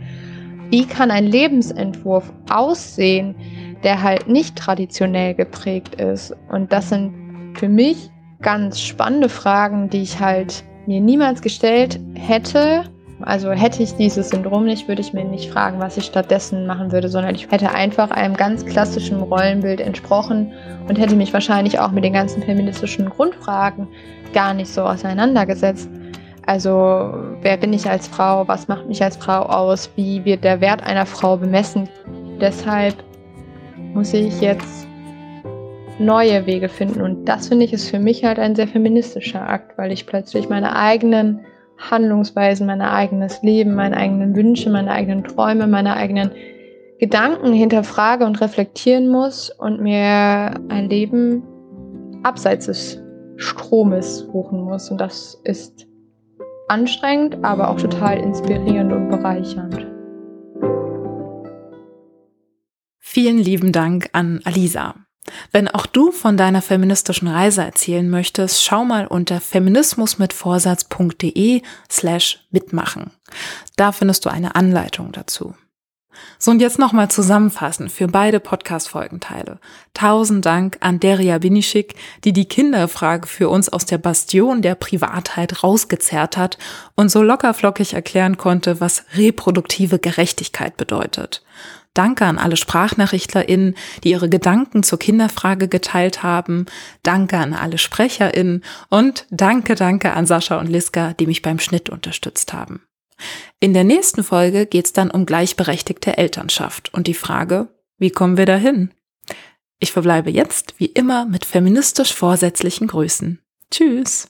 Wie 0.70 0.86
kann 0.86 1.12
ein 1.12 1.26
Lebensentwurf 1.26 2.32
aussehen, 2.50 3.36
der 3.84 4.02
halt 4.02 4.30
nicht 4.30 4.56
traditionell 4.56 5.34
geprägt 5.34 5.96
ist? 5.96 6.34
Und 6.50 6.72
das 6.72 6.88
sind 6.88 7.14
für 7.56 7.68
mich 7.68 8.10
ganz 8.42 8.80
spannende 8.80 9.28
Fragen, 9.28 9.90
die 9.90 10.04
ich 10.04 10.22
halt 10.22 10.64
mir 10.86 11.02
niemals 11.02 11.42
gestellt 11.42 12.00
hätte 12.16 12.86
also 13.26 13.52
hätte 13.52 13.84
ich 13.84 13.96
dieses 13.96 14.30
Syndrom 14.30 14.66
nicht, 14.66 14.88
würde 14.88 15.02
ich 15.02 15.14
mir 15.14 15.24
nicht 15.24 15.52
fragen, 15.52 15.80
was 15.80 15.98
ich 15.98 16.06
stattdessen 16.06 16.66
machen 16.68 16.92
würde, 16.92 17.10
sondern 17.10 17.36
ich 17.36 17.50
hätte 17.50 17.72
einfach 17.72 18.12
einem 18.12 18.36
ganz 18.36 18.66
klassischen 18.66 19.22
Rollenbild 19.22 19.80
entsprochen 19.80 20.52
und 20.88 21.00
hätte 21.00 21.16
mich 21.16 21.34
wahrscheinlich 21.34 21.80
auch 21.80 21.92
mit 21.92 22.04
den 22.04 22.14
ganzen 22.14 22.44
feministischen 22.44 23.10
Grundfragen 23.10 23.88
gar 24.34 24.54
nicht 24.54 24.72
so 24.72 24.82
auseinandergesetzt. 24.82 25.90
Also 26.46 27.14
wer 27.42 27.58
bin 27.58 27.72
ich 27.72 27.90
als 27.90 28.08
Frau? 28.08 28.48
Was 28.48 28.68
macht 28.68 28.88
mich 28.88 29.02
als 29.02 29.16
Frau 29.18 29.44
aus? 29.44 29.90
Wie 29.96 30.26
wird 30.26 30.44
der 30.44 30.60
Wert 30.60 30.84
einer 30.84 31.06
Frau 31.06 31.38
bemessen? 31.38 31.88
Deshalb 32.42 32.96
muss 33.94 34.14
ich 34.14 34.42
jetzt 34.42 34.88
neue 36.00 36.46
Wege 36.46 36.70
finden. 36.70 37.02
Und 37.02 37.26
das 37.26 37.48
finde 37.48 37.66
ich 37.66 37.74
ist 37.74 37.90
für 37.90 38.00
mich 38.00 38.26
halt 38.26 38.40
ein 38.40 38.56
sehr 38.56 38.68
feministischer 38.68 39.48
Akt, 39.48 39.78
weil 39.78 39.92
ich 39.92 40.06
plötzlich 40.06 40.50
meine 40.50 40.76
eigenen 40.76 41.42
Handlungsweisen, 41.78 42.68
mein 42.68 42.82
eigenes 42.82 43.42
Leben, 43.42 43.76
meine 43.76 43.98
eigenen 43.98 44.36
Wünsche, 44.36 44.70
meine 44.70 44.92
eigenen 44.92 45.24
Träume, 45.24 45.68
meine 45.68 45.96
eigenen 45.96 46.32
Gedanken 47.00 47.52
hinterfrage 47.54 48.26
und 48.26 48.40
reflektieren 48.40 49.10
muss 49.10 49.50
und 49.50 49.82
mir 49.82 50.00
ein 50.70 50.90
Leben 50.90 51.44
abseits 52.24 52.68
des 52.68 53.02
Stromes 53.38 54.20
suchen 54.20 54.62
muss. 54.62 54.90
Und 54.90 55.02
das 55.02 55.42
ist 55.44 55.88
anstrengend, 56.68 57.44
aber 57.44 57.70
auch 57.70 57.78
total 57.78 58.18
inspirierend 58.20 58.94
und 58.94 59.10
bereichernd. 59.10 59.86
Vielen 63.00 63.38
lieben 63.38 63.72
Dank 63.72 64.10
an 64.14 64.40
Alisa. 64.44 64.96
Wenn 65.52 65.68
auch 65.68 65.86
du 65.86 66.12
von 66.12 66.38
deiner 66.38 66.62
feministischen 66.62 67.28
Reise 67.28 67.64
erzählen 67.64 68.10
möchtest, 68.10 68.64
schau 68.64 68.86
mal 68.86 69.08
unter 69.08 69.40
feminismusmitvorsatz.de 69.40 71.62
slash 71.90 72.46
mitmachen. 72.52 73.12
Da 73.76 73.92
findest 73.92 74.26
du 74.26 74.30
eine 74.30 74.56
Anleitung 74.56 75.12
dazu. 75.12 75.56
So 76.38 76.52
und 76.52 76.62
jetzt 76.62 76.80
nochmal 76.80 77.10
zusammenfassen 77.10 77.90
für 77.90 78.08
beide 78.08 78.40
Podcast-Folgenteile. 78.40 79.60
Tausend 79.94 80.46
Dank 80.46 80.78
an 80.82 81.00
Deria 81.00 81.38
Binischik, 81.38 81.96
die 82.24 82.34
die 82.34 82.48
Kinderfrage 82.48 83.28
für 83.28 83.50
uns 83.50 83.70
aus 83.70 83.86
der 83.86 83.98
Bastion 83.98 84.62
der 84.62 84.76
Privatheit 84.76 85.64
rausgezerrt 85.64 86.38
hat 86.38 86.58
und 86.96 87.10
so 87.10 87.22
lockerflockig 87.22 87.94
erklären 87.94 88.38
konnte, 88.38 88.80
was 88.80 89.06
reproduktive 89.16 90.00
Gerechtigkeit 90.00 90.78
bedeutet. 90.78 91.44
Danke 91.94 92.26
an 92.26 92.40
alle 92.40 92.58
SprachnachrichtlerInnen, 92.58 93.76
die 94.04 94.12
ihre 94.12 94.30
Gedanken 94.30 94.84
zur 94.84 95.00
Kinderfrage 95.00 95.68
geteilt 95.68 96.24
haben. 96.24 96.66
Danke 97.04 97.38
an 97.38 97.54
alle 97.54 97.78
SprecherInnen 97.78 98.64
und 98.90 99.28
danke, 99.30 99.76
danke 99.76 100.14
an 100.14 100.26
Sascha 100.26 100.60
und 100.60 100.68
Liska, 100.68 101.14
die 101.14 101.28
mich 101.28 101.42
beim 101.42 101.60
Schnitt 101.60 101.90
unterstützt 101.90 102.54
haben. 102.54 102.82
In 103.60 103.74
der 103.74 103.84
nächsten 103.84 104.24
Folge 104.24 104.66
geht 104.66 104.86
es 104.86 104.94
dann 104.94 105.12
um 105.12 105.26
gleichberechtigte 105.26 106.18
Elternschaft 106.18 106.94
und 106.94 107.08
die 107.08 107.14
Frage, 107.14 107.68
wie 107.98 108.10
kommen 108.10 108.38
wir 108.38 108.46
dahin? 108.46 108.92
Ich 109.80 109.92
verbleibe 109.92 110.32
jetzt 110.32 110.76
wie 110.78 110.88
immer 110.88 111.26
mit 111.26 111.46
feministisch 111.46 112.14
vorsätzlichen 112.14 112.88
Grüßen. 112.88 113.40
Tschüss. 113.70 114.30